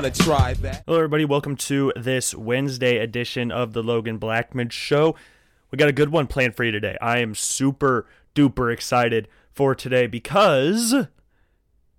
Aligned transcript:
You 0.00 0.04
wanna 0.04 0.14
try 0.14 0.54
that? 0.54 0.84
Hello, 0.86 0.96
everybody. 0.96 1.26
Welcome 1.26 1.56
to 1.56 1.92
this 1.94 2.34
Wednesday 2.34 2.96
edition 2.96 3.52
of 3.52 3.74
the 3.74 3.82
Logan 3.82 4.16
Blackman 4.16 4.70
Show. 4.70 5.14
We 5.70 5.76
got 5.76 5.90
a 5.90 5.92
good 5.92 6.08
one 6.08 6.26
planned 6.26 6.56
for 6.56 6.64
you 6.64 6.72
today. 6.72 6.96
I 7.02 7.18
am 7.18 7.34
super 7.34 8.06
duper 8.34 8.72
excited 8.72 9.28
for 9.52 9.74
today 9.74 10.06
because 10.06 10.94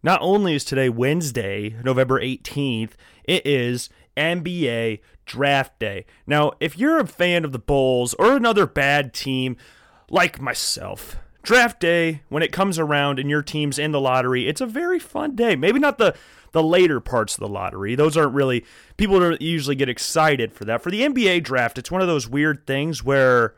not 0.01 0.19
only 0.19 0.55
is 0.55 0.65
today 0.65 0.89
Wednesday, 0.89 1.75
November 1.83 2.19
18th, 2.19 2.93
it 3.23 3.45
is 3.45 3.91
NBA 4.17 5.01
Draft 5.27 5.77
Day. 5.77 6.07
Now, 6.25 6.53
if 6.59 6.79
you're 6.79 6.99
a 6.99 7.05
fan 7.05 7.45
of 7.45 7.51
the 7.51 7.59
Bulls 7.59 8.15
or 8.15 8.35
another 8.35 8.65
bad 8.65 9.13
team 9.13 9.57
like 10.09 10.41
myself, 10.41 11.17
Draft 11.43 11.79
Day, 11.79 12.23
when 12.29 12.41
it 12.41 12.51
comes 12.51 12.79
around 12.79 13.19
and 13.19 13.29
your 13.29 13.43
team's 13.43 13.77
in 13.77 13.91
the 13.91 14.01
lottery, 14.01 14.47
it's 14.47 14.61
a 14.61 14.65
very 14.65 14.97
fun 14.97 15.35
day. 15.35 15.55
Maybe 15.55 15.79
not 15.79 15.99
the 15.99 16.15
the 16.51 16.63
later 16.63 16.99
parts 16.99 17.35
of 17.35 17.39
the 17.39 17.47
lottery. 17.47 17.95
Those 17.95 18.17
aren't 18.17 18.33
really 18.33 18.65
people 18.97 19.19
don't 19.19 19.41
usually 19.41 19.75
get 19.75 19.89
excited 19.89 20.53
for 20.53 20.65
that. 20.65 20.81
For 20.81 20.91
the 20.91 21.01
NBA 21.01 21.43
draft, 21.43 21.77
it's 21.77 21.91
one 21.91 22.01
of 22.01 22.07
those 22.07 22.27
weird 22.27 22.65
things 22.67 23.03
where 23.03 23.55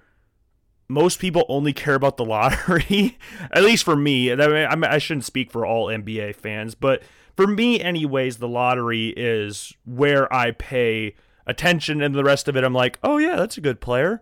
most 0.87 1.19
people 1.19 1.45
only 1.49 1.73
care 1.73 1.95
about 1.95 2.17
the 2.17 2.25
lottery. 2.25 3.17
At 3.51 3.63
least 3.63 3.83
for 3.83 3.95
me, 3.95 4.31
I, 4.31 4.75
mean, 4.75 4.83
I 4.83 4.97
shouldn't 4.97 5.25
speak 5.25 5.51
for 5.51 5.65
all 5.65 5.87
NBA 5.87 6.35
fans, 6.35 6.75
but 6.75 7.03
for 7.35 7.47
me, 7.47 7.79
anyways, 7.81 8.37
the 8.37 8.47
lottery 8.47 9.13
is 9.17 9.73
where 9.85 10.31
I 10.31 10.51
pay 10.51 11.15
attention, 11.47 12.01
and 12.01 12.13
the 12.13 12.23
rest 12.23 12.47
of 12.47 12.55
it, 12.55 12.63
I'm 12.63 12.73
like, 12.73 12.99
oh 13.03 13.17
yeah, 13.17 13.35
that's 13.35 13.57
a 13.57 13.61
good 13.61 13.81
player. 13.81 14.21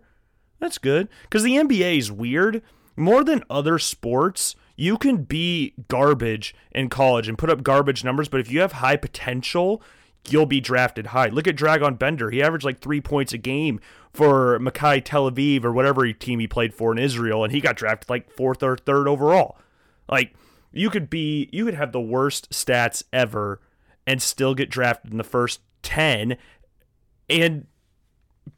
That's 0.58 0.78
good 0.78 1.08
because 1.24 1.42
the 1.42 1.56
NBA 1.56 1.98
is 1.98 2.12
weird 2.12 2.62
more 2.96 3.24
than 3.24 3.44
other 3.50 3.78
sports 3.78 4.54
you 4.82 4.98
can 4.98 5.18
be 5.18 5.74
garbage 5.86 6.56
in 6.72 6.88
college 6.88 7.28
and 7.28 7.38
put 7.38 7.48
up 7.48 7.62
garbage 7.62 8.02
numbers, 8.02 8.28
but 8.28 8.40
if 8.40 8.50
you 8.50 8.60
have 8.62 8.72
high 8.72 8.96
potential, 8.96 9.80
you'll 10.28 10.44
be 10.44 10.60
drafted 10.60 11.06
high. 11.06 11.28
Look 11.28 11.46
at 11.46 11.54
Dragan 11.54 12.00
Bender. 12.00 12.30
He 12.30 12.42
averaged 12.42 12.64
like 12.64 12.80
three 12.80 13.00
points 13.00 13.32
a 13.32 13.38
game 13.38 13.78
for 14.12 14.58
Maccabi 14.58 15.04
Tel 15.04 15.30
Aviv 15.30 15.62
or 15.62 15.70
whatever 15.70 16.12
team 16.12 16.40
he 16.40 16.48
played 16.48 16.74
for 16.74 16.90
in 16.90 16.98
Israel, 16.98 17.44
and 17.44 17.52
he 17.52 17.60
got 17.60 17.76
drafted 17.76 18.10
like 18.10 18.32
fourth 18.32 18.60
or 18.60 18.76
third 18.76 19.06
overall. 19.06 19.56
Like 20.08 20.34
you 20.72 20.90
could 20.90 21.08
be, 21.08 21.48
you 21.52 21.64
could 21.64 21.74
have 21.74 21.92
the 21.92 22.00
worst 22.00 22.50
stats 22.50 23.04
ever 23.12 23.60
and 24.04 24.20
still 24.20 24.52
get 24.52 24.68
drafted 24.68 25.12
in 25.12 25.16
the 25.16 25.22
first 25.22 25.60
ten, 25.82 26.36
and 27.30 27.68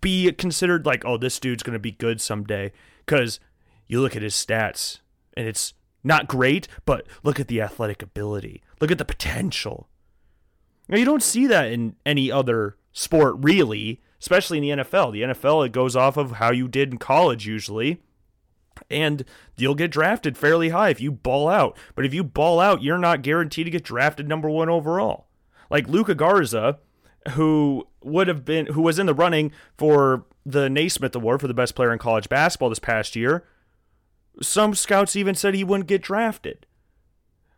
be 0.00 0.32
considered 0.32 0.86
like, 0.86 1.04
oh, 1.04 1.18
this 1.18 1.38
dude's 1.38 1.62
gonna 1.62 1.78
be 1.78 1.92
good 1.92 2.18
someday. 2.18 2.72
Because 3.04 3.40
you 3.86 4.00
look 4.00 4.16
at 4.16 4.22
his 4.22 4.32
stats, 4.32 5.00
and 5.36 5.46
it's 5.46 5.74
not 6.04 6.28
great, 6.28 6.68
but 6.84 7.06
look 7.22 7.40
at 7.40 7.48
the 7.48 7.60
athletic 7.60 8.02
ability. 8.02 8.62
Look 8.80 8.90
at 8.90 8.98
the 8.98 9.04
potential. 9.04 9.88
Now, 10.88 10.98
you 10.98 11.06
don't 11.06 11.22
see 11.22 11.46
that 11.46 11.72
in 11.72 11.96
any 12.04 12.30
other 12.30 12.76
sport, 12.92 13.36
really, 13.38 14.02
especially 14.20 14.58
in 14.58 14.78
the 14.78 14.84
NFL. 14.84 15.12
The 15.12 15.22
NFL, 15.22 15.66
it 15.66 15.72
goes 15.72 15.96
off 15.96 16.16
of 16.16 16.32
how 16.32 16.52
you 16.52 16.68
did 16.68 16.92
in 16.92 16.98
college, 16.98 17.46
usually. 17.46 18.02
And 18.90 19.24
you'll 19.56 19.74
get 19.74 19.90
drafted 19.90 20.36
fairly 20.36 20.70
high 20.70 20.90
if 20.90 21.00
you 21.00 21.10
ball 21.10 21.48
out. 21.48 21.78
But 21.94 22.04
if 22.04 22.12
you 22.12 22.22
ball 22.22 22.60
out, 22.60 22.82
you're 22.82 22.98
not 22.98 23.22
guaranteed 23.22 23.66
to 23.66 23.70
get 23.70 23.84
drafted 23.84 24.28
number 24.28 24.50
one 24.50 24.68
overall. 24.68 25.26
Like 25.70 25.88
Luka 25.88 26.14
Garza, 26.14 26.78
who 27.30 27.86
would 28.02 28.28
have 28.28 28.44
been, 28.44 28.66
who 28.66 28.82
was 28.82 28.98
in 28.98 29.06
the 29.06 29.14
running 29.14 29.52
for 29.78 30.26
the 30.44 30.68
Naismith 30.68 31.14
Award 31.14 31.40
for 31.40 31.48
the 31.48 31.54
best 31.54 31.74
player 31.74 31.92
in 31.92 31.98
college 31.98 32.28
basketball 32.28 32.68
this 32.68 32.78
past 32.78 33.16
year, 33.16 33.44
some 34.42 34.74
scouts 34.74 35.16
even 35.16 35.34
said 35.34 35.54
he 35.54 35.64
wouldn't 35.64 35.88
get 35.88 36.02
drafted. 36.02 36.66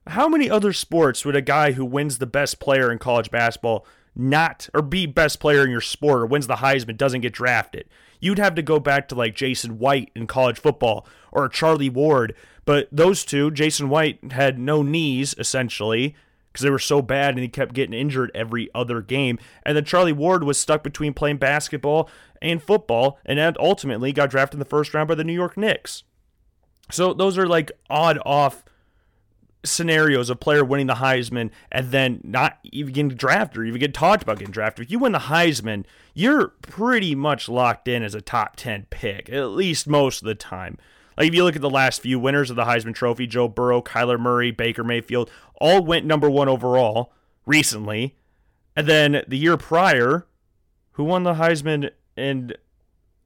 How 0.09 0.28
many 0.28 0.48
other 0.48 0.72
sports 0.72 1.25
would 1.25 1.37
a 1.37 1.41
guy 1.41 1.72
who 1.72 1.84
wins 1.84 2.19
the 2.19 2.26
best 2.26 2.60
player 2.60 2.92
in 2.92 2.98
college 2.98 3.31
basketball 3.31 3.87
not 4.14 4.69
or 4.72 4.81
be 4.81 5.04
best 5.04 5.41
player 5.41 5.65
in 5.65 5.70
your 5.70 5.81
sport 5.81 6.22
or 6.22 6.26
wins 6.26 6.47
the 6.47 6.56
Heisman 6.56 6.97
doesn't 6.97 7.22
get 7.22 7.32
drafted? 7.32 7.88
You'd 8.20 8.38
have 8.38 8.54
to 8.54 8.62
go 8.62 8.78
back 8.78 9.09
to 9.09 9.15
like 9.15 9.34
Jason 9.34 9.78
White 9.78 10.10
in 10.15 10.26
college 10.26 10.59
football 10.59 11.06
or 11.32 11.48
Charlie 11.48 11.91
Ward, 11.91 12.34
but 12.65 12.88
those 12.92 13.25
two, 13.25 13.50
Jason 13.50 13.88
White 13.88 14.32
had 14.32 14.59
no 14.59 14.82
knees 14.82 15.34
essentially 15.38 16.15
because 16.53 16.62
they 16.62 16.70
were 16.70 16.78
so 16.78 17.03
bad 17.03 17.31
and 17.34 17.41
he 17.41 17.48
kept 17.48 17.75
getting 17.75 17.98
injured 17.98 18.31
every 18.34 18.70
other 18.75 19.03
game. 19.03 19.38
And 19.65 19.76
then 19.76 19.84
Charlie 19.84 20.12
Ward 20.12 20.44
was 20.44 20.59
stuck 20.59 20.82
between 20.82 21.12
playing 21.15 21.36
basketball 21.36 22.09
and 22.41 22.62
football 22.62 23.19
and 23.26 23.38
ultimately 23.59 24.12
got 24.12 24.31
drafted 24.31 24.54
in 24.54 24.59
the 24.60 24.65
first 24.65 24.94
round 24.94 25.09
by 25.09 25.15
the 25.15 25.25
New 25.25 25.34
York 25.34 25.56
Knicks. 25.56 26.04
So 26.91 27.12
those 27.12 27.36
are 27.38 27.47
like 27.47 27.72
odd 27.91 28.19
off 28.24 28.64
scenarios 29.64 30.30
of 30.30 30.41
player 30.41 30.64
winning 30.64 30.86
the 30.86 30.94
Heisman 30.94 31.50
and 31.70 31.91
then 31.91 32.20
not 32.22 32.58
even 32.64 32.92
getting 32.92 33.08
drafted 33.16 33.58
or 33.58 33.64
even 33.64 33.80
get 33.80 33.94
talked 33.94 34.22
about 34.22 34.38
getting 34.38 34.52
drafted. 34.52 34.86
If 34.86 34.91
you 34.92 34.98
win 34.98 35.12
the 35.12 35.19
Heisman, 35.19 35.84
you're 36.14 36.48
pretty 36.62 37.14
much 37.14 37.48
locked 37.48 37.88
in 37.88 38.02
as 38.02 38.14
a 38.14 38.20
top 38.20 38.56
10 38.56 38.86
pick, 38.91 39.28
at 39.28 39.48
least 39.48 39.86
most 39.88 40.22
of 40.22 40.26
the 40.26 40.34
time. 40.34 40.78
Like 41.16 41.28
if 41.28 41.34
you 41.34 41.44
look 41.44 41.56
at 41.56 41.62
the 41.62 41.70
last 41.70 42.02
few 42.02 42.19
winners 42.19 42.50
of 42.50 42.56
the 42.56 42.64
Heisman 42.64 42.94
Trophy, 42.94 43.26
Joe 43.26 43.48
Burrow, 43.48 43.82
Kyler 43.82 44.20
Murray, 44.20 44.50
Baker 44.50 44.84
Mayfield, 44.84 45.30
all 45.60 45.82
went 45.82 46.06
number 46.06 46.30
one 46.30 46.48
overall 46.48 47.12
recently. 47.47 48.16
And 48.74 48.86
then 48.86 49.24
the 49.26 49.38
year 49.38 49.56
prior, 49.56 50.26
who 50.92 51.04
won 51.04 51.22
the 51.22 51.34
Heisman 51.34 51.91
and 52.16 52.56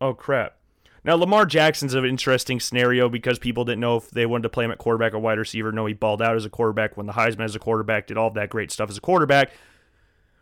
oh 0.00 0.14
crap. 0.14 0.56
Now, 1.02 1.14
Lamar 1.14 1.46
Jackson's 1.46 1.94
an 1.94 2.04
interesting 2.04 2.60
scenario 2.60 3.08
because 3.08 3.38
people 3.38 3.64
didn't 3.64 3.80
know 3.80 3.96
if 3.96 4.10
they 4.10 4.26
wanted 4.26 4.42
to 4.42 4.48
play 4.50 4.64
him 4.64 4.70
at 4.70 4.78
quarterback 4.78 5.14
or 5.14 5.18
wide 5.18 5.38
receiver. 5.38 5.72
No, 5.72 5.86
he 5.86 5.94
balled 5.94 6.20
out 6.20 6.36
as 6.36 6.44
a 6.44 6.50
quarterback, 6.50 6.96
when 6.96 7.06
the 7.06 7.14
Heisman 7.14 7.44
as 7.44 7.56
a 7.56 7.58
quarterback, 7.58 8.06
did 8.06 8.18
all 8.18 8.30
that 8.30 8.50
great 8.50 8.70
stuff 8.70 8.90
as 8.90 8.98
a 8.98 9.00
quarterback. 9.00 9.50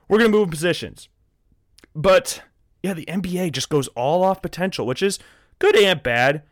We're 0.09 0.19
going 0.19 0.31
to 0.33 0.37
move 0.37 0.49
in 0.49 0.51
positions. 0.51 1.09
But 1.95 2.43
yeah, 2.83 2.95
the 2.95 3.07
NBA 3.07 3.53
just 3.53 3.69
goes 3.69 3.89
all 3.89 4.25
off 4.25 4.43
potential, 4.43 4.87
which 4.87 5.03
is 5.03 5.19
good 5.59 5.77
and 5.77 6.03
bad. 6.03 6.43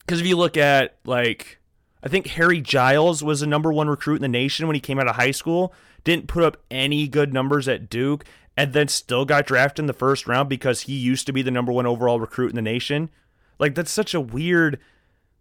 Because 0.00 0.20
if 0.20 0.26
you 0.26 0.36
look 0.36 0.56
at, 0.56 0.98
like, 1.04 1.58
I 2.02 2.08
think 2.08 2.26
Harry 2.28 2.60
Giles 2.60 3.24
was 3.24 3.40
the 3.40 3.46
number 3.46 3.72
one 3.72 3.88
recruit 3.88 4.16
in 4.16 4.22
the 4.22 4.28
nation 4.28 4.66
when 4.66 4.74
he 4.74 4.80
came 4.80 4.98
out 4.98 5.08
of 5.08 5.16
high 5.16 5.30
school, 5.30 5.72
didn't 6.06 6.28
put 6.28 6.44
up 6.44 6.56
any 6.70 7.08
good 7.08 7.34
numbers 7.34 7.66
at 7.66 7.90
Duke, 7.90 8.24
and 8.56 8.72
then 8.72 8.86
still 8.86 9.24
got 9.24 9.44
drafted 9.44 9.82
in 9.82 9.86
the 9.86 9.92
first 9.92 10.28
round 10.28 10.48
because 10.48 10.82
he 10.82 10.94
used 10.94 11.26
to 11.26 11.32
be 11.32 11.42
the 11.42 11.50
number 11.50 11.72
one 11.72 11.84
overall 11.84 12.20
recruit 12.20 12.50
in 12.50 12.56
the 12.56 12.62
nation. 12.62 13.10
Like 13.58 13.74
that's 13.74 13.90
such 13.90 14.14
a 14.14 14.20
weird 14.20 14.78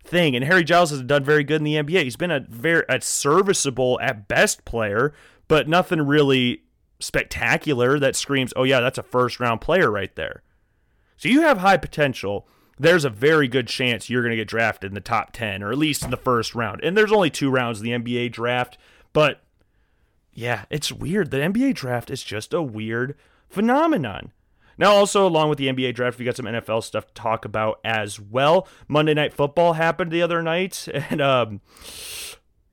thing. 0.03 0.36
And 0.36 0.44
Harry 0.44 0.64
Giles 0.64 0.90
has 0.90 1.03
done 1.03 1.24
very 1.24 1.44
good 1.44 1.62
in 1.62 1.66
the 1.66 1.76
NBA. 1.76 2.03
He's 2.03 2.16
been 2.16 2.31
a 2.31 2.40
very 2.50 2.84
a 2.90 3.00
serviceable 3.00 4.00
at 4.02 4.28
best 4.28 4.66
player, 4.66 5.14
but 5.48 5.70
nothing 5.70 6.02
really 6.02 6.64
spectacular 7.00 8.00
that 8.00 8.16
screams, 8.16 8.52
"Oh 8.56 8.64
yeah, 8.64 8.80
that's 8.80 8.97
a 8.97 9.03
first 9.03 9.40
round 9.40 9.62
player 9.62 9.92
right 9.92 10.14
there." 10.16 10.42
So 11.16 11.30
you 11.30 11.42
have 11.42 11.59
high 11.59 11.78
potential. 11.78 12.47
There's 12.80 13.06
a 13.06 13.09
very 13.12 13.47
good 13.47 13.68
chance 13.68 14.09
you're 14.09 14.24
going 14.24 14.32
to 14.32 14.36
get 14.36 14.47
drafted 14.47 14.90
in 14.90 14.96
the 14.96 15.00
top 15.00 15.32
10 15.32 15.62
or 15.62 15.72
at 15.72 15.78
least 15.78 16.03
in 16.03 16.09
the 16.09 16.18
first 16.18 16.56
round. 16.56 16.84
And 16.84 16.97
there's 16.97 17.12
only 17.12 17.30
two 17.30 17.50
rounds 17.52 17.80
of 17.80 17.84
the 17.84 17.92
NBA 17.92 18.34
draft, 18.34 18.78
but 19.14 19.45
yeah, 20.35 20.66
it's 20.69 20.91
weird. 20.91 21.31
The 21.31 21.38
NBA 21.38 21.73
draft 21.75 22.12
is 22.12 22.22
just 22.22 22.53
a 22.53 22.62
weird 22.62 23.16
phenomenon. 23.50 24.34
Now, 24.78 24.91
also, 24.91 25.25
along 25.25 25.47
with 25.47 25.57
the 25.57 25.68
NBA 25.68 25.96
draft, 25.96 26.19
we 26.19 26.25
got 26.25 26.35
some 26.35 26.46
NFL 26.46 26.84
stuff 26.84 27.07
to 27.07 27.13
talk 27.13 27.46
about 27.46 27.79
as 27.85 28.19
well. 28.19 28.67
Monday 28.90 29.14
Night 29.14 29.34
Football 29.34 29.73
happened 29.73 30.11
the 30.11 30.22
other 30.22 30.43
night, 30.43 30.87
and 30.93 31.22
um, 31.22 31.61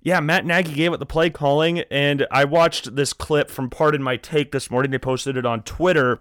yeah, 0.00 0.18
Matt 0.18 0.44
Nagy 0.44 0.74
gave 0.74 0.92
it 0.92 0.98
the 0.98 1.06
play 1.06 1.30
calling, 1.30 1.80
and 1.90 2.26
I 2.32 2.44
watched 2.44 2.96
this 2.96 3.12
clip 3.12 3.48
from 3.48 3.70
Pardon 3.70 4.02
My 4.02 4.16
Take 4.16 4.50
this 4.50 4.68
morning. 4.68 4.90
They 4.90 4.98
posted 4.98 5.36
it 5.36 5.46
on 5.46 5.62
Twitter. 5.62 6.20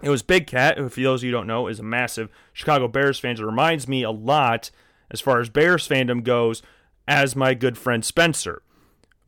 It 0.00 0.10
was 0.10 0.22
Big 0.22 0.46
Cat, 0.46 0.78
who, 0.78 0.88
for 0.88 1.00
those 1.00 1.20
of 1.20 1.24
you 1.24 1.30
who 1.30 1.38
don't 1.38 1.48
know, 1.48 1.66
is 1.66 1.80
a 1.80 1.82
massive 1.82 2.30
Chicago 2.52 2.86
Bears 2.86 3.18
fan. 3.18 3.32
It 3.32 3.40
reminds 3.40 3.88
me 3.88 4.04
a 4.04 4.12
lot, 4.12 4.70
as 5.10 5.20
far 5.20 5.40
as 5.40 5.50
Bears 5.50 5.88
fandom 5.88 6.22
goes, 6.22 6.62
as 7.08 7.34
my 7.34 7.54
good 7.54 7.76
friend 7.76 8.04
Spencer. 8.04 8.62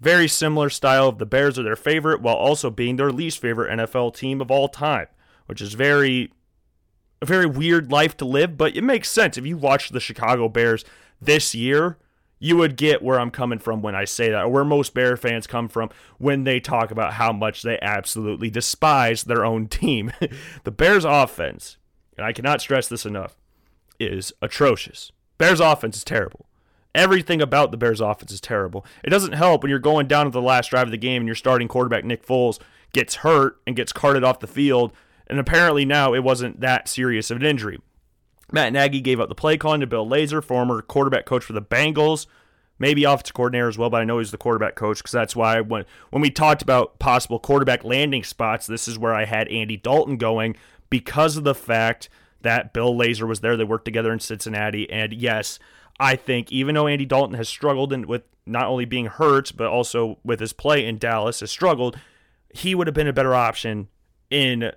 Very 0.02 0.26
similar 0.26 0.68
style 0.68 1.06
of 1.06 1.18
the 1.18 1.26
Bears 1.26 1.60
are 1.60 1.62
their 1.62 1.76
favorite 1.76 2.20
while 2.20 2.34
also 2.34 2.70
being 2.70 2.96
their 2.96 3.12
least 3.12 3.38
favorite 3.38 3.70
NFL 3.70 4.16
team 4.16 4.40
of 4.40 4.50
all 4.50 4.66
time, 4.66 5.06
which 5.46 5.62
is 5.62 5.74
very 5.74 6.32
a 7.20 7.24
very 7.24 7.46
weird 7.46 7.92
life 7.92 8.16
to 8.16 8.24
live, 8.24 8.56
but 8.56 8.74
it 8.74 8.82
makes 8.82 9.08
sense. 9.08 9.38
If 9.38 9.46
you 9.46 9.56
watch 9.56 9.90
the 9.90 10.00
Chicago 10.00 10.48
Bears 10.48 10.84
this 11.20 11.54
year, 11.54 11.98
you 12.40 12.56
would 12.56 12.76
get 12.76 13.00
where 13.00 13.20
I'm 13.20 13.30
coming 13.30 13.60
from 13.60 13.80
when 13.80 13.94
I 13.94 14.04
say 14.04 14.28
that, 14.28 14.42
or 14.42 14.48
where 14.48 14.64
most 14.64 14.92
Bear 14.92 15.16
fans 15.16 15.46
come 15.46 15.68
from 15.68 15.88
when 16.18 16.42
they 16.42 16.58
talk 16.58 16.90
about 16.90 17.12
how 17.12 17.32
much 17.32 17.62
they 17.62 17.78
absolutely 17.80 18.50
despise 18.50 19.22
their 19.22 19.44
own 19.44 19.68
team. 19.68 20.12
the 20.64 20.72
Bears' 20.72 21.04
offense, 21.04 21.76
and 22.16 22.26
I 22.26 22.32
cannot 22.32 22.60
stress 22.60 22.88
this 22.88 23.06
enough, 23.06 23.36
is 24.00 24.32
atrocious. 24.42 25.12
Bears' 25.38 25.60
offense 25.60 25.98
is 25.98 26.04
terrible. 26.04 26.46
Everything 26.94 27.40
about 27.40 27.70
the 27.70 27.76
Bears 27.76 28.00
offense 28.00 28.32
is 28.32 28.40
terrible. 28.40 28.84
It 29.02 29.10
doesn't 29.10 29.32
help 29.32 29.62
when 29.62 29.70
you're 29.70 29.78
going 29.78 30.06
down 30.06 30.26
to 30.26 30.30
the 30.30 30.42
last 30.42 30.70
drive 30.70 30.88
of 30.88 30.90
the 30.90 30.98
game 30.98 31.22
and 31.22 31.28
your 31.28 31.34
starting 31.34 31.68
quarterback 31.68 32.04
Nick 32.04 32.26
Foles 32.26 32.58
gets 32.92 33.16
hurt 33.16 33.60
and 33.66 33.74
gets 33.74 33.92
carted 33.92 34.24
off 34.24 34.40
the 34.40 34.46
field, 34.46 34.92
and 35.26 35.38
apparently 35.38 35.84
now 35.84 36.12
it 36.12 36.22
wasn't 36.22 36.60
that 36.60 36.88
serious 36.88 37.30
of 37.30 37.38
an 37.38 37.46
injury. 37.46 37.80
Matt 38.52 38.74
Nagy 38.74 39.00
gave 39.00 39.18
up 39.18 39.30
the 39.30 39.34
play 39.34 39.56
calling 39.56 39.80
to 39.80 39.86
Bill 39.86 40.06
Lazor, 40.06 40.44
former 40.44 40.82
quarterback 40.82 41.24
coach 41.24 41.42
for 41.42 41.54
the 41.54 41.62
Bengals, 41.62 42.26
maybe 42.78 43.04
offensive 43.04 43.34
coordinator 43.34 43.68
as 43.68 43.78
well, 43.78 43.88
but 43.88 44.02
I 44.02 44.04
know 44.04 44.18
he's 44.18 44.30
the 44.30 44.36
quarterback 44.36 44.74
coach 44.74 44.98
because 44.98 45.12
that's 45.12 45.34
why 45.34 45.60
when 45.62 45.86
when 46.10 46.20
we 46.20 46.30
talked 46.30 46.60
about 46.60 46.98
possible 46.98 47.38
quarterback 47.38 47.84
landing 47.84 48.24
spots, 48.24 48.66
this 48.66 48.86
is 48.86 48.98
where 48.98 49.14
I 49.14 49.24
had 49.24 49.48
Andy 49.48 49.78
Dalton 49.78 50.18
going 50.18 50.56
because 50.90 51.38
of 51.38 51.44
the 51.44 51.54
fact 51.54 52.10
that 52.42 52.74
Bill 52.74 52.94
Lazor 52.94 53.26
was 53.26 53.40
there. 53.40 53.56
They 53.56 53.64
worked 53.64 53.86
together 53.86 54.12
in 54.12 54.20
Cincinnati, 54.20 54.90
and 54.90 55.14
yes, 55.14 55.58
I 56.02 56.16
think 56.16 56.50
even 56.50 56.74
though 56.74 56.88
Andy 56.88 57.06
Dalton 57.06 57.36
has 57.36 57.48
struggled 57.48 57.92
in, 57.92 58.08
with 58.08 58.22
not 58.44 58.66
only 58.66 58.84
being 58.84 59.06
hurt 59.06 59.52
but 59.56 59.68
also 59.68 60.18
with 60.24 60.40
his 60.40 60.52
play 60.52 60.84
in 60.84 60.98
Dallas 60.98 61.38
has 61.38 61.52
struggled, 61.52 61.96
he 62.52 62.74
would 62.74 62.88
have 62.88 62.94
been 62.94 63.06
a 63.06 63.12
better 63.12 63.36
option 63.36 63.86
in 64.28 64.72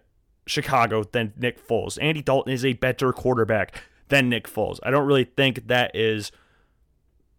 Chicago 0.45 1.04
than 1.04 1.33
Nick 1.36 1.68
Foles. 1.68 1.98
Andy 2.00 2.22
Dalton 2.22 2.54
is 2.54 2.63
a 2.63 2.74
better 2.74 3.12
quarterback 3.12 3.81
than 4.10 4.30
Nick 4.30 4.48
Foles. 4.48 4.80
I 4.83 4.92
don't 4.92 5.07
really 5.07 5.24
think 5.24 5.66
that 5.68 5.95
is 5.95 6.31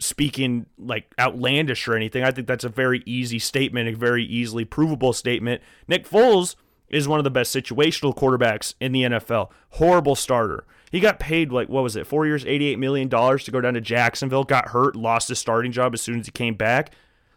speaking 0.01 0.67
like 0.77 1.15
outlandish 1.17 1.87
or 1.87 1.95
anything. 1.95 2.25
I 2.25 2.33
think 2.33 2.49
that's 2.49 2.65
a 2.65 2.69
very 2.69 3.05
easy 3.07 3.39
statement, 3.39 3.89
a 3.89 3.97
very 3.97 4.25
easily 4.25 4.65
provable 4.65 5.13
statement. 5.13 5.63
Nick 5.87 6.09
Foles 6.09 6.57
is 6.89 7.07
one 7.07 7.21
of 7.21 7.25
the 7.25 7.31
best 7.31 7.55
situational 7.55 8.17
quarterbacks 8.17 8.75
in 8.81 8.91
the 8.91 9.03
NFL. 9.03 9.51
Horrible 9.71 10.17
starter. 10.17 10.65
He 10.91 11.01
got 11.01 11.19
paid 11.19 11.53
like 11.53 11.69
what 11.69 11.83
was 11.83 11.97
it, 11.97 12.07
four 12.07 12.27
years, 12.27 12.45
eighty-eight 12.45 12.79
million 12.79 13.09
dollars 13.09 13.45
to 13.45 13.51
go 13.51 13.61
down 13.61 13.75
to 13.75 13.81
Jacksonville. 13.81 14.45
Got 14.45 14.69
hurt, 14.69 14.97
lost 14.97 15.29
his 15.29 15.39
starting 15.39 15.73
job 15.73 15.95
as 15.95 16.01
soon 16.01 16.21
as 16.21 16.27
he 16.27 16.33
came 16.33 16.55
back. 16.55 16.93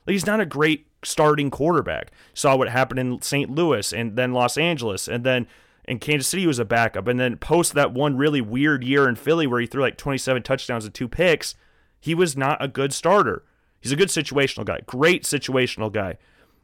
Like 0.05 0.13
he's 0.13 0.25
not 0.25 0.39
a 0.39 0.45
great 0.45 0.87
starting 1.03 1.49
quarterback. 1.49 2.11
Saw 2.33 2.55
what 2.55 2.69
happened 2.69 2.99
in 2.99 3.21
St. 3.21 3.49
Louis 3.49 3.91
and 3.93 4.15
then 4.15 4.33
Los 4.33 4.57
Angeles 4.57 5.07
and 5.07 5.23
then 5.23 5.47
in 5.85 5.99
Kansas 5.99 6.27
City 6.27 6.45
was 6.45 6.59
a 6.59 6.65
backup. 6.65 7.07
And 7.07 7.19
then 7.19 7.37
post 7.37 7.73
that 7.73 7.91
one 7.91 8.15
really 8.15 8.41
weird 8.41 8.83
year 8.83 9.09
in 9.09 9.15
Philly 9.15 9.47
where 9.47 9.59
he 9.59 9.65
threw 9.65 9.81
like 9.81 9.97
27 9.97 10.43
touchdowns 10.43 10.85
and 10.85 10.93
two 10.93 11.07
picks, 11.07 11.55
he 11.99 12.13
was 12.13 12.37
not 12.37 12.63
a 12.63 12.67
good 12.67 12.93
starter. 12.93 13.43
He's 13.81 13.91
a 13.91 13.97
good 13.97 14.09
situational 14.09 14.65
guy, 14.65 14.81
great 14.85 15.23
situational 15.23 15.91
guy. 15.91 16.17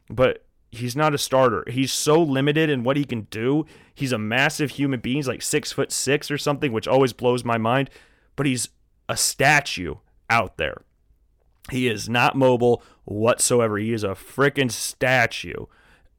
But 0.09 0.44
he's 0.75 0.95
not 0.95 1.13
a 1.13 1.17
starter. 1.17 1.63
He's 1.67 1.91
so 1.91 2.21
limited 2.21 2.69
in 2.69 2.83
what 2.83 2.97
he 2.97 3.05
can 3.05 3.21
do. 3.31 3.65
He's 3.93 4.11
a 4.11 4.17
massive 4.17 4.71
human 4.71 4.99
being. 4.99 5.17
He's 5.17 5.27
like 5.27 5.41
six 5.41 5.71
foot 5.71 5.91
six 5.91 6.29
or 6.29 6.37
something, 6.37 6.71
which 6.71 6.87
always 6.87 7.13
blows 7.13 7.43
my 7.43 7.57
mind. 7.57 7.89
But 8.35 8.45
he's 8.45 8.69
a 9.07 9.17
statue 9.17 9.95
out 10.29 10.57
there. 10.57 10.81
He 11.71 11.87
is 11.87 12.07
not 12.07 12.35
mobile 12.35 12.83
whatsoever. 13.05 13.77
He 13.77 13.93
is 13.93 14.03
a 14.03 14.09
freaking 14.09 14.71
statue. 14.71 15.65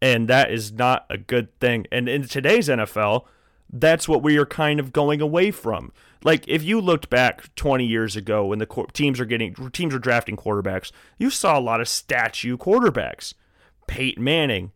And 0.03 0.29
that 0.29 0.50
is 0.50 0.73
not 0.73 1.06
a 1.09 1.17
good 1.17 1.59
thing. 1.61 1.87
And 1.91 2.09
in 2.09 2.26
today's 2.26 2.69
NFL, 2.69 3.26
that's 3.73 4.09
what 4.09 4.23
we 4.23 4.37
are 4.38 4.47
kind 4.47 4.79
of 4.81 4.93
going 4.93 5.20
away 5.20 5.50
from. 5.50 5.93
Like 6.23 6.47
if 6.49 6.62
you 6.62 6.81
looked 6.81 7.11
back 7.11 7.55
20 7.56 7.85
years 7.85 8.17
ago 8.17 8.47
when 8.47 8.59
the 8.59 8.87
teams 8.93 9.20
are 9.20 9.25
getting 9.25 9.55
teams 9.70 9.94
are 9.94 9.99
drafting 9.99 10.37
quarterbacks, 10.37 10.93
you 11.19 11.31
saw 11.31 11.59
a 11.59 11.61
lot 11.61 11.81
of 11.81 11.88
statue 11.88 12.56
quarterbacks. 12.56 13.35
Peyton 13.87 14.23
Manning, 14.23 14.73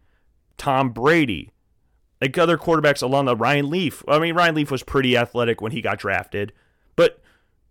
Tom 0.56 0.90
Brady, 0.90 1.52
like 2.20 2.36
other 2.36 2.58
quarterbacks 2.58 3.02
along 3.02 3.26
the 3.26 3.36
Ryan 3.36 3.70
Leaf. 3.70 4.02
I 4.06 4.18
mean, 4.18 4.34
Ryan 4.34 4.54
Leaf 4.54 4.70
was 4.70 4.82
pretty 4.82 5.16
athletic 5.16 5.60
when 5.60 5.72
he 5.72 5.80
got 5.80 5.98
drafted, 5.98 6.52
but 6.96 7.20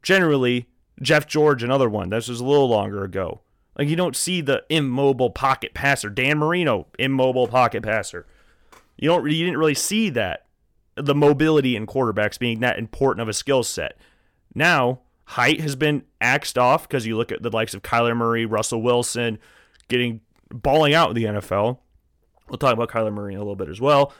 generally, 0.01 0.67
Jeff 1.01 1.27
George, 1.27 1.63
another 1.63 1.89
one. 1.89 2.09
This 2.09 2.27
was 2.27 2.39
a 2.39 2.45
little 2.45 2.69
longer 2.69 3.03
ago. 3.03 3.41
Like 3.77 3.87
you 3.87 3.95
don't 3.95 4.15
see 4.15 4.41
the 4.41 4.63
immobile 4.69 5.29
pocket 5.29 5.73
passer. 5.73 6.09
Dan 6.09 6.37
Marino, 6.37 6.87
immobile 6.99 7.47
pocket 7.47 7.83
passer. 7.83 8.25
You 8.97 9.07
don't. 9.07 9.25
You 9.31 9.45
didn't 9.45 9.59
really 9.59 9.73
see 9.73 10.09
that. 10.09 10.45
The 10.95 11.15
mobility 11.15 11.77
in 11.77 11.87
quarterbacks 11.87 12.37
being 12.37 12.59
that 12.59 12.77
important 12.77 13.21
of 13.21 13.29
a 13.29 13.33
skill 13.33 13.63
set. 13.63 13.97
Now, 14.53 14.99
height 15.23 15.61
has 15.61 15.77
been 15.77 16.03
axed 16.19 16.57
off 16.57 16.89
because 16.89 17.05
you 17.05 17.15
look 17.15 17.31
at 17.31 17.41
the 17.41 17.51
likes 17.51 17.73
of 17.73 17.81
Kyler 17.81 18.17
Murray, 18.17 18.45
Russell 18.45 18.81
Wilson, 18.81 19.39
getting 19.87 20.19
balling 20.51 20.93
out 20.93 21.09
in 21.09 21.15
the 21.15 21.39
NFL. 21.39 21.79
We'll 22.49 22.57
talk 22.57 22.73
about 22.73 22.89
Kyler 22.89 23.13
Murray 23.13 23.35
a 23.35 23.39
little 23.39 23.55
bit 23.55 23.69
as 23.69 23.79
well. 23.79 24.13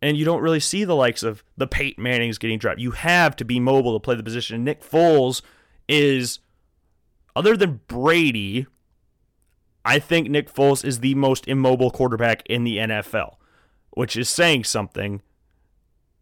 And 0.00 0.16
you 0.16 0.24
don't 0.24 0.42
really 0.42 0.60
see 0.60 0.84
the 0.84 0.94
likes 0.94 1.22
of 1.22 1.42
the 1.56 1.66
Peyton 1.66 2.02
Mannings 2.02 2.38
getting 2.38 2.58
dropped. 2.58 2.80
You 2.80 2.92
have 2.92 3.34
to 3.36 3.44
be 3.44 3.58
mobile 3.58 3.98
to 3.98 4.02
play 4.02 4.14
the 4.14 4.22
position. 4.22 4.64
Nick 4.64 4.82
Foles 4.82 5.42
is, 5.88 6.38
other 7.34 7.56
than 7.56 7.80
Brady, 7.88 8.66
I 9.84 9.98
think 9.98 10.28
Nick 10.28 10.52
Foles 10.52 10.84
is 10.84 11.00
the 11.00 11.14
most 11.14 11.48
immobile 11.48 11.90
quarterback 11.90 12.42
in 12.46 12.64
the 12.64 12.76
NFL, 12.76 13.36
which 13.90 14.16
is 14.16 14.28
saying 14.28 14.64
something 14.64 15.22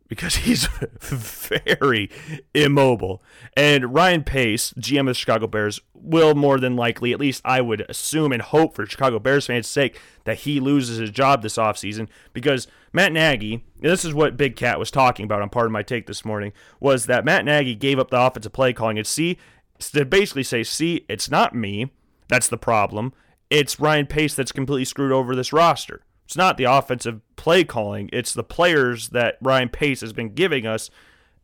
because 0.08 0.36
he's 0.46 0.66
very 1.00 2.10
immobile. 2.54 3.22
And 3.56 3.94
Ryan 3.94 4.24
Pace, 4.24 4.72
GM 4.74 5.00
of 5.00 5.06
the 5.06 5.14
Chicago 5.14 5.46
Bears, 5.46 5.80
will 5.94 6.34
more 6.34 6.58
than 6.58 6.76
likely, 6.76 7.12
at 7.12 7.20
least 7.20 7.42
I 7.44 7.60
would 7.60 7.84
assume 7.88 8.32
and 8.32 8.42
hope 8.42 8.74
for 8.74 8.86
Chicago 8.86 9.18
Bears 9.18 9.46
fans' 9.46 9.66
sake, 9.66 10.00
that 10.24 10.38
he 10.38 10.60
loses 10.60 10.98
his 10.98 11.10
job 11.10 11.42
this 11.42 11.56
offseason 11.56 12.08
because 12.32 12.66
Matt 12.92 13.12
Nagy, 13.12 13.64
this 13.80 14.04
is 14.04 14.14
what 14.14 14.36
Big 14.36 14.56
Cat 14.56 14.78
was 14.78 14.90
talking 14.90 15.24
about 15.24 15.42
on 15.42 15.50
Pardon 15.50 15.72
My 15.72 15.82
Take 15.82 16.06
this 16.06 16.24
morning, 16.24 16.52
was 16.80 17.06
that 17.06 17.24
Matt 17.24 17.44
Nagy 17.44 17.74
gave 17.74 17.98
up 17.98 18.10
the 18.10 18.20
offensive 18.20 18.52
play 18.52 18.72
calling 18.72 18.98
and 18.98 19.06
see, 19.06 19.38
to 19.78 20.04
basically 20.04 20.42
say, 20.42 20.62
see, 20.62 21.04
it's 21.08 21.30
not 21.30 21.54
me, 21.54 21.92
that's 22.28 22.48
the 22.48 22.56
problem. 22.56 23.12
It's 23.50 23.78
Ryan 23.78 24.06
Pace 24.06 24.34
that's 24.34 24.52
completely 24.52 24.84
screwed 24.84 25.12
over 25.12 25.36
this 25.36 25.52
roster. 25.52 26.02
It's 26.26 26.36
not 26.36 26.56
the 26.56 26.64
offensive 26.64 27.20
play 27.36 27.62
calling, 27.62 28.10
it's 28.12 28.34
the 28.34 28.42
players 28.42 29.10
that 29.10 29.38
Ryan 29.40 29.68
Pace 29.68 30.00
has 30.00 30.12
been 30.12 30.34
giving 30.34 30.66
us, 30.66 30.90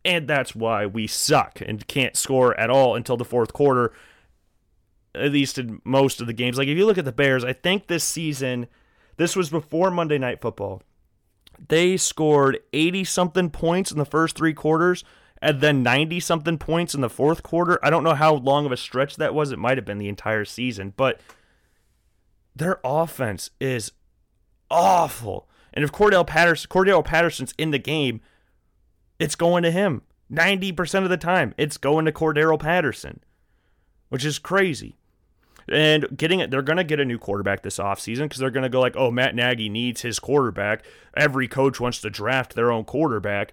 and 0.05 0.27
that's 0.27 0.57
why 0.57 0.87
we 0.87 1.07
suck 1.07 1.61
and 1.65 1.87
can't 1.87 2.17
score 2.17 2.59
at 2.59 2.69
all 2.69 2.97
until 2.97 3.17
the 3.17 3.25
fourth 3.25 3.53
quarter, 3.53 3.93
at 5.15 5.31
least 5.31 5.57
in 5.57 5.81
most 5.85 6.21
of 6.21 6.27
the 6.27 6.33
games. 6.33 6.59
Like 6.59 6.67
if 6.67 6.77
you 6.77 6.85
look 6.85 6.99
at 6.99 7.05
the 7.05 7.13
Bears, 7.13 7.45
I 7.45 7.53
think 7.53 7.87
this 7.87 8.03
season, 8.03 8.67
this 9.19 9.37
was 9.37 9.51
before 9.51 9.93
Monday 9.93 10.19
Night 10.19 10.41
Football. 10.41 10.83
They 11.69 11.97
scored 11.97 12.59
80 12.73 13.05
something 13.05 13.51
points 13.51 13.93
in 13.93 13.99
the 13.99 14.05
first 14.05 14.37
three 14.37 14.55
quarters 14.55 15.05
and 15.41 15.61
then 15.61 15.83
90 15.83 16.19
something 16.21 16.59
points 16.59 16.95
in 16.95 17.03
the 17.03 17.11
fourth 17.11 17.45
quarter. 17.45 17.79
I 17.85 17.91
don't 17.91 18.05
know 18.05 18.15
how 18.15 18.35
long 18.35 18.67
of 18.67 18.73
a 18.73 18.77
stretch 18.77 19.17
that 19.17 19.35
was. 19.35 19.53
It 19.53 19.59
might 19.59 19.79
have 19.79 19.85
been 19.85 19.99
the 19.99 20.09
entire 20.09 20.45
season, 20.45 20.95
but 20.97 21.21
their 22.55 22.81
offense 22.85 23.51
is 23.61 23.93
awful. 24.73 25.49
And 25.73 25.85
if 25.85 25.93
Cordell 25.93 26.27
Patterson, 26.27 26.69
Cordarrelle 26.69 27.05
Patterson's 27.05 27.55
in 27.57 27.71
the 27.71 27.79
game, 27.79 28.21
it's 29.19 29.37
going 29.37 29.63
to 29.63 29.71
him. 29.71 30.03
90% 30.33 31.05
of 31.05 31.11
the 31.11 31.17
time, 31.17 31.55
it's 31.59 31.77
going 31.77 32.07
to 32.07 32.13
Cordarrelle 32.13 32.59
Patterson, 32.59 33.21
which 34.09 34.25
is 34.25 34.39
crazy. 34.39 34.97
And 35.69 36.17
getting 36.17 36.41
it, 36.41 36.51
they're 36.51 36.63
going 36.63 36.79
to 36.79 36.85
get 36.85 36.99
a 36.99 37.05
new 37.05 37.19
quarterback 37.19 37.63
this 37.63 37.79
offseason 37.79 38.25
because 38.25 38.39
they're 38.39 38.51
going 38.51 38.65
to 38.65 38.69
go 38.69 38.81
like, 38.81 38.97
oh, 38.97 39.11
Matt 39.11 39.35
Nagy 39.35 39.69
needs 39.69 40.01
his 40.01 40.19
quarterback. 40.19 40.85
Every 41.17 41.47
coach 41.47 41.79
wants 41.79 42.01
to 42.01 42.11
draft 42.11 42.55
their 42.55 42.73
own 42.73 42.85
quarterback. 42.85 43.53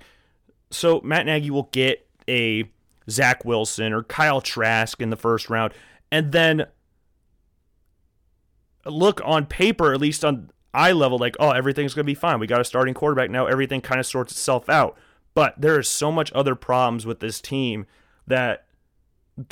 So 0.71 1.01
Matt 1.03 1.25
Nagy 1.25 1.51
will 1.51 1.69
get 1.71 2.07
a 2.27 2.69
Zach 3.09 3.45
Wilson 3.45 3.93
or 3.93 4.03
Kyle 4.03 4.41
Trask 4.41 4.99
in 5.01 5.09
the 5.11 5.15
first 5.15 5.49
round. 5.49 5.73
And 6.11 6.31
then 6.31 6.65
look 8.85 9.21
on 9.23 9.45
paper, 9.45 9.93
at 9.93 10.01
least 10.01 10.25
on 10.25 10.49
eye 10.73 10.91
level 10.91 11.17
like, 11.17 11.35
oh, 11.39 11.51
everything's 11.51 11.93
going 11.93 12.05
to 12.05 12.11
be 12.11 12.15
fine. 12.15 12.39
We 12.39 12.47
got 12.47 12.61
a 12.61 12.65
starting 12.65 12.93
quarterback 12.93 13.29
now. 13.29 13.45
Everything 13.45 13.81
kind 13.81 13.99
of 13.99 14.05
sorts 14.05 14.31
itself 14.31 14.69
out. 14.69 14.97
But 15.33 15.59
there 15.59 15.79
is 15.79 15.87
so 15.87 16.11
much 16.11 16.31
other 16.33 16.55
problems 16.55 17.05
with 17.05 17.19
this 17.19 17.39
team 17.39 17.85
that 18.27 18.65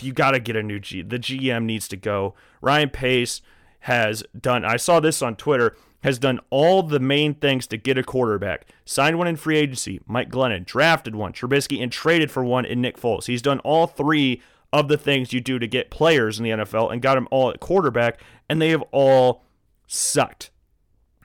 you 0.01 0.13
got 0.13 0.31
to 0.31 0.39
get 0.39 0.55
a 0.55 0.63
new 0.63 0.79
G. 0.79 1.01
The 1.01 1.19
GM 1.19 1.63
needs 1.63 1.87
to 1.89 1.97
go. 1.97 2.35
Ryan 2.61 2.89
Pace 2.89 3.41
has 3.81 4.23
done. 4.39 4.65
I 4.65 4.77
saw 4.77 4.99
this 4.99 5.21
on 5.21 5.35
Twitter. 5.35 5.75
Has 6.03 6.19
done 6.19 6.39
all 6.51 6.83
the 6.83 6.99
main 6.99 7.33
things 7.33 7.65
to 7.67 7.77
get 7.77 7.97
a 7.97 8.03
quarterback. 8.03 8.67
Signed 8.85 9.17
one 9.17 9.27
in 9.27 9.35
free 9.35 9.57
agency, 9.57 9.99
Mike 10.05 10.29
Glennon. 10.29 10.63
Drafted 10.63 11.15
one, 11.15 11.33
Trubisky, 11.33 11.81
and 11.81 11.91
traded 11.91 12.29
for 12.29 12.43
one 12.43 12.65
in 12.65 12.81
Nick 12.81 12.99
Foles. 12.99 13.25
He's 13.25 13.41
done 13.41 13.59
all 13.59 13.87
three 13.87 14.41
of 14.71 14.89
the 14.89 14.97
things 14.97 15.33
you 15.33 15.41
do 15.41 15.57
to 15.57 15.67
get 15.67 15.89
players 15.89 16.37
in 16.37 16.43
the 16.43 16.51
NFL 16.51 16.91
and 16.91 17.01
got 17.01 17.15
them 17.15 17.27
all 17.31 17.49
at 17.49 17.59
quarterback, 17.59 18.19
and 18.47 18.61
they 18.61 18.69
have 18.69 18.83
all 18.91 19.43
sucked. 19.87 20.51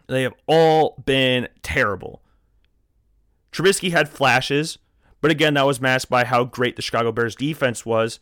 They 0.06 0.22
have 0.22 0.34
all 0.46 1.02
been 1.04 1.48
terrible. 1.62 2.22
Trubisky 3.52 3.92
had 3.92 4.08
flashes, 4.08 4.78
but 5.20 5.30
again, 5.30 5.54
that 5.54 5.66
was 5.66 5.80
masked 5.80 6.10
by 6.10 6.24
how 6.24 6.44
great 6.44 6.76
the 6.76 6.82
Chicago 6.82 7.12
Bears 7.12 7.36
defense 7.36 7.84
was, 7.84 8.18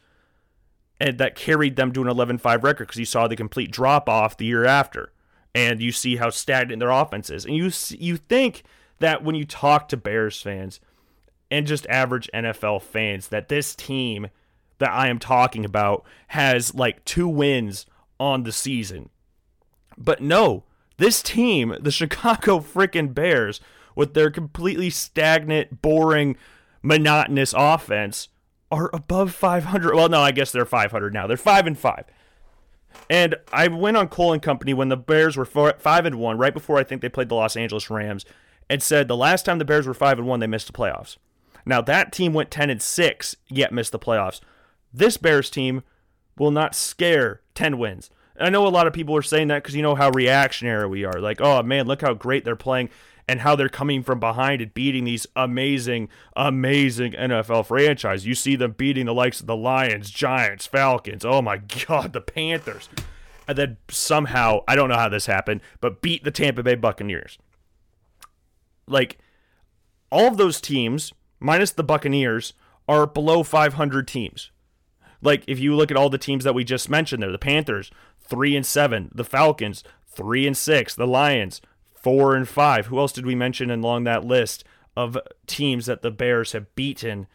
and 1.00 1.18
that 1.18 1.34
carried 1.34 1.76
them 1.76 1.92
to 1.92 2.02
an 2.02 2.08
11 2.08 2.38
5 2.38 2.64
record 2.64 2.88
because 2.88 2.98
you 2.98 3.04
saw 3.04 3.26
the 3.26 3.36
complete 3.36 3.70
drop 3.70 4.08
off 4.08 4.36
the 4.36 4.44
year 4.44 4.64
after. 4.64 5.12
And 5.52 5.80
you 5.80 5.90
see 5.90 6.14
how 6.16 6.30
stagnant 6.30 6.78
their 6.78 6.90
offense 6.90 7.28
is. 7.28 7.44
And 7.44 7.56
you, 7.56 7.72
you 7.98 8.16
think 8.16 8.62
that 9.00 9.24
when 9.24 9.34
you 9.34 9.44
talk 9.44 9.88
to 9.88 9.96
Bears 9.96 10.40
fans 10.40 10.78
and 11.50 11.66
just 11.66 11.86
average 11.88 12.30
NFL 12.32 12.82
fans, 12.82 13.28
that 13.28 13.48
this 13.48 13.74
team 13.74 14.28
that 14.78 14.90
I 14.90 15.08
am 15.08 15.18
talking 15.18 15.64
about 15.64 16.04
has 16.28 16.74
like 16.74 17.04
two 17.04 17.26
wins 17.26 17.86
on 18.20 18.44
the 18.44 18.52
season. 18.52 19.10
But 19.98 20.20
no, 20.22 20.64
this 21.00 21.22
team, 21.22 21.74
the 21.80 21.90
Chicago 21.90 22.60
freaking 22.60 23.14
Bears, 23.14 23.60
with 23.96 24.12
their 24.14 24.30
completely 24.30 24.90
stagnant, 24.90 25.80
boring, 25.80 26.36
monotonous 26.82 27.54
offense, 27.56 28.28
are 28.70 28.90
above 28.92 29.34
500. 29.34 29.94
Well, 29.94 30.10
no, 30.10 30.20
I 30.20 30.30
guess 30.30 30.52
they're 30.52 30.66
500 30.66 31.12
now. 31.12 31.26
They're 31.26 31.36
5 31.38 31.66
and 31.66 31.78
5. 31.78 32.04
And 33.08 33.34
I 33.52 33.68
went 33.68 33.96
on 33.96 34.08
Cole 34.08 34.34
and 34.34 34.42
Company 34.42 34.74
when 34.74 34.90
the 34.90 34.96
Bears 34.96 35.36
were 35.36 35.44
four, 35.44 35.74
five 35.78 36.04
and 36.04 36.16
one, 36.16 36.36
right 36.36 36.52
before 36.52 36.78
I 36.78 36.84
think 36.84 37.00
they 37.02 37.08
played 37.08 37.28
the 37.28 37.34
Los 37.34 37.56
Angeles 37.56 37.88
Rams, 37.88 38.24
and 38.68 38.82
said 38.82 39.08
the 39.08 39.16
last 39.16 39.44
time 39.44 39.58
the 39.58 39.64
Bears 39.64 39.86
were 39.86 39.94
five 39.94 40.18
and 40.18 40.28
one, 40.28 40.40
they 40.40 40.46
missed 40.46 40.66
the 40.66 40.72
playoffs. 40.72 41.16
Now 41.64 41.80
that 41.82 42.12
team 42.12 42.34
went 42.34 42.50
ten 42.50 42.68
and 42.68 42.82
six, 42.82 43.36
yet 43.48 43.72
missed 43.72 43.92
the 43.92 43.98
playoffs. 43.98 44.40
This 44.92 45.16
Bears 45.16 45.50
team 45.50 45.82
will 46.36 46.50
not 46.50 46.74
scare 46.74 47.40
ten 47.54 47.78
wins. 47.78 48.10
And 48.40 48.46
I 48.46 48.50
know 48.50 48.66
a 48.66 48.68
lot 48.68 48.86
of 48.86 48.94
people 48.94 49.14
are 49.16 49.22
saying 49.22 49.48
that 49.48 49.62
because 49.62 49.76
you 49.76 49.82
know 49.82 49.94
how 49.94 50.08
reactionary 50.10 50.88
we 50.88 51.04
are. 51.04 51.20
Like, 51.20 51.42
oh 51.42 51.62
man, 51.62 51.86
look 51.86 52.00
how 52.00 52.14
great 52.14 52.42
they're 52.42 52.56
playing 52.56 52.88
and 53.28 53.42
how 53.42 53.54
they're 53.54 53.68
coming 53.68 54.02
from 54.02 54.18
behind 54.18 54.62
and 54.62 54.72
beating 54.72 55.04
these 55.04 55.26
amazing, 55.36 56.08
amazing 56.34 57.12
NFL 57.12 57.66
franchise. 57.66 58.26
You 58.26 58.34
see 58.34 58.56
them 58.56 58.72
beating 58.72 59.04
the 59.04 59.14
likes 59.14 59.40
of 59.40 59.46
the 59.46 59.54
Lions, 59.54 60.10
Giants, 60.10 60.66
Falcons. 60.66 61.22
Oh 61.22 61.42
my 61.42 61.58
God, 61.86 62.14
the 62.14 62.22
Panthers. 62.22 62.88
And 63.46 63.58
then 63.58 63.76
somehow, 63.90 64.60
I 64.66 64.74
don't 64.74 64.88
know 64.88 64.96
how 64.96 65.10
this 65.10 65.26
happened, 65.26 65.60
but 65.82 66.00
beat 66.00 66.24
the 66.24 66.30
Tampa 66.30 66.62
Bay 66.62 66.76
Buccaneers. 66.76 67.38
Like, 68.86 69.18
all 70.10 70.28
of 70.28 70.38
those 70.38 70.60
teams, 70.60 71.12
minus 71.40 71.72
the 71.72 71.84
Buccaneers, 71.84 72.54
are 72.88 73.06
below 73.06 73.42
500 73.42 74.08
teams. 74.08 74.50
Like, 75.22 75.44
if 75.46 75.58
you 75.58 75.74
look 75.74 75.90
at 75.90 75.96
all 75.96 76.10
the 76.10 76.18
teams 76.18 76.44
that 76.44 76.54
we 76.54 76.64
just 76.64 76.88
mentioned 76.88 77.22
there, 77.22 77.32
the 77.32 77.38
Panthers, 77.38 77.90
3 78.26 78.56
and 78.56 78.66
7, 78.66 79.10
the 79.14 79.24
Falcons, 79.24 79.84
3 80.08 80.46
and 80.46 80.56
6, 80.56 80.94
the 80.94 81.06
Lions, 81.06 81.60
four 82.00 82.34
and 82.34 82.48
five. 82.48 82.86
Who 82.86 82.98
else 82.98 83.12
did 83.12 83.26
we 83.26 83.34
mention 83.34 83.70
along 83.70 84.04
that 84.04 84.24
list 84.24 84.64
of 84.96 85.18
teams 85.46 85.86
that 85.86 86.02
the 86.02 86.10
Bears 86.10 86.52
have 86.52 86.74
beaten 86.74 87.26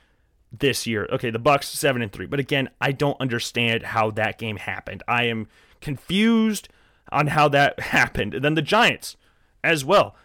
this 0.51 0.87
year? 0.87 1.07
Okay, 1.11 1.29
the 1.29 1.39
Bucks 1.39 1.67
seven 1.67 2.01
and 2.01 2.11
three. 2.11 2.25
But 2.25 2.39
again, 2.39 2.69
I 2.81 2.91
don't 2.91 3.19
understand 3.21 3.83
how 3.83 4.11
that 4.11 4.39
game 4.39 4.57
happened. 4.57 5.03
I 5.07 5.25
am 5.25 5.47
confused 5.81 6.67
on 7.11 7.27
how 7.27 7.47
that 7.49 7.79
happened. 7.91 8.33
And 8.33 8.43
then 8.43 8.55
the 8.55 8.61
Giants 8.61 9.15
as 9.63 9.85
well. 9.85 10.15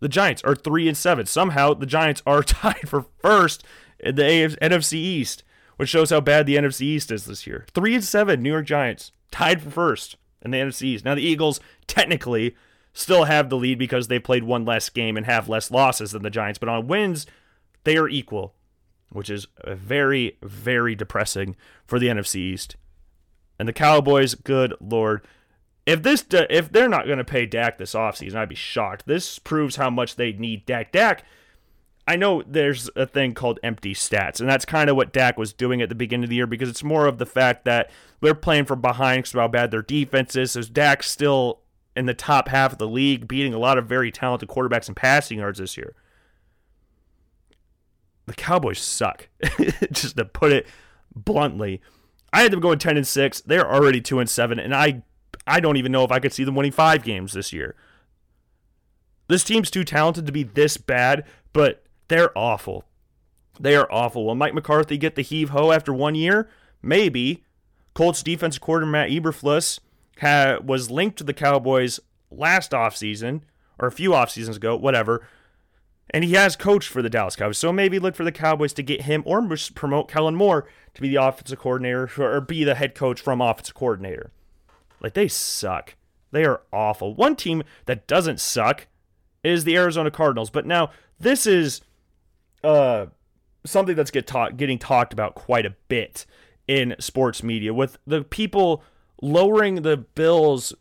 The 0.00 0.08
Giants 0.08 0.42
are 0.42 0.56
three 0.56 0.88
and 0.88 0.96
seven. 0.96 1.26
Somehow 1.26 1.74
the 1.74 1.86
Giants 1.86 2.22
are 2.26 2.42
tied 2.42 2.88
for 2.88 3.06
first 3.20 3.64
in 4.00 4.16
the 4.16 4.22
NFC 4.22 4.94
East, 4.94 5.44
which 5.80 5.88
shows 5.88 6.10
how 6.10 6.20
bad 6.20 6.44
the 6.44 6.56
NFC 6.56 6.82
East 6.82 7.10
is 7.10 7.24
this 7.24 7.46
year. 7.46 7.64
Three 7.72 7.94
and 7.94 8.04
seven, 8.04 8.42
New 8.42 8.50
York 8.50 8.66
Giants 8.66 9.12
tied 9.30 9.62
for 9.62 9.70
first 9.70 10.16
in 10.42 10.50
the 10.50 10.58
NFC 10.58 10.82
East. 10.82 11.06
Now 11.06 11.14
the 11.14 11.22
Eagles 11.22 11.58
technically 11.86 12.54
still 12.92 13.24
have 13.24 13.48
the 13.48 13.56
lead 13.56 13.78
because 13.78 14.08
they 14.08 14.18
played 14.18 14.44
one 14.44 14.66
less 14.66 14.90
game 14.90 15.16
and 15.16 15.24
have 15.24 15.48
less 15.48 15.70
losses 15.70 16.10
than 16.10 16.22
the 16.22 16.28
Giants. 16.28 16.58
But 16.58 16.68
on 16.68 16.86
wins, 16.86 17.26
they 17.84 17.96
are 17.96 18.10
equal, 18.10 18.52
which 19.08 19.30
is 19.30 19.46
very, 19.66 20.36
very 20.42 20.94
depressing 20.94 21.56
for 21.86 21.98
the 21.98 22.08
NFC 22.08 22.36
East. 22.36 22.76
And 23.58 23.66
the 23.66 23.72
Cowboys, 23.72 24.34
good 24.34 24.74
lord. 24.82 25.26
If 25.86 26.02
this 26.02 26.26
if 26.30 26.70
they're 26.70 26.90
not 26.90 27.06
going 27.06 27.16
to 27.16 27.24
pay 27.24 27.46
Dak 27.46 27.78
this 27.78 27.94
offseason, 27.94 28.34
I'd 28.34 28.50
be 28.50 28.54
shocked. 28.54 29.06
This 29.06 29.38
proves 29.38 29.76
how 29.76 29.88
much 29.88 30.16
they 30.16 30.32
need 30.32 30.66
Dak. 30.66 30.92
Dak, 30.92 31.24
I 32.10 32.16
know 32.16 32.42
there's 32.44 32.90
a 32.96 33.06
thing 33.06 33.34
called 33.34 33.60
empty 33.62 33.94
stats, 33.94 34.40
and 34.40 34.48
that's 34.48 34.64
kind 34.64 34.90
of 34.90 34.96
what 34.96 35.12
Dak 35.12 35.38
was 35.38 35.52
doing 35.52 35.80
at 35.80 35.88
the 35.88 35.94
beginning 35.94 36.24
of 36.24 36.30
the 36.30 36.34
year 36.34 36.46
because 36.48 36.68
it's 36.68 36.82
more 36.82 37.06
of 37.06 37.18
the 37.18 37.24
fact 37.24 37.64
that 37.66 37.88
they're 38.20 38.34
playing 38.34 38.64
from 38.64 38.80
behind 38.80 39.22
because 39.22 39.34
of 39.34 39.38
how 39.38 39.46
bad 39.46 39.70
their 39.70 39.80
defense 39.80 40.34
is. 40.34 40.50
So 40.50 40.62
Dak's 40.62 41.08
still 41.08 41.60
in 41.94 42.06
the 42.06 42.14
top 42.14 42.48
half 42.48 42.72
of 42.72 42.78
the 42.78 42.88
league, 42.88 43.28
beating 43.28 43.54
a 43.54 43.60
lot 43.60 43.78
of 43.78 43.86
very 43.86 44.10
talented 44.10 44.48
quarterbacks 44.48 44.88
and 44.88 44.96
passing 44.96 45.38
yards 45.38 45.60
this 45.60 45.76
year. 45.76 45.94
The 48.26 48.34
Cowboys 48.34 48.80
suck, 48.80 49.28
just 49.92 50.16
to 50.16 50.24
put 50.24 50.50
it 50.50 50.66
bluntly. 51.14 51.80
I 52.32 52.42
had 52.42 52.50
them 52.50 52.58
going 52.58 52.80
10 52.80 52.96
and 52.96 53.06
6. 53.06 53.40
They're 53.42 53.72
already 53.72 54.00
2 54.00 54.18
and 54.18 54.28
7 54.28 54.58
and 54.58 54.74
I 54.74 55.04
I 55.46 55.60
don't 55.60 55.76
even 55.76 55.92
know 55.92 56.02
if 56.02 56.10
I 56.10 56.18
could 56.18 56.32
see 56.32 56.42
them 56.42 56.56
winning 56.56 56.72
5 56.72 57.04
games 57.04 57.34
this 57.34 57.52
year. 57.52 57.76
This 59.28 59.44
team's 59.44 59.70
too 59.70 59.84
talented 59.84 60.26
to 60.26 60.32
be 60.32 60.42
this 60.42 60.76
bad, 60.76 61.24
but 61.52 61.84
they're 62.10 62.36
awful. 62.36 62.84
They 63.58 63.76
are 63.76 63.90
awful. 63.90 64.26
Will 64.26 64.34
Mike 64.34 64.52
McCarthy 64.52 64.98
get 64.98 65.14
the 65.14 65.22
heave 65.22 65.50
ho 65.50 65.70
after 65.70 65.94
one 65.94 66.14
year? 66.14 66.50
Maybe. 66.82 67.44
Colts 67.94 68.22
defensive 68.22 68.60
coordinator 68.60 68.90
Matt 68.90 69.10
Eberflus 69.10 69.78
ha- 70.20 70.58
was 70.62 70.90
linked 70.90 71.18
to 71.18 71.24
the 71.24 71.32
Cowboys 71.32 72.00
last 72.30 72.72
offseason 72.72 73.42
or 73.78 73.86
a 73.86 73.92
few 73.92 74.12
off 74.12 74.30
seasons 74.30 74.56
ago, 74.56 74.76
whatever. 74.76 75.26
And 76.10 76.24
he 76.24 76.34
has 76.34 76.56
coached 76.56 76.88
for 76.88 77.00
the 77.00 77.10
Dallas 77.10 77.36
Cowboys. 77.36 77.58
So 77.58 77.72
maybe 77.72 78.00
look 78.00 78.16
for 78.16 78.24
the 78.24 78.32
Cowboys 78.32 78.72
to 78.74 78.82
get 78.82 79.02
him 79.02 79.22
or 79.24 79.46
promote 79.74 80.08
Kellen 80.08 80.34
Moore 80.34 80.66
to 80.94 81.00
be 81.00 81.08
the 81.08 81.22
offensive 81.22 81.58
coordinator 81.60 82.10
or 82.18 82.40
be 82.40 82.64
the 82.64 82.74
head 82.74 82.96
coach 82.96 83.20
from 83.20 83.40
offensive 83.40 83.74
coordinator. 83.74 84.32
Like 85.00 85.14
they 85.14 85.28
suck. 85.28 85.94
They 86.32 86.44
are 86.44 86.62
awful. 86.72 87.14
One 87.14 87.36
team 87.36 87.62
that 87.86 88.08
doesn't 88.08 88.40
suck 88.40 88.88
is 89.44 89.62
the 89.62 89.76
Arizona 89.76 90.10
Cardinals. 90.10 90.50
But 90.50 90.66
now 90.66 90.90
this 91.20 91.46
is 91.46 91.82
uh, 92.62 93.06
something 93.64 93.96
that's 93.96 94.10
get 94.10 94.26
talk, 94.26 94.56
getting 94.56 94.78
talked 94.78 95.12
about 95.12 95.34
quite 95.34 95.66
a 95.66 95.74
bit 95.88 96.26
in 96.66 96.94
sports 96.98 97.42
media 97.42 97.74
with 97.74 97.98
the 98.06 98.22
people 98.22 98.82
lowering 99.22 99.82
the 99.82 99.96
Bills 99.96 100.72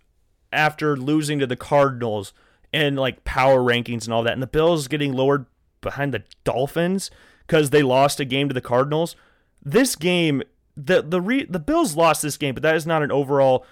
after 0.52 0.96
losing 0.96 1.40
to 1.40 1.48
the 1.48 1.56
Cardinals 1.56 2.34
and 2.72 2.98
like 2.98 3.24
power 3.24 3.60
rankings 3.60 4.06
and 4.06 4.14
all 4.14 4.24
that, 4.24 4.34
and 4.34 4.42
the 4.42 4.48
Bills 4.48 4.88
getting 4.88 5.14
lowered 5.14 5.46
behind 5.82 6.14
the 6.14 6.24
Dolphins 6.44 7.10
because 7.48 7.70
they 7.72 7.82
lost 7.82 8.20
a 8.20 8.26
game 8.26 8.48
to 8.48 8.54
the 8.54 8.62
Cardinals. 8.62 9.16
This 9.64 9.96
game, 9.96 10.44
the 10.78 11.02
the 11.02 11.22
re, 11.22 11.46
the 11.46 11.60
Bills 11.60 11.96
lost 11.96 12.22
this 12.22 12.38
game, 12.38 12.54
but 12.54 12.64
that 12.64 12.76
is 12.76 12.86
not 12.86 13.04
an 13.04 13.12
overall 13.12 13.66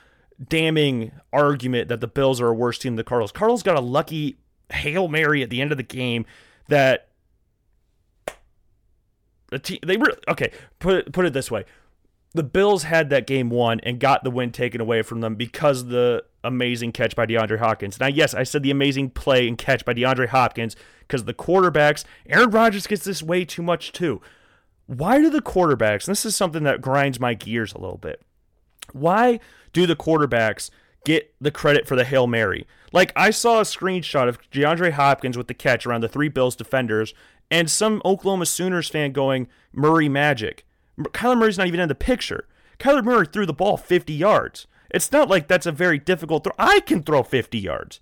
damning 0.50 1.12
argument 1.34 1.88
that 1.90 2.02
the 2.02 2.08
Bills 2.08 2.42
are 2.42 2.50
a 2.50 2.54
worse 2.54 2.78
team 2.78 2.94
than 2.94 2.98
the 2.98 3.04
Cardinals. 3.04 3.32
Cardinals 3.32 3.64
got 3.64 3.78
a 3.78 3.82
lucky 3.82 4.38
hail 4.72 5.08
mary 5.08 5.42
at 5.44 5.50
the 5.50 5.62
end 5.62 5.72
of 5.72 5.78
the 5.78 5.84
game 5.84 6.26
that 6.68 7.08
the 9.50 9.60
team 9.60 9.80
they 9.86 9.98
were 9.98 10.14
okay. 10.28 10.52
Put 10.80 10.96
it 10.96 11.14
put 11.14 11.26
it 11.26 11.34
this 11.34 11.50
way: 11.52 11.66
the 12.34 12.44
Bills 12.44 12.84
had 12.84 13.10
that 13.10 13.28
game 13.28 13.50
won 13.50 13.80
and 13.82 14.00
got 14.00 14.24
the 14.24 14.32
win 14.32 14.52
taken 14.52 14.82
away 14.82 15.02
from 15.02 15.22
them 15.22 15.36
because 15.36 15.86
the 15.86 16.24
amazing 16.44 16.92
catch 16.92 17.16
by 17.16 17.26
DeAndre 17.26 17.60
Hopkins. 17.60 18.00
Now, 18.00 18.08
yes, 18.08 18.34
I 18.34 18.44
said 18.44 18.64
the 18.64 18.72
amazing 18.72 19.12
play 19.12 19.48
and 19.48 19.58
catch 19.58 19.84
by 19.86 19.94
DeAndre 19.94 20.30
Hopkins 20.30 20.76
because 21.00 21.26
the 21.26 21.34
quarterbacks, 21.34 22.04
Aaron 22.28 22.50
Rodgers 22.50 22.88
gets 22.88 23.04
this 23.04 23.22
way 23.22 23.46
too 23.46 23.62
much 23.62 23.92
too. 23.92 24.22
Why 24.86 25.20
do 25.20 25.30
the 25.30 25.42
quarterbacks, 25.42 26.06
this 26.06 26.26
is 26.26 26.36
something 26.36 26.64
that 26.64 26.82
grinds 26.82 27.20
my 27.20 27.34
gears 27.34 27.74
a 27.74 27.80
little 27.80 27.98
bit, 27.98 28.22
why 28.94 29.40
do 29.74 29.86
the 29.86 29.96
quarterbacks 29.96 30.70
get 31.06 31.34
the 31.42 31.52
credit 31.52 31.86
for 31.86 31.96
the 31.96 32.06
Hail 32.06 32.28
Mary? 32.28 32.66
Like, 32.94 33.12
I 33.16 33.32
saw 33.32 33.60
a 33.60 33.64
screenshot 33.64 34.30
of 34.30 34.40
DeAndre 34.50 34.92
Hopkins 34.92 35.38
with 35.38 35.48
the 35.48 35.54
catch 35.54 35.86
around 35.86 36.02
the 36.02 36.08
three 36.08 36.30
Bills 36.30 36.56
defenders 36.56 37.14
and 37.50 37.70
some 37.70 38.02
Oklahoma 38.04 38.46
Sooners 38.46 38.90
fan 38.90 39.12
going, 39.12 39.48
Murray 39.72 40.10
Magic. 40.10 40.66
Kyler 41.00 41.38
Murray's 41.38 41.58
not 41.58 41.68
even 41.68 41.80
in 41.80 41.90
the 41.90 41.96
picture. 41.96 42.48
Kyler 42.80 43.04
Murray 43.04 43.26
threw 43.26 43.46
the 43.46 43.54
ball 43.54 43.78
50 43.78 44.14
yards. 44.14 44.68
It's 44.90 45.12
not 45.12 45.30
like 45.30 45.48
that's 45.48 45.66
a 45.66 45.72
very 45.72 46.00
difficult 46.00 46.44
throw. 46.44 46.54
I 46.58 46.80
can 46.82 47.04
throw 47.04 47.24
50 47.24 47.58
yards. 47.58 48.00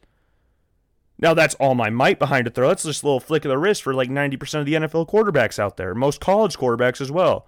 Now 1.18 1.34
that's 1.34 1.56
all 1.56 1.75
my 1.75 1.90
might 1.90 2.20
behind 2.20 2.48
a 2.48 2.50
throw. 2.50 2.68
That's 2.68 2.84
just 2.84 3.04
a 3.04 3.06
little 3.06 3.20
flick 3.20 3.46
of 3.46 3.50
the 3.50 3.58
wrist 3.58 3.84
for 3.84 3.94
like 3.94 4.10
90% 4.10 4.60
of 4.60 4.66
the 4.66 4.74
NFL 4.74 5.10
quarterbacks 5.10 5.60
out 5.60 5.78
there, 5.78 5.96
most 5.96 6.20
college 6.20 6.58
quarterbacks 6.58 7.00
as 7.02 7.12
well. 7.12 7.48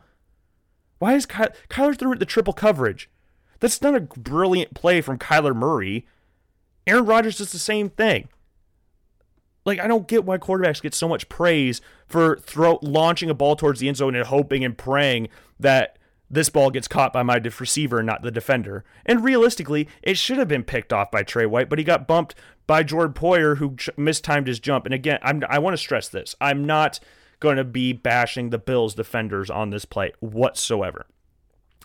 Why 1.00 1.14
is 1.16 1.26
Ky- 1.26 1.54
Kyler 1.70 1.98
threw 1.98 2.16
the 2.16 2.26
triple 2.26 2.54
coverage? 2.54 3.10
That's 3.60 3.82
not 3.82 3.96
a 3.96 4.02
brilliant 4.02 4.74
play 4.74 5.02
from 5.02 5.18
Kyler 5.20 5.56
Murray. 5.56 6.08
Aaron 6.86 7.06
Rodgers 7.06 7.38
does 7.38 7.52
the 7.52 7.60
same 7.60 7.90
thing. 7.90 8.30
Like 9.68 9.82
I 9.82 9.88
don't 9.88 10.08
get 10.08 10.24
why 10.24 10.38
quarterbacks 10.38 10.82
get 10.82 10.96
so 10.96 11.10
much 11.10 11.28
praise 11.28 11.82
for 12.08 12.38
throw 12.38 12.80
launching 12.82 13.30
a 13.30 13.34
ball 13.34 13.58
towards 13.58 13.82
the 13.82 13.90
end 13.90 13.98
zone 13.98 14.16
and 14.16 14.26
hoping 14.26 14.64
and 14.64 14.78
praying 14.78 15.28
that 15.60 15.98
this 16.30 16.50
ball 16.50 16.72
gets 16.72 16.88
caught 16.88 17.12
by 17.12 17.22
my 17.22 17.36
receiver 17.36 18.00
and 18.00 18.08
not 18.08 18.22
the 18.22 18.32
defender. 18.32 18.86
And 19.06 19.24
realistically, 19.24 19.90
it 20.02 20.18
should 20.18 20.38
have 20.38 20.48
been 20.48 20.64
picked 20.64 20.94
off 20.94 21.12
by 21.12 21.24
Trey 21.24 21.46
White, 21.46 21.70
but 21.70 21.80
he 21.80 21.86
got 21.86 22.08
bumped 22.08 22.34
by 22.66 22.84
Jordan 22.84 23.14
Poyer, 23.14 23.58
who 23.58 23.76
mistimed 23.98 24.48
his 24.48 24.60
jump. 24.60 24.86
And 24.86 24.94
again, 24.94 25.20
I'm, 25.22 25.44
I 25.50 25.60
want 25.60 25.74
to 25.74 25.78
stress 25.78 26.08
this: 26.08 26.34
I'm 26.40 26.64
not 26.66 27.02
going 27.42 27.58
to 27.58 27.66
be 27.66 27.92
bashing 27.92 28.50
the 28.50 28.58
Bills 28.58 28.96
defenders 28.96 29.50
on 29.50 29.70
this 29.70 29.84
play 29.84 30.14
whatsoever. 30.22 31.08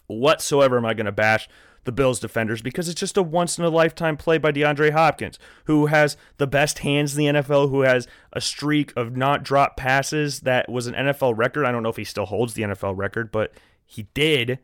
Whatsoever 0.06 0.76
am 0.76 0.86
I 0.86 0.94
going 0.94 1.06
to 1.06 1.12
bash 1.12 1.48
the 1.84 1.92
Bills 1.92 2.20
defenders 2.20 2.62
because 2.62 2.88
it's 2.88 3.00
just 3.00 3.16
a 3.16 3.22
once 3.22 3.58
in 3.58 3.64
a 3.64 3.68
lifetime 3.68 4.16
play 4.16 4.38
by 4.38 4.52
DeAndre 4.52 4.92
Hopkins, 4.92 5.38
who 5.64 5.86
has 5.86 6.16
the 6.38 6.46
best 6.46 6.80
hands 6.80 7.16
in 7.16 7.18
the 7.18 7.40
NFL, 7.40 7.70
who 7.70 7.82
has 7.82 8.06
a 8.32 8.40
streak 8.40 8.92
of 8.96 9.16
not 9.16 9.42
drop 9.42 9.76
passes 9.76 10.40
that 10.40 10.70
was 10.70 10.86
an 10.86 10.94
NFL 10.94 11.36
record. 11.36 11.64
I 11.64 11.72
don't 11.72 11.82
know 11.82 11.88
if 11.88 11.96
he 11.96 12.04
still 12.04 12.26
holds 12.26 12.54
the 12.54 12.62
NFL 12.62 12.96
record, 12.96 13.32
but 13.32 13.52
he 13.84 14.04
did 14.14 14.58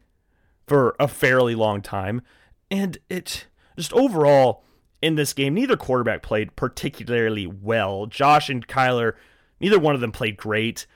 for 0.66 0.94
a 1.00 1.08
fairly 1.08 1.54
long 1.54 1.82
time. 1.82 2.22
And 2.70 2.98
it 3.08 3.46
just 3.76 3.92
overall 3.92 4.64
in 5.00 5.14
this 5.14 5.32
game, 5.32 5.54
neither 5.54 5.76
quarterback 5.76 6.22
played 6.22 6.56
particularly 6.56 7.46
well. 7.46 8.06
Josh 8.06 8.48
and 8.48 8.66
Kyler, 8.66 9.14
neither 9.60 9.78
one 9.78 9.94
of 9.94 10.00
them 10.00 10.12
played 10.12 10.36
great. 10.36 10.86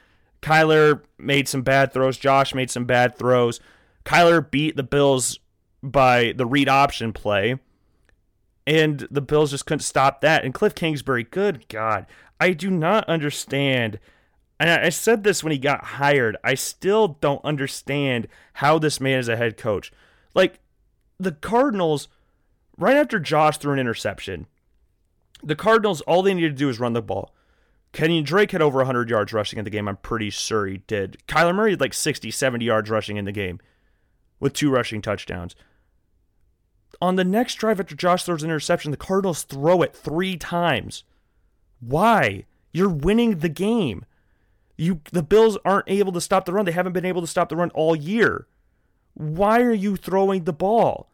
Kyler 0.41 1.03
made 1.19 1.49
some 1.49 1.63
bad 1.63 1.93
throws. 1.93 2.19
Josh 2.19 2.55
made 2.55 2.71
some 2.71 2.85
bad 2.85 3.17
throws. 3.17 3.61
Kyler 4.05 4.49
beat 4.49 4.77
the 4.77 4.83
Bills 4.83 5.39
by 5.83 6.33
the 6.37 6.47
read 6.47 6.69
option 6.69 7.13
play. 7.13 7.59
And 8.67 9.09
the 9.11 9.21
Bills 9.21 9.51
just 9.51 9.67
couldn't 9.67 9.81
stop 9.81 10.21
that. 10.21 10.45
And 10.45 10.55
Cliff 10.55 10.75
Kingsbury, 10.75 11.25
good 11.25 11.69
God, 11.69 12.07
I 12.41 12.53
do 12.53 12.71
not 12.71 13.09
understand. 13.09 13.99
And 14.61 14.71
I 14.71 14.91
said 14.91 15.25
this 15.25 15.43
when 15.43 15.51
he 15.51 15.59
got 15.59 15.85
hired. 15.85 16.37
I 16.45 16.55
still 16.55 17.09
don't 17.21 17.45
understand 17.45 18.29
how 18.55 18.79
this 18.79 19.01
man 19.01 19.19
is 19.19 19.29
a 19.29 19.37
head 19.37 19.57
coach. 19.57 19.91
Like, 20.35 20.61
the 21.19 21.33
Cardinals, 21.33 22.09
right 22.79 22.97
after 22.97 23.19
Josh 23.19 23.59
threw 23.59 23.73
an 23.73 23.79
interception, 23.81 24.47
the 25.43 25.57
Cardinals, 25.57 26.01
all 26.03 26.23
they 26.23 26.35
needed 26.35 26.51
to 26.51 26.57
do 26.57 26.69
was 26.69 26.79
run 26.79 26.93
the 26.93 27.03
ball. 27.03 27.35
Kenyon 27.93 28.25
Drake 28.25 28.53
had 28.53 28.63
over 28.63 28.79
100 28.79 29.11
yards 29.11 29.33
rushing 29.33 29.59
in 29.59 29.65
the 29.65 29.71
game. 29.71 29.87
I'm 29.89 29.97
pretty 29.97 30.31
sure 30.31 30.67
he 30.67 30.79
did. 30.79 31.19
Kyler 31.27 31.55
Murray 31.55 31.73
had 31.73 31.81
like 31.81 31.93
60, 31.95 32.31
70 32.31 32.65
yards 32.65 32.89
rushing 32.89 33.17
in 33.17 33.25
the 33.25 33.33
game 33.33 33.61
with 34.41 34.55
two 34.55 34.71
rushing 34.71 35.03
touchdowns. 35.03 35.55
On 37.01 37.17
the 37.17 37.25
next 37.25 37.55
drive 37.55 37.81
after 37.81 37.97
Josh 37.97 38.25
throws 38.25 38.43
an 38.43 38.51
interception, 38.51 38.91
the 38.91 38.97
Cardinals 38.97 39.43
throw 39.43 39.83
it 39.83 39.97
three 39.97 40.37
times. 40.37 41.05
Why? 41.81 42.45
You're 42.73 42.89
winning 42.89 43.39
the 43.39 43.49
game. 43.49 44.05
You 44.77 45.01
the 45.13 45.23
Bills 45.23 45.59
aren't 45.65 45.89
able 45.89 46.13
to 46.13 46.21
stop 46.21 46.45
the 46.45 46.53
run. 46.53 46.65
They 46.65 46.73
haven't 46.73 46.93
been 46.93 47.05
able 47.05 47.21
to 47.21 47.27
stop 47.27 47.49
the 47.49 47.57
run 47.57 47.71
all 47.71 47.95
year. 47.95 48.47
Why 49.15 49.61
are 49.61 49.75
you 49.75 49.97
throwing 49.97 50.45
the 50.45 50.53
ball? 50.53 51.11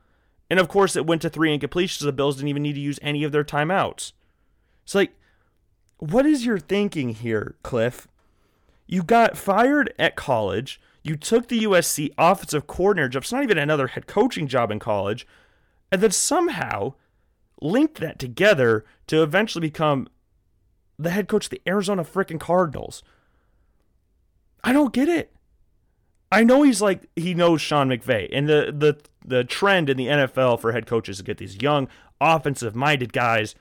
And 0.50 0.61
of 0.61 0.68
course, 0.68 0.97
it 0.97 1.06
went 1.06 1.23
to 1.23 1.30
three 1.30 1.56
incompletions. 1.56 2.00
The 2.00 2.12
Bills 2.12 2.37
didn't 2.37 2.49
even 2.49 2.62
need 2.62 2.75
to 2.75 2.80
use 2.80 2.99
any 3.02 3.25
of 3.25 3.32
their 3.32 3.44
timeouts. 3.44 4.12
It's 4.85 4.94
like, 4.94 5.12
what 5.99 6.25
is 6.25 6.47
your 6.47 6.58
thinking 6.58 7.11
here, 7.11 7.56
Cliff? 7.62 8.08
You 8.87 9.02
got 9.02 9.37
fired 9.37 9.92
at 9.99 10.16
college. 10.16 10.80
You 11.02 11.16
took 11.16 11.49
the 11.49 11.64
USC 11.64 12.12
offensive 12.16 12.66
coordinator 12.66 13.11
job. 13.11 13.23
It's 13.25 13.32
not 13.32 13.42
even 13.42 13.58
another 13.58 13.88
head 13.88 14.06
coaching 14.06 14.47
job 14.47 14.70
in 14.70 14.78
college. 14.78 15.26
And 15.90 16.02
then 16.02 16.11
somehow 16.11 16.95
linked 17.61 17.99
that 18.00 18.18
together 18.18 18.85
to 19.07 19.23
eventually 19.23 19.68
become 19.68 20.09
the 20.99 21.11
head 21.11 21.28
coach 21.28 21.47
of 21.47 21.50
the 21.50 21.62
Arizona 21.66 22.04
freaking 22.04 22.40
Cardinals. 22.40 23.02
I 24.62 24.73
don't 24.73 24.92
get 24.92 25.09
it. 25.09 25.33
I 26.30 26.45
know 26.45 26.62
he's 26.62 26.83
like 26.83 27.09
he 27.16 27.33
knows 27.33 27.61
Sean 27.61 27.88
McVay, 27.88 28.28
and 28.33 28.49
the 28.49 28.75
the 28.76 28.99
the 29.25 29.45
trend 29.45 29.88
in 29.88 29.97
the 29.97 30.07
NFL 30.07 30.61
for 30.61 30.73
head 30.73 30.87
coaches 30.87 31.18
to 31.18 31.23
get 31.23 31.38
these 31.38 31.61
young, 31.62 31.88
offensive 32.21 32.75
minded 32.75 33.12
guys, 33.12 33.54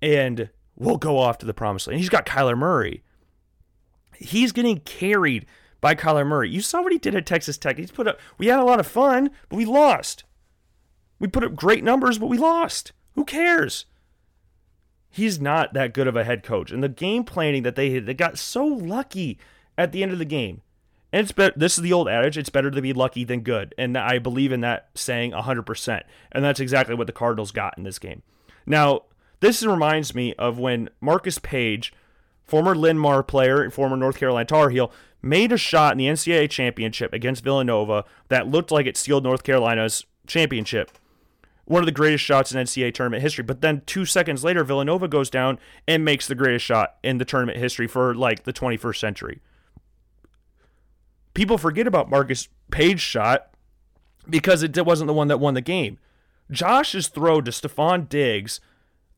and 0.00 0.50
we'll 0.76 0.98
go 0.98 1.18
off 1.18 1.38
to 1.38 1.46
the 1.46 1.54
promised 1.54 1.88
land. 1.88 1.98
He's 1.98 2.08
got 2.08 2.26
Kyler 2.26 2.56
Murray. 2.56 3.02
He's 4.18 4.52
getting 4.52 4.80
carried 4.80 5.46
by 5.80 5.94
Kyler 5.94 6.26
Murray. 6.26 6.48
You 6.48 6.60
saw 6.60 6.82
what 6.82 6.92
he 6.92 6.98
did 6.98 7.14
at 7.14 7.26
Texas 7.26 7.58
Tech. 7.58 7.76
He's 7.76 7.90
put 7.90 8.06
up. 8.06 8.18
We 8.38 8.46
had 8.46 8.60
a 8.60 8.64
lot 8.64 8.80
of 8.80 8.86
fun, 8.86 9.30
but 9.48 9.56
we 9.56 9.64
lost. 9.64 10.24
We 11.18 11.28
put 11.28 11.44
up 11.44 11.54
great 11.54 11.82
numbers, 11.82 12.18
but 12.18 12.28
we 12.28 12.38
lost. 12.38 12.92
Who 13.14 13.24
cares? 13.24 13.86
He's 15.08 15.40
not 15.40 15.72
that 15.72 15.94
good 15.94 16.06
of 16.06 16.16
a 16.16 16.24
head 16.24 16.42
coach, 16.42 16.70
and 16.70 16.82
the 16.82 16.88
game 16.88 17.24
planning 17.24 17.62
that 17.62 17.74
they 17.74 17.98
they 17.98 18.12
got 18.12 18.38
so 18.38 18.66
lucky 18.66 19.38
at 19.78 19.92
the 19.92 20.02
end 20.02 20.12
of 20.12 20.18
the 20.18 20.24
game. 20.24 20.60
And 21.12 21.24
it's. 21.24 21.54
This 21.56 21.78
is 21.78 21.82
the 21.82 21.92
old 21.92 22.08
adage: 22.08 22.36
it's 22.36 22.50
better 22.50 22.70
to 22.70 22.82
be 22.82 22.92
lucky 22.92 23.24
than 23.24 23.40
good, 23.40 23.74
and 23.78 23.96
I 23.96 24.18
believe 24.18 24.52
in 24.52 24.60
that 24.60 24.90
saying 24.94 25.32
hundred 25.32 25.62
percent. 25.62 26.04
And 26.32 26.44
that's 26.44 26.60
exactly 26.60 26.94
what 26.94 27.06
the 27.06 27.14
Cardinals 27.14 27.50
got 27.50 27.78
in 27.78 27.84
this 27.84 27.98
game. 27.98 28.22
Now, 28.66 29.04
this 29.40 29.64
reminds 29.64 30.14
me 30.14 30.34
of 30.34 30.58
when 30.58 30.90
Marcus 31.00 31.38
Paige, 31.38 31.94
former 32.44 32.74
Linn-Mar 32.74 33.22
player 33.22 33.62
and 33.62 33.72
former 33.72 33.96
North 33.96 34.18
Carolina 34.18 34.44
Tar 34.44 34.68
Heel, 34.68 34.92
made 35.22 35.52
a 35.52 35.56
shot 35.56 35.92
in 35.92 35.98
the 35.98 36.06
NCAA 36.06 36.50
championship 36.50 37.14
against 37.14 37.44
Villanova 37.44 38.04
that 38.28 38.48
looked 38.48 38.70
like 38.70 38.86
it 38.86 38.96
sealed 38.96 39.24
North 39.24 39.44
Carolina's 39.44 40.04
championship. 40.26 40.90
One 41.66 41.82
of 41.82 41.86
the 41.86 41.92
greatest 41.92 42.24
shots 42.24 42.52
in 42.52 42.60
NCAA 42.64 42.94
tournament 42.94 43.22
history. 43.22 43.44
But 43.44 43.60
then 43.60 43.82
two 43.86 44.04
seconds 44.04 44.42
later, 44.42 44.64
Villanova 44.64 45.08
goes 45.08 45.28
down 45.28 45.58
and 45.86 46.04
makes 46.04 46.26
the 46.26 46.34
greatest 46.34 46.64
shot 46.64 46.96
in 47.02 47.18
the 47.18 47.24
tournament 47.24 47.58
history 47.58 47.86
for 47.86 48.14
like 48.14 48.44
the 48.44 48.52
21st 48.52 48.98
century 48.98 49.40
people 51.36 51.58
forget 51.58 51.86
about 51.86 52.08
Marcus 52.08 52.48
Paige's 52.70 53.02
shot 53.02 53.50
because 54.28 54.62
it 54.62 54.86
wasn't 54.86 55.06
the 55.06 55.12
one 55.12 55.28
that 55.28 55.38
won 55.38 55.52
the 55.52 55.60
game. 55.60 55.98
Josh's 56.50 57.08
throw 57.08 57.42
to 57.42 57.50
Stefon 57.50 58.08
Diggs 58.08 58.58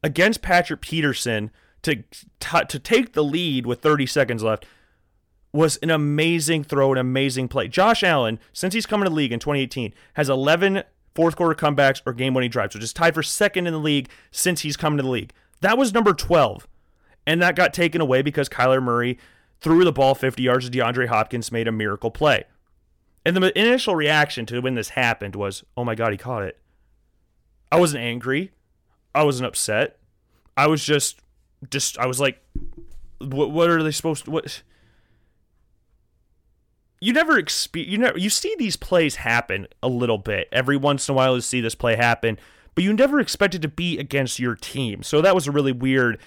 against 0.02 0.42
Patrick 0.42 0.80
Peterson 0.80 1.50
to 1.82 2.02
to 2.40 2.78
take 2.80 3.12
the 3.12 3.22
lead 3.22 3.66
with 3.66 3.80
30 3.80 4.04
seconds 4.06 4.42
left 4.42 4.66
was 5.52 5.76
an 5.76 5.90
amazing 5.90 6.64
throw, 6.64 6.92
an 6.92 6.98
amazing 6.98 7.46
play. 7.48 7.68
Josh 7.68 8.02
Allen, 8.02 8.40
since 8.52 8.74
he's 8.74 8.84
coming 8.84 9.04
to 9.04 9.10
the 9.10 9.16
league 9.16 9.32
in 9.32 9.38
2018, 9.38 9.94
has 10.14 10.28
11 10.28 10.82
fourth 11.18 11.34
quarter 11.34 11.52
comebacks 11.52 12.00
or 12.06 12.12
game 12.12 12.32
winning 12.32 12.48
drives, 12.48 12.76
which 12.76 12.84
is 12.84 12.92
tied 12.92 13.12
for 13.12 13.24
second 13.24 13.66
in 13.66 13.72
the 13.72 13.78
league 13.80 14.08
since 14.30 14.60
he's 14.60 14.76
come 14.76 14.96
to 14.96 15.02
the 15.02 15.08
league. 15.08 15.32
That 15.62 15.76
was 15.76 15.92
number 15.92 16.14
12. 16.14 16.68
And 17.26 17.42
that 17.42 17.56
got 17.56 17.74
taken 17.74 18.00
away 18.00 18.22
because 18.22 18.48
Kyler 18.48 18.80
Murray 18.80 19.18
threw 19.60 19.82
the 19.82 19.90
ball 19.90 20.14
50 20.14 20.40
yards 20.40 20.70
to 20.70 20.78
DeAndre 20.78 21.08
Hopkins, 21.08 21.50
made 21.50 21.66
a 21.66 21.72
miracle 21.72 22.12
play. 22.12 22.44
And 23.26 23.36
the 23.36 23.58
initial 23.58 23.96
reaction 23.96 24.46
to 24.46 24.60
when 24.60 24.76
this 24.76 24.90
happened 24.90 25.34
was, 25.34 25.64
oh 25.76 25.84
my 25.84 25.96
God, 25.96 26.12
he 26.12 26.18
caught 26.18 26.44
it. 26.44 26.56
I 27.72 27.80
wasn't 27.80 28.04
angry. 28.04 28.52
I 29.12 29.24
wasn't 29.24 29.48
upset. 29.48 29.98
I 30.56 30.68
was 30.68 30.84
just, 30.84 31.20
just, 31.68 31.98
I 31.98 32.06
was 32.06 32.20
like, 32.20 32.40
what, 33.18 33.50
what 33.50 33.68
are 33.68 33.82
they 33.82 33.90
supposed 33.90 34.26
to, 34.26 34.30
what? 34.30 34.62
You 37.00 37.12
never 37.12 37.38
experience, 37.38 37.92
you 37.92 37.98
never, 37.98 38.18
you 38.18 38.30
see 38.30 38.54
these 38.58 38.76
plays 38.76 39.16
happen 39.16 39.68
a 39.82 39.88
little 39.88 40.18
bit. 40.18 40.48
Every 40.50 40.76
once 40.76 41.08
in 41.08 41.12
a 41.12 41.16
while, 41.16 41.36
you 41.36 41.40
see 41.40 41.60
this 41.60 41.74
play 41.74 41.96
happen, 41.96 42.38
but 42.74 42.82
you 42.84 42.92
never 42.92 43.20
expect 43.20 43.54
it 43.54 43.62
to 43.62 43.68
be 43.68 43.98
against 43.98 44.38
your 44.38 44.56
team. 44.56 45.02
So 45.02 45.20
that 45.22 45.34
was 45.34 45.46
a 45.46 45.52
really 45.52 45.72
weird 45.72 46.18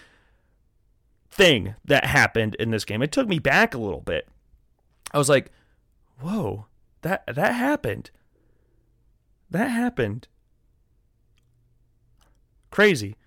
thing 1.29 1.75
that 1.86 2.05
happened 2.05 2.55
in 2.55 2.71
this 2.71 2.86
game. 2.86 3.01
It 3.01 3.12
took 3.12 3.27
me 3.27 3.39
back 3.39 3.73
a 3.73 3.79
little 3.79 4.01
bit. 4.01 4.27
I 5.13 5.17
was 5.17 5.29
like, 5.29 5.51
"Whoa, 6.19 6.67
that 7.01 7.23
that 7.27 7.53
happened. 7.53 8.12
That 9.49 9.67
happened." 9.67 10.27
Crazy. 12.69 13.17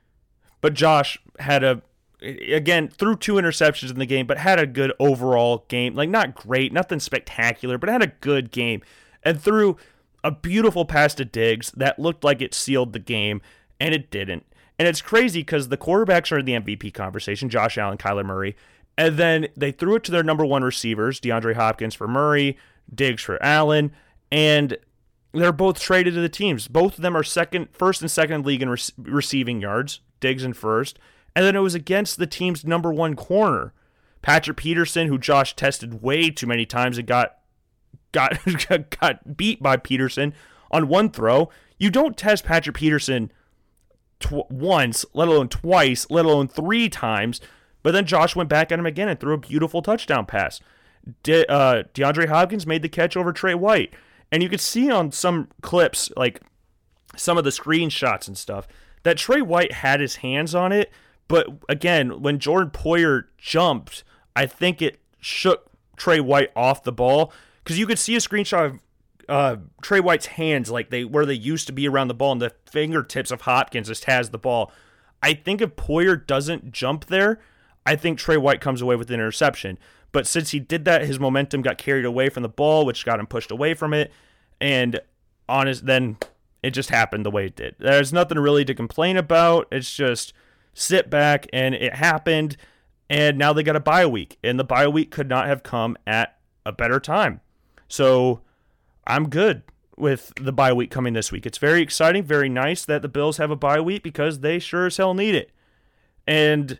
But 0.60 0.74
Josh 0.74 1.18
had 1.38 1.62
a 1.62 1.82
again 2.22 2.88
threw 2.88 3.16
two 3.16 3.34
interceptions 3.34 3.90
in 3.90 3.98
the 3.98 4.06
game, 4.06 4.26
but 4.26 4.38
had 4.38 4.58
a 4.58 4.66
good 4.66 4.92
overall 4.98 5.64
game. 5.68 5.94
Like 5.94 6.08
not 6.08 6.34
great, 6.34 6.72
nothing 6.72 7.00
spectacular, 7.00 7.78
but 7.78 7.88
had 7.88 8.02
a 8.02 8.12
good 8.20 8.50
game. 8.50 8.82
And 9.22 9.40
threw 9.40 9.76
a 10.22 10.30
beautiful 10.30 10.84
pass 10.84 11.14
to 11.14 11.24
Diggs 11.24 11.70
that 11.72 11.98
looked 11.98 12.24
like 12.24 12.42
it 12.42 12.54
sealed 12.54 12.92
the 12.92 12.98
game, 12.98 13.40
and 13.80 13.94
it 13.94 14.10
didn't. 14.10 14.44
And 14.78 14.88
it's 14.88 15.00
crazy 15.00 15.40
because 15.40 15.68
the 15.68 15.76
quarterbacks 15.76 16.32
are 16.32 16.38
in 16.38 16.46
the 16.46 16.54
MVP 16.54 16.92
conversation 16.94 17.48
Josh 17.48 17.78
Allen, 17.78 17.98
Kyler 17.98 18.24
Murray. 18.24 18.56
And 18.96 19.16
then 19.16 19.48
they 19.56 19.72
threw 19.72 19.96
it 19.96 20.04
to 20.04 20.12
their 20.12 20.22
number 20.22 20.44
one 20.44 20.62
receivers, 20.62 21.20
DeAndre 21.20 21.54
Hopkins 21.54 21.94
for 21.94 22.06
Murray, 22.06 22.56
Diggs 22.92 23.22
for 23.22 23.42
Allen. 23.42 23.92
And 24.30 24.76
they're 25.32 25.52
both 25.52 25.80
traded 25.80 26.14
to 26.14 26.20
the 26.20 26.28
teams. 26.28 26.68
Both 26.68 26.96
of 26.96 27.02
them 27.02 27.16
are 27.16 27.24
second, 27.24 27.68
first 27.72 28.00
and 28.00 28.10
second 28.10 28.46
league 28.46 28.62
in 28.62 28.68
re- 28.68 28.78
receiving 28.98 29.60
yards, 29.60 30.00
Diggs 30.20 30.44
in 30.44 30.52
first. 30.52 30.98
And 31.36 31.44
then 31.44 31.56
it 31.56 31.60
was 31.60 31.74
against 31.74 32.18
the 32.18 32.26
team's 32.26 32.64
number 32.64 32.92
one 32.92 33.16
corner, 33.16 33.72
Patrick 34.22 34.56
Peterson, 34.56 35.08
who 35.08 35.18
Josh 35.18 35.56
tested 35.56 36.02
way 36.02 36.30
too 36.30 36.46
many 36.46 36.64
times 36.64 36.98
and 36.98 37.06
got 37.06 37.38
got 38.12 38.38
got 39.00 39.36
beat 39.36 39.62
by 39.62 39.76
Peterson 39.76 40.32
on 40.70 40.88
one 40.88 41.10
throw. 41.10 41.50
You 41.78 41.90
don't 41.90 42.16
test 42.16 42.44
Patrick 42.44 42.76
Peterson 42.76 43.32
tw- 44.20 44.50
once, 44.50 45.04
let 45.12 45.28
alone 45.28 45.48
twice, 45.48 46.06
let 46.10 46.24
alone 46.24 46.48
three 46.48 46.88
times. 46.88 47.40
But 47.82 47.92
then 47.92 48.06
Josh 48.06 48.34
went 48.34 48.48
back 48.48 48.72
at 48.72 48.78
him 48.78 48.86
again 48.86 49.08
and 49.08 49.18
threw 49.20 49.34
a 49.34 49.38
beautiful 49.38 49.82
touchdown 49.82 50.26
pass. 50.26 50.60
De- 51.22 51.46
uh, 51.50 51.82
DeAndre 51.92 52.28
Hopkins 52.28 52.66
made 52.66 52.82
the 52.82 52.88
catch 52.88 53.16
over 53.16 53.32
Trey 53.32 53.54
White. 53.54 53.92
And 54.32 54.42
you 54.42 54.48
could 54.48 54.60
see 54.60 54.90
on 54.90 55.12
some 55.12 55.48
clips, 55.60 56.10
like 56.16 56.40
some 57.16 57.36
of 57.36 57.44
the 57.44 57.50
screenshots 57.50 58.26
and 58.26 58.38
stuff, 58.38 58.66
that 59.02 59.18
Trey 59.18 59.42
White 59.42 59.72
had 59.72 60.00
his 60.00 60.16
hands 60.16 60.54
on 60.54 60.72
it. 60.72 60.90
But 61.28 61.46
again, 61.68 62.20
when 62.22 62.38
Jordan 62.38 62.70
Poyer 62.70 63.24
jumped, 63.38 64.04
I 64.36 64.46
think 64.46 64.82
it 64.82 65.00
shook 65.20 65.70
Trey 65.96 66.20
White 66.20 66.50
off 66.54 66.82
the 66.82 66.92
ball 66.92 67.32
because 67.62 67.78
you 67.78 67.86
could 67.86 67.98
see 67.98 68.14
a 68.14 68.18
screenshot 68.18 68.66
of 68.66 68.80
uh, 69.28 69.56
Trey 69.80 70.00
White's 70.00 70.26
hands 70.26 70.70
like 70.70 70.90
they 70.90 71.04
where 71.04 71.24
they 71.24 71.34
used 71.34 71.66
to 71.66 71.72
be 71.72 71.88
around 71.88 72.08
the 72.08 72.14
ball, 72.14 72.32
and 72.32 72.42
the 72.42 72.52
fingertips 72.66 73.30
of 73.30 73.42
Hopkins 73.42 73.88
just 73.88 74.04
has 74.04 74.30
the 74.30 74.38
ball. 74.38 74.70
I 75.22 75.32
think 75.34 75.60
if 75.60 75.76
Poyer 75.76 76.26
doesn't 76.26 76.72
jump 76.72 77.06
there, 77.06 77.40
I 77.86 77.96
think 77.96 78.18
Trey 78.18 78.36
White 78.36 78.60
comes 78.60 78.82
away 78.82 78.96
with 78.96 79.08
an 79.08 79.14
interception. 79.14 79.78
But 80.12 80.26
since 80.26 80.50
he 80.50 80.60
did 80.60 80.84
that, 80.84 81.06
his 81.06 81.18
momentum 81.18 81.62
got 81.62 81.78
carried 81.78 82.04
away 82.04 82.28
from 82.28 82.42
the 82.42 82.48
ball, 82.48 82.84
which 82.84 83.04
got 83.04 83.18
him 83.18 83.26
pushed 83.26 83.50
away 83.50 83.74
from 83.74 83.94
it, 83.94 84.12
and 84.60 85.00
on 85.48 85.66
his 85.66 85.82
then 85.82 86.18
it 86.62 86.70
just 86.70 86.90
happened 86.90 87.26
the 87.26 87.30
way 87.30 87.46
it 87.46 87.56
did. 87.56 87.74
There's 87.78 88.12
nothing 88.12 88.38
really 88.38 88.64
to 88.64 88.74
complain 88.74 89.16
about. 89.16 89.68
It's 89.70 89.94
just 89.94 90.32
sit 90.74 91.08
back 91.08 91.46
and 91.52 91.74
it 91.74 91.94
happened, 91.94 92.56
and 93.08 93.38
now 93.38 93.52
they 93.52 93.62
got 93.62 93.76
a 93.76 93.80
bye 93.80 94.06
week, 94.06 94.38
and 94.44 94.58
the 94.58 94.64
bye 94.64 94.88
week 94.88 95.10
could 95.10 95.28
not 95.28 95.46
have 95.46 95.62
come 95.62 95.96
at 96.06 96.36
a 96.66 96.72
better 96.72 97.00
time. 97.00 97.40
So 97.88 98.40
I'm 99.06 99.28
good. 99.28 99.62
with 99.96 100.32
the 100.40 100.52
bye 100.52 100.72
week 100.72 100.90
coming 100.90 101.14
this 101.14 101.30
week. 101.30 101.46
It's 101.46 101.58
very 101.58 101.82
exciting, 101.82 102.24
very 102.24 102.48
nice 102.48 102.84
that 102.84 103.02
the 103.02 103.08
Bills 103.08 103.36
have 103.38 103.50
a 103.50 103.56
bye 103.56 103.80
week 103.80 104.02
because 104.02 104.40
they 104.40 104.58
sure 104.58 104.86
as 104.86 104.96
hell 104.96 105.14
need 105.14 105.34
it. 105.34 105.50
And 106.26 106.78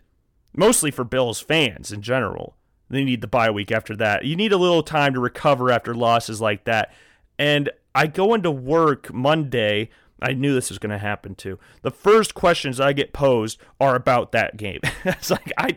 mostly 0.53 0.91
for 0.91 1.03
Bills 1.03 1.39
fans 1.39 1.91
in 1.91 2.01
general. 2.01 2.55
They 2.89 3.03
need 3.03 3.21
the 3.21 3.27
bye 3.27 3.49
week 3.49 3.71
after 3.71 3.95
that. 3.97 4.25
You 4.25 4.35
need 4.35 4.51
a 4.53 4.57
little 4.57 4.83
time 4.83 5.13
to 5.13 5.19
recover 5.19 5.71
after 5.71 5.95
losses 5.95 6.39
like 6.39 6.65
that. 6.65 6.93
And 7.39 7.69
I 7.95 8.07
go 8.07 8.33
into 8.33 8.51
work 8.51 9.11
Monday. 9.13 9.89
I 10.21 10.33
knew 10.33 10.53
this 10.53 10.69
was 10.69 10.79
going 10.79 10.91
to 10.91 10.97
happen 10.97 11.35
too. 11.35 11.59
The 11.81 11.91
first 11.91 12.33
questions 12.33 12.79
I 12.79 12.93
get 12.93 13.13
posed 13.13 13.59
are 13.79 13.95
about 13.95 14.31
that 14.31 14.57
game. 14.57 14.79
it's 15.05 15.29
like 15.29 15.51
I, 15.57 15.75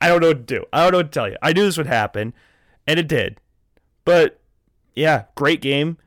I 0.00 0.08
don't 0.08 0.20
know 0.20 0.28
what 0.28 0.46
to 0.46 0.54
do. 0.54 0.64
I 0.72 0.82
don't 0.82 0.92
know 0.92 0.98
what 0.98 1.12
to 1.12 1.18
tell 1.18 1.28
you. 1.28 1.36
I 1.42 1.52
knew 1.52 1.64
this 1.64 1.78
would 1.78 1.86
happen, 1.86 2.34
and 2.86 2.98
it 2.98 3.08
did. 3.08 3.40
But 4.04 4.40
yeah, 4.94 5.24
great 5.34 5.60
game 5.60 5.98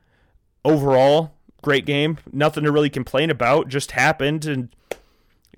overall. 0.64 1.34
Great 1.62 1.86
game. 1.86 2.18
Nothing 2.32 2.64
to 2.64 2.72
really 2.72 2.90
complain 2.90 3.30
about. 3.30 3.68
Just 3.68 3.92
happened, 3.92 4.46
and 4.46 4.70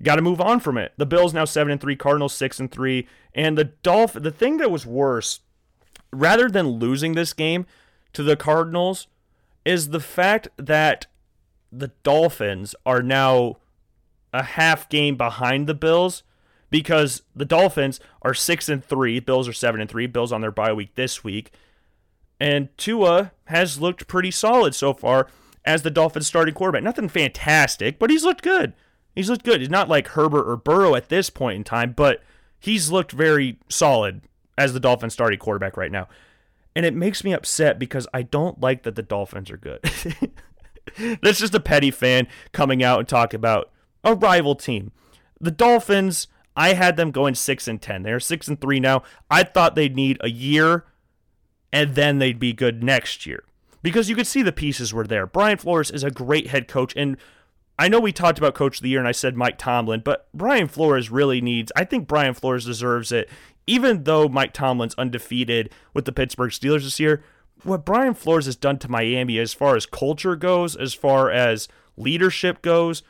got 0.02 0.16
to 0.16 0.22
move 0.22 0.40
on 0.40 0.60
from 0.60 0.76
it. 0.76 0.92
The 0.96 1.06
Bills 1.06 1.32
now 1.32 1.44
seven 1.44 1.72
and 1.72 1.80
three, 1.80 1.94
Cardinals 1.94 2.34
six 2.34 2.58
and 2.58 2.70
three, 2.70 3.06
and 3.34 3.56
the 3.56 3.64
Dolph. 3.64 4.14
The 4.14 4.32
thing 4.32 4.56
that 4.56 4.70
was 4.70 4.86
worse, 4.86 5.40
rather 6.10 6.48
than 6.48 6.78
losing 6.78 7.12
this 7.12 7.32
game 7.32 7.66
to 8.14 8.22
the 8.22 8.36
Cardinals, 8.36 9.06
is 9.64 9.90
the 9.90 10.00
fact 10.00 10.48
that 10.56 11.06
the 11.72 11.88
Dolphins 12.02 12.74
are 12.84 13.02
now 13.02 13.56
a 14.32 14.42
half 14.42 14.88
game 14.88 15.16
behind 15.16 15.66
the 15.66 15.74
Bills 15.74 16.22
because 16.70 17.22
the 17.34 17.44
Dolphins 17.44 18.00
are 18.22 18.34
six 18.34 18.68
and 18.68 18.84
three, 18.84 19.20
Bills 19.20 19.48
are 19.48 19.52
seven 19.52 19.80
and 19.80 19.90
three, 19.90 20.06
Bills 20.06 20.32
on 20.32 20.40
their 20.40 20.50
bye 20.50 20.72
week 20.72 20.94
this 20.94 21.24
week, 21.24 21.52
and 22.38 22.76
Tua 22.76 23.32
has 23.46 23.80
looked 23.80 24.06
pretty 24.06 24.30
solid 24.30 24.74
so 24.74 24.92
far 24.92 25.28
as 25.64 25.82
the 25.82 25.90
Dolphins 25.90 26.26
starting 26.26 26.54
quarterback. 26.54 26.82
Nothing 26.82 27.08
fantastic, 27.08 27.98
but 27.98 28.10
he's 28.10 28.24
looked 28.24 28.42
good. 28.42 28.72
He's 29.14 29.28
looked 29.28 29.44
good. 29.44 29.60
He's 29.60 29.70
not 29.70 29.88
like 29.88 30.08
Herbert 30.08 30.50
or 30.50 30.56
Burrow 30.56 30.94
at 30.94 31.08
this 31.08 31.30
point 31.30 31.56
in 31.56 31.64
time, 31.64 31.92
but 31.92 32.22
he's 32.58 32.90
looked 32.90 33.12
very 33.12 33.58
solid 33.68 34.22
as 34.56 34.72
the 34.72 34.80
Dolphins 34.80 35.12
starting 35.12 35.38
quarterback 35.38 35.76
right 35.76 35.92
now. 35.92 36.08
And 36.74 36.86
it 36.86 36.94
makes 36.94 37.22
me 37.22 37.34
upset 37.34 37.78
because 37.78 38.08
I 38.14 38.22
don't 38.22 38.60
like 38.60 38.84
that 38.84 38.94
the 38.94 39.02
Dolphins 39.02 39.50
are 39.50 39.58
good. 39.58 39.80
That's 41.22 41.38
just 41.38 41.54
a 41.54 41.60
petty 41.60 41.90
fan 41.90 42.26
coming 42.52 42.82
out 42.82 42.98
and 42.98 43.08
talking 43.08 43.38
about 43.38 43.70
a 44.04 44.14
rival 44.14 44.54
team. 44.54 44.92
The 45.40 45.50
Dolphins, 45.50 46.28
I 46.56 46.74
had 46.74 46.96
them 46.96 47.10
going 47.10 47.34
6 47.34 47.68
and 47.68 47.80
10. 47.80 48.02
They're 48.02 48.20
6 48.20 48.48
and 48.48 48.60
3 48.60 48.80
now. 48.80 49.02
I 49.30 49.42
thought 49.42 49.74
they'd 49.74 49.96
need 49.96 50.18
a 50.20 50.30
year 50.30 50.84
and 51.72 51.94
then 51.94 52.18
they'd 52.18 52.38
be 52.38 52.52
good 52.52 52.82
next 52.82 53.26
year. 53.26 53.44
Because 53.82 54.08
you 54.08 54.14
could 54.14 54.26
see 54.26 54.42
the 54.42 54.52
pieces 54.52 54.94
were 54.94 55.06
there. 55.06 55.26
Brian 55.26 55.58
Flores 55.58 55.90
is 55.90 56.04
a 56.04 56.10
great 56.10 56.48
head 56.48 56.68
coach 56.68 56.94
and 56.96 57.16
I 57.78 57.88
know 57.88 57.98
we 57.98 58.12
talked 58.12 58.38
about 58.38 58.54
coach 58.54 58.76
of 58.76 58.82
the 58.82 58.90
year 58.90 58.98
and 58.98 59.08
I 59.08 59.12
said 59.12 59.36
Mike 59.36 59.58
Tomlin, 59.58 60.02
but 60.04 60.28
Brian 60.32 60.68
Flores 60.68 61.10
really 61.10 61.40
needs 61.40 61.72
I 61.74 61.84
think 61.84 62.06
Brian 62.06 62.34
Flores 62.34 62.64
deserves 62.64 63.10
it 63.10 63.28
even 63.66 64.04
though 64.04 64.28
Mike 64.28 64.52
Tomlin's 64.52 64.94
undefeated 64.96 65.70
with 65.94 66.04
the 66.04 66.12
Pittsburgh 66.12 66.50
Steelers 66.50 66.84
this 66.84 67.00
year. 67.00 67.22
What 67.64 67.84
Brian 67.84 68.14
Flores 68.14 68.46
has 68.46 68.56
done 68.56 68.78
to 68.78 68.90
Miami 68.90 69.38
as 69.38 69.54
far 69.54 69.76
as 69.76 69.86
culture 69.86 70.34
goes, 70.36 70.74
as 70.74 70.94
far 70.94 71.30
as 71.30 71.68
leadership 71.96 72.60
goes, 72.62 73.02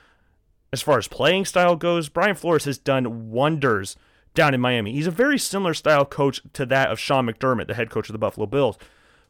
as 0.73 0.83
far 0.83 0.99
as 0.99 1.09
playing 1.09 1.45
style 1.45 1.77
goes, 1.77 2.09
Brian 2.09 2.35
Flores 2.35 2.65
has 2.65 2.79
done 2.79 3.31
wonders 3.31 3.97
down 4.35 4.55
in 4.55 4.61
Miami. 4.61 4.93
He's 4.93 5.07
a 5.07 5.11
very 5.11 5.39
similar 5.39 5.75
style 5.75 6.05
coach 6.05 6.41
to 6.55 6.67
that 6.67 6.91
of 6.91 6.99
Sean 6.99 7.27
McDermott, 7.27 7.67
the 7.67 7.75
head 7.75 7.91
coach 7.91 8.09
of 8.09 8.13
the 8.13 8.19
Buffalo 8.19 8.47
Bills, 8.47 8.79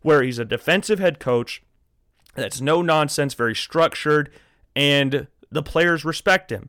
where 0.02 0.22
he's 0.22 0.38
a 0.38 0.44
defensive 0.44 0.98
head 0.98 1.18
coach 1.18 1.62
that's 2.34 2.60
no 2.60 2.82
nonsense, 2.82 3.34
very 3.34 3.54
structured, 3.54 4.30
and 4.74 5.26
the 5.50 5.62
players 5.62 6.04
respect 6.04 6.50
him. 6.50 6.68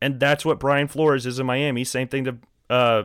And 0.00 0.20
that's 0.20 0.44
what 0.44 0.60
Brian 0.60 0.88
Flores 0.88 1.24
is 1.24 1.38
in 1.38 1.46
Miami. 1.46 1.84
Same 1.84 2.08
thing 2.08 2.24
to 2.24 2.36
uh, 2.68 3.04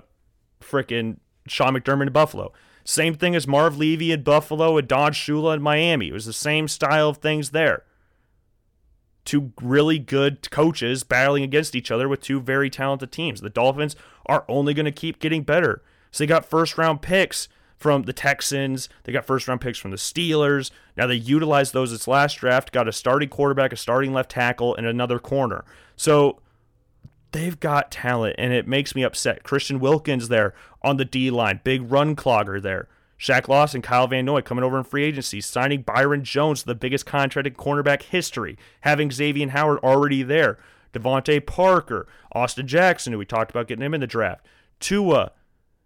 frickin' 0.61 1.17
Sean 1.47 1.73
McDermott 1.73 2.07
in 2.07 2.13
Buffalo. 2.13 2.51
Same 2.89 3.13
thing 3.13 3.35
as 3.35 3.47
Marv 3.47 3.77
Levy 3.77 4.11
in 4.11 4.23
Buffalo 4.23 4.75
and 4.75 4.87
Don 4.87 5.11
Shula 5.11 5.53
in 5.53 5.61
Miami. 5.61 6.07
It 6.07 6.13
was 6.13 6.25
the 6.25 6.33
same 6.33 6.67
style 6.67 7.09
of 7.09 7.17
things 7.17 7.51
there. 7.51 7.83
Two 9.25 9.53
really 9.61 9.99
good 9.99 10.49
coaches 10.49 11.03
battling 11.03 11.43
against 11.43 11.75
each 11.75 11.91
other 11.91 12.09
with 12.09 12.19
two 12.19 12.41
very 12.41 12.67
talented 12.67 13.11
teams. 13.11 13.41
The 13.41 13.49
Dolphins 13.51 13.95
are 14.25 14.43
only 14.47 14.73
going 14.73 14.87
to 14.87 14.91
keep 14.91 15.19
getting 15.19 15.43
better. 15.43 15.83
So 16.09 16.23
they 16.23 16.27
got 16.27 16.45
first 16.45 16.79
round 16.79 17.03
picks 17.03 17.47
from 17.77 18.03
the 18.03 18.13
Texans. 18.13 18.89
They 19.03 19.13
got 19.13 19.23
first 19.23 19.47
round 19.47 19.61
picks 19.61 19.77
from 19.77 19.91
the 19.91 19.97
Steelers. 19.97 20.71
Now 20.97 21.05
they 21.05 21.13
utilized 21.13 21.73
those 21.73 21.93
its 21.93 22.07
last 22.07 22.39
draft, 22.39 22.71
got 22.71 22.87
a 22.87 22.91
starting 22.91 23.29
quarterback, 23.29 23.71
a 23.71 23.77
starting 23.77 24.13
left 24.13 24.31
tackle, 24.31 24.75
and 24.75 24.87
another 24.87 25.19
corner. 25.19 25.63
So 25.95 26.39
they've 27.31 27.59
got 27.59 27.91
talent, 27.91 28.35
and 28.37 28.53
it 28.53 28.67
makes 28.67 28.95
me 28.95 29.03
upset. 29.03 29.43
Christian 29.43 29.79
Wilkins 29.79 30.27
there 30.27 30.53
on 30.81 30.97
the 30.97 31.05
D 31.05 31.31
line, 31.31 31.61
big 31.63 31.91
run 31.91 32.15
clogger 32.15 32.61
there. 32.61 32.87
Shaq 33.19 33.49
Lawson, 33.49 33.79
and 33.79 33.83
Kyle 33.83 34.07
Van 34.07 34.23
Noy 34.23 34.41
coming 34.41 34.63
over 34.63 34.77
in 34.77 34.85
free 34.85 35.03
agency, 35.03 35.41
signing 35.41 35.81
Byron 35.81 36.23
Jones, 36.23 36.63
the 36.63 36.73
biggest 36.73 37.05
contract 37.05 37.47
in 37.47 37.53
cornerback 37.53 38.03
history, 38.03 38.57
having 38.81 39.11
Xavier 39.11 39.49
Howard 39.49 39.79
already 39.79 40.23
there. 40.23 40.57
DeVante 40.93 41.45
Parker, 41.45 42.07
Austin 42.31 42.65
Jackson, 42.65 43.13
who 43.13 43.19
we 43.19 43.25
talked 43.25 43.51
about 43.51 43.67
getting 43.67 43.85
him 43.85 43.93
in 43.93 44.01
the 44.01 44.07
draft. 44.07 44.45
Tua, 44.79 45.33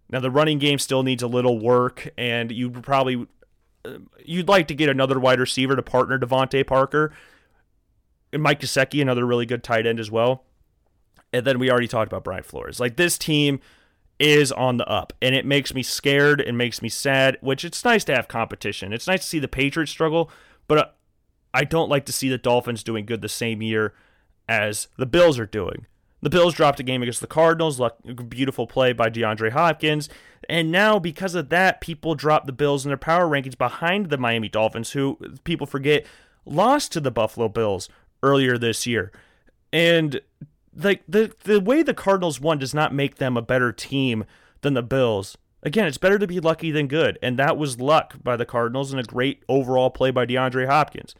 now 0.08 0.20
the 0.20 0.30
running 0.30 0.58
game 0.58 0.78
still 0.78 1.02
needs 1.02 1.22
a 1.22 1.26
little 1.26 1.58
work, 1.58 2.08
and 2.16 2.52
you 2.52 2.70
probably 2.70 3.26
uh, 3.84 3.98
you'd 4.24 4.48
like 4.48 4.68
to 4.68 4.74
get 4.74 4.88
another 4.88 5.18
wide 5.18 5.40
receiver 5.40 5.76
to 5.76 5.82
partner 5.82 6.18
DeVante 6.18 6.66
Parker. 6.66 7.12
And 8.32 8.42
Mike 8.42 8.60
Gesicki, 8.60 9.02
another 9.02 9.26
really 9.26 9.46
good 9.46 9.62
tight 9.62 9.86
end 9.86 10.00
as 10.00 10.10
well. 10.10 10.44
And 11.34 11.44
then 11.44 11.58
we 11.58 11.70
already 11.70 11.88
talked 11.88 12.10
about 12.10 12.22
Brian 12.22 12.44
Flores. 12.44 12.78
Like 12.78 12.96
this 12.96 13.18
team 13.18 13.60
is 14.20 14.52
on 14.52 14.76
the 14.76 14.86
up, 14.86 15.12
and 15.20 15.34
it 15.34 15.44
makes 15.44 15.74
me 15.74 15.82
scared 15.82 16.40
and 16.40 16.56
makes 16.56 16.80
me 16.80 16.88
sad. 16.88 17.36
Which 17.40 17.64
it's 17.64 17.84
nice 17.84 18.04
to 18.04 18.14
have 18.14 18.28
competition. 18.28 18.92
It's 18.92 19.08
nice 19.08 19.22
to 19.22 19.26
see 19.26 19.40
the 19.40 19.48
Patriots 19.48 19.90
struggle, 19.90 20.30
but 20.68 20.78
uh, 20.78 20.86
I 21.52 21.64
don't 21.64 21.90
like 21.90 22.06
to 22.06 22.12
see 22.12 22.28
the 22.28 22.38
Dolphins 22.38 22.84
doing 22.84 23.04
good 23.04 23.20
the 23.20 23.28
same 23.28 23.60
year 23.62 23.94
as 24.48 24.86
the 24.96 25.06
Bills 25.06 25.38
are 25.38 25.46
doing. 25.46 25.86
The 26.22 26.30
Bills 26.30 26.54
dropped 26.54 26.80
a 26.80 26.84
game 26.84 27.02
against 27.02 27.20
the 27.20 27.26
Cardinals. 27.26 27.80
Beautiful 28.28 28.66
play 28.66 28.92
by 28.94 29.10
DeAndre 29.10 29.50
Hopkins. 29.50 30.08
And 30.48 30.70
now, 30.72 30.98
because 30.98 31.34
of 31.34 31.50
that, 31.50 31.80
people 31.80 32.14
drop 32.14 32.46
the 32.46 32.52
Bills 32.52 32.86
in 32.86 32.90
their 32.90 32.96
power 32.96 33.28
rankings 33.28 33.58
behind 33.58 34.08
the 34.08 34.16
Miami 34.16 34.48
Dolphins, 34.48 34.92
who 34.92 35.18
people 35.44 35.66
forget 35.66 36.06
lost 36.46 36.92
to 36.92 37.00
the 37.00 37.10
Buffalo 37.10 37.48
Bills 37.48 37.88
earlier 38.22 38.56
this 38.56 38.86
year. 38.86 39.12
And 39.72 40.20
like 40.76 41.02
the 41.08 41.34
the 41.44 41.60
way 41.60 41.82
the 41.82 41.94
Cardinals 41.94 42.40
won 42.40 42.58
does 42.58 42.74
not 42.74 42.94
make 42.94 43.16
them 43.16 43.36
a 43.36 43.42
better 43.42 43.72
team 43.72 44.24
than 44.62 44.74
the 44.74 44.82
Bills. 44.82 45.36
Again, 45.62 45.86
it's 45.86 45.98
better 45.98 46.18
to 46.18 46.26
be 46.26 46.40
lucky 46.40 46.70
than 46.70 46.88
good, 46.88 47.18
and 47.22 47.38
that 47.38 47.56
was 47.56 47.80
luck 47.80 48.16
by 48.22 48.36
the 48.36 48.44
Cardinals 48.44 48.92
and 48.92 49.00
a 49.00 49.04
great 49.04 49.42
overall 49.48 49.90
play 49.90 50.10
by 50.10 50.26
DeAndre 50.26 50.66
Hopkins. 50.66 51.14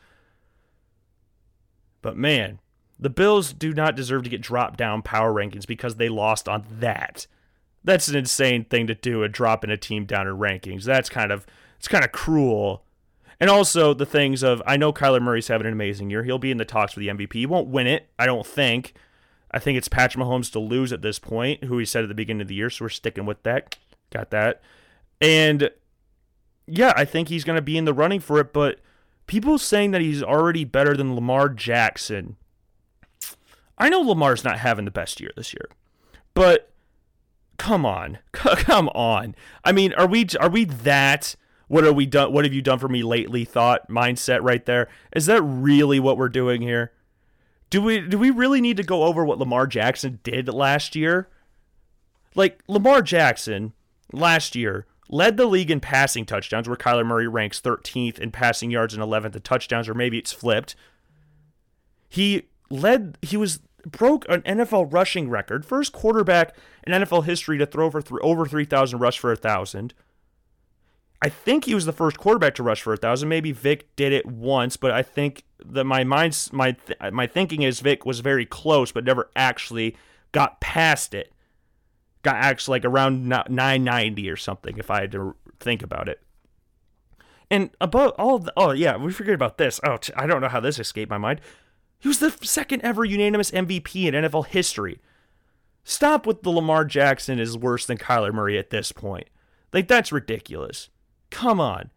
But 2.02 2.16
man, 2.16 2.60
the 2.98 3.10
Bills 3.10 3.52
do 3.52 3.72
not 3.72 3.96
deserve 3.96 4.24
to 4.24 4.30
get 4.30 4.42
dropped 4.42 4.78
down 4.78 5.02
power 5.02 5.32
rankings 5.32 5.66
because 5.66 5.96
they 5.96 6.08
lost 6.08 6.48
on 6.48 6.66
that. 6.78 7.26
That's 7.82 8.08
an 8.08 8.16
insane 8.16 8.64
thing 8.64 8.86
to 8.86 8.94
do, 8.94 9.22
a 9.22 9.28
dropping 9.28 9.70
a 9.70 9.76
team 9.76 10.04
down 10.04 10.26
in 10.26 10.34
rankings. 10.34 10.84
That's 10.84 11.08
kind 11.08 11.32
of 11.32 11.46
it's 11.78 11.88
kind 11.88 12.04
of 12.04 12.12
cruel. 12.12 12.84
And 13.40 13.50
also 13.50 13.94
the 13.94 14.06
things 14.06 14.42
of 14.42 14.62
I 14.66 14.76
know 14.76 14.92
Kyler 14.92 15.20
Murray's 15.20 15.48
having 15.48 15.66
an 15.66 15.72
amazing 15.72 16.10
year. 16.10 16.22
He'll 16.22 16.38
be 16.38 16.50
in 16.50 16.58
the 16.58 16.64
talks 16.64 16.92
for 16.92 17.00
the 17.00 17.08
MVP. 17.08 17.32
He 17.32 17.46
won't 17.46 17.68
win 17.68 17.86
it, 17.86 18.08
I 18.18 18.26
don't 18.26 18.46
think. 18.46 18.94
I 19.54 19.58
think 19.58 19.78
it's 19.78 19.88
Patrick 19.88 20.22
Mahomes 20.22 20.50
to 20.52 20.58
lose 20.58 20.92
at 20.92 21.02
this 21.02 21.18
point, 21.18 21.64
who 21.64 21.78
he 21.78 21.84
said 21.84 22.02
at 22.02 22.08
the 22.08 22.14
beginning 22.14 22.42
of 22.42 22.48
the 22.48 22.54
year, 22.54 22.68
so 22.68 22.84
we're 22.84 22.88
sticking 22.90 23.24
with 23.24 23.42
that. 23.44 23.76
Got 24.10 24.30
that. 24.30 24.60
And 25.20 25.70
yeah, 26.66 26.92
I 26.96 27.04
think 27.04 27.28
he's 27.28 27.44
going 27.44 27.56
to 27.56 27.62
be 27.62 27.78
in 27.78 27.84
the 27.84 27.94
running 27.94 28.20
for 28.20 28.40
it, 28.40 28.52
but 28.52 28.80
people 29.26 29.58
saying 29.58 29.92
that 29.92 30.00
he's 30.00 30.22
already 30.22 30.64
better 30.64 30.96
than 30.96 31.14
Lamar 31.14 31.48
Jackson 31.48 32.36
I 33.78 33.88
know 33.88 34.00
Lamar's 34.00 34.44
not 34.44 34.58
having 34.58 34.84
the 34.84 34.90
best 34.90 35.20
year 35.20 35.30
this 35.36 35.52
year, 35.52 35.68
but 36.32 36.70
come 37.58 37.84
on, 37.84 38.18
come 38.32 38.88
on. 38.90 39.34
I 39.64 39.72
mean, 39.72 39.92
are 39.94 40.06
we 40.06 40.26
are 40.40 40.48
we 40.48 40.64
that? 40.64 41.36
What 41.66 41.84
are 41.84 41.92
we 41.92 42.06
done? 42.06 42.32
What 42.32 42.44
have 42.44 42.54
you 42.54 42.62
done 42.62 42.78
for 42.78 42.88
me 42.88 43.02
lately? 43.02 43.44
Thought 43.44 43.88
mindset 43.88 44.42
right 44.42 44.64
there. 44.64 44.88
Is 45.14 45.26
that 45.26 45.42
really 45.42 45.98
what 45.98 46.18
we're 46.18 46.28
doing 46.28 46.62
here? 46.62 46.92
Do 47.70 47.82
we 47.82 48.00
do 48.00 48.18
we 48.18 48.30
really 48.30 48.60
need 48.60 48.76
to 48.76 48.82
go 48.82 49.04
over 49.04 49.24
what 49.24 49.38
Lamar 49.38 49.66
Jackson 49.66 50.20
did 50.22 50.48
last 50.48 50.94
year? 50.94 51.28
Like 52.34 52.62
Lamar 52.68 53.02
Jackson 53.02 53.72
last 54.12 54.54
year 54.54 54.86
led 55.08 55.36
the 55.36 55.46
league 55.46 55.70
in 55.70 55.80
passing 55.80 56.24
touchdowns, 56.24 56.68
where 56.68 56.76
Kyler 56.76 57.06
Murray 57.06 57.28
ranks 57.28 57.60
13th 57.60 58.18
in 58.18 58.30
passing 58.30 58.70
yards 58.70 58.94
and 58.94 59.02
11th 59.02 59.36
in 59.36 59.42
touchdowns, 59.42 59.88
or 59.88 59.94
maybe 59.94 60.18
it's 60.18 60.32
flipped. 60.32 60.74
He 62.08 62.48
led 62.70 63.18
he 63.22 63.36
was 63.36 63.60
broke 63.86 64.24
an 64.28 64.42
NFL 64.42 64.92
rushing 64.92 65.28
record, 65.28 65.66
first 65.66 65.92
quarterback 65.92 66.56
in 66.86 66.92
NFL 66.92 67.24
history 67.24 67.58
to 67.58 67.66
throw 67.66 67.86
over 67.86 68.00
th- 68.00 68.20
over 68.22 68.46
3,000 68.46 68.98
rush 68.98 69.18
for 69.18 69.32
a 69.32 69.36
thousand. 69.36 69.94
I 71.24 71.30
think 71.30 71.64
he 71.64 71.74
was 71.74 71.86
the 71.86 71.92
first 71.94 72.18
quarterback 72.18 72.54
to 72.56 72.62
rush 72.62 72.82
for 72.82 72.92
a 72.92 72.98
thousand. 72.98 73.30
Maybe 73.30 73.50
Vic 73.50 73.96
did 73.96 74.12
it 74.12 74.26
once, 74.26 74.76
but 74.76 74.90
I 74.90 75.02
think 75.02 75.44
that 75.64 75.84
my 75.84 76.04
mind's 76.04 76.52
my 76.52 76.72
th- 76.72 76.98
my 77.14 77.26
thinking 77.26 77.62
is 77.62 77.80
Vic 77.80 78.04
was 78.04 78.20
very 78.20 78.44
close, 78.44 78.92
but 78.92 79.04
never 79.04 79.30
actually 79.34 79.96
got 80.32 80.60
past 80.60 81.14
it. 81.14 81.32
Got 82.24 82.36
actually 82.36 82.76
like 82.76 82.84
around 82.84 83.26
990 83.26 84.28
or 84.28 84.36
something, 84.36 84.76
if 84.76 84.90
I 84.90 85.00
had 85.00 85.12
to 85.12 85.34
think 85.58 85.82
about 85.82 86.10
it. 86.10 86.20
And 87.50 87.70
above 87.80 88.12
all, 88.18 88.40
the, 88.40 88.52
oh 88.54 88.72
yeah, 88.72 88.98
we 88.98 89.10
forget 89.10 89.34
about 89.34 89.56
this. 89.56 89.80
Oh, 89.82 89.96
I 90.14 90.26
don't 90.26 90.42
know 90.42 90.48
how 90.48 90.60
this 90.60 90.78
escaped 90.78 91.08
my 91.08 91.16
mind. 91.16 91.40
He 92.00 92.08
was 92.08 92.18
the 92.18 92.36
second 92.42 92.82
ever 92.82 93.02
unanimous 93.02 93.50
MVP 93.50 94.04
in 94.04 94.12
NFL 94.12 94.48
history. 94.48 95.00
Stop 95.84 96.26
with 96.26 96.42
the 96.42 96.50
Lamar 96.50 96.84
Jackson 96.84 97.38
is 97.38 97.56
worse 97.56 97.86
than 97.86 97.96
Kyler 97.96 98.34
Murray 98.34 98.58
at 98.58 98.68
this 98.68 98.92
point. 98.92 99.30
Like 99.72 99.88
that's 99.88 100.12
ridiculous. 100.12 100.90
Come 101.30 101.60
on. 101.60 101.90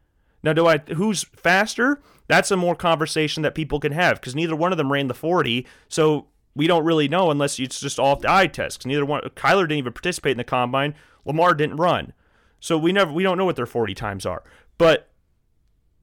Now, 0.43 0.53
do 0.53 0.67
I 0.67 0.79
who's 0.95 1.23
faster? 1.23 2.01
That's 2.27 2.51
a 2.51 2.57
more 2.57 2.75
conversation 2.75 3.43
that 3.43 3.55
people 3.55 3.79
can 3.79 3.91
have 3.91 4.19
because 4.19 4.35
neither 4.35 4.55
one 4.55 4.71
of 4.71 4.77
them 4.77 4.91
ran 4.91 5.07
the 5.07 5.13
40. 5.13 5.65
So 5.87 6.27
we 6.55 6.67
don't 6.67 6.83
really 6.83 7.07
know 7.07 7.31
unless 7.31 7.59
it's 7.59 7.79
just 7.79 7.99
off 7.99 8.21
the 8.21 8.31
eye 8.31 8.47
test. 8.47 8.85
Neither 8.85 9.05
one, 9.05 9.21
Kyler 9.35 9.63
didn't 9.63 9.79
even 9.79 9.93
participate 9.93 10.31
in 10.31 10.37
the 10.37 10.43
combine. 10.43 10.95
Lamar 11.25 11.53
didn't 11.53 11.77
run, 11.77 12.13
so 12.59 12.77
we 12.77 12.91
never 12.91 13.11
we 13.11 13.23
don't 13.23 13.37
know 13.37 13.45
what 13.45 13.55
their 13.55 13.65
40 13.65 13.93
times 13.93 14.25
are. 14.25 14.43
But 14.77 15.09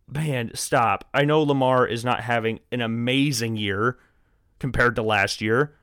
man, 0.09 0.51
stop. 0.55 1.09
I 1.13 1.25
know 1.25 1.43
Lamar 1.43 1.87
is 1.87 2.05
not 2.05 2.21
having 2.21 2.61
an 2.71 2.81
amazing 2.81 3.57
year 3.57 3.99
compared 4.59 4.97
to 4.97 5.03
last 5.03 5.41
year, 5.41 5.75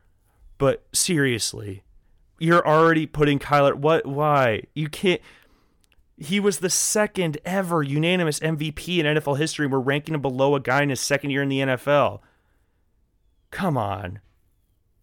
but 0.57 0.85
seriously, 0.93 1.83
you're 2.39 2.65
already 2.65 3.05
putting 3.05 3.39
Kyler. 3.39 3.75
What? 3.75 4.05
Why? 4.05 4.63
You 4.73 4.89
can't. 4.89 5.21
He 6.21 6.39
was 6.39 6.59
the 6.59 6.69
second 6.69 7.39
ever 7.45 7.81
unanimous 7.81 8.39
MVP 8.41 8.99
in 8.99 9.07
NFL 9.07 9.39
history. 9.39 9.65
We're 9.65 9.79
ranking 9.79 10.13
him 10.13 10.21
below 10.21 10.53
a 10.53 10.59
guy 10.59 10.83
in 10.83 10.89
his 10.89 10.99
second 10.99 11.31
year 11.31 11.41
in 11.41 11.49
the 11.49 11.61
NFL. 11.61 12.19
Come 13.49 13.75
on. 13.75 14.19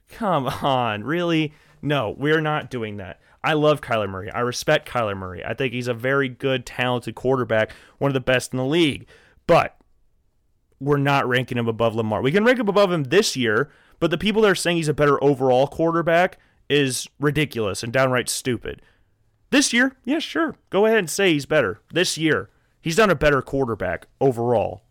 Come 0.09 0.47
on. 0.63 1.03
Really? 1.03 1.53
No, 1.83 2.15
we're 2.17 2.41
not 2.41 2.71
doing 2.71 2.99
that. 2.99 3.21
I 3.43 3.55
love 3.55 3.81
Kyler 3.81 4.09
Murray. 4.09 4.31
I 4.31 4.41
respect 4.41 4.89
Kyler 4.89 5.17
Murray. 5.17 5.45
I 5.45 5.55
think 5.55 5.73
he's 5.73 5.89
a 5.89 5.95
very 5.95 6.29
good, 6.29 6.65
talented 6.65 7.17
quarterback, 7.17 7.73
one 7.99 8.11
of 8.11 8.15
the 8.15 8.21
best 8.21 8.53
in 8.53 8.57
the 8.57 8.65
league. 8.65 9.07
But 9.49 9.77
we're 10.79 10.99
not 10.99 11.29
ranking 11.29 11.59
him 11.59 11.67
above 11.67 11.97
Lamar. 11.97 12.23
We 12.23 12.31
can 12.31 12.45
rank 12.45 12.61
him 12.61 12.69
above 12.69 12.93
him 12.93 13.05
this 13.05 13.37
year, 13.37 13.71
but 13.99 14.13
the 14.13 14.19
people 14.19 14.43
that 14.43 14.51
are 14.53 14.55
saying 14.55 14.77
he's 14.77 14.87
a 14.87 14.95
better 14.95 15.23
overall 15.23 15.67
quarterback 15.67 16.39
is 16.69 17.09
ridiculous 17.19 17.83
and 17.83 17.93
downright 17.93 18.29
stupid. 18.29 18.83
This 19.51 19.73
year, 19.73 19.97
yeah, 20.05 20.19
sure. 20.19 20.57
Go 20.71 20.87
ahead 20.87 20.99
and 20.99 21.11
say 21.11 21.33
he's 21.33 21.47
better. 21.47 21.81
This 21.93 22.19
year, 22.19 22.51
he's 22.81 22.97
done 22.97 23.11
a 23.11 23.15
better 23.15 23.41
quarterback 23.41 24.07
overall 24.21 24.83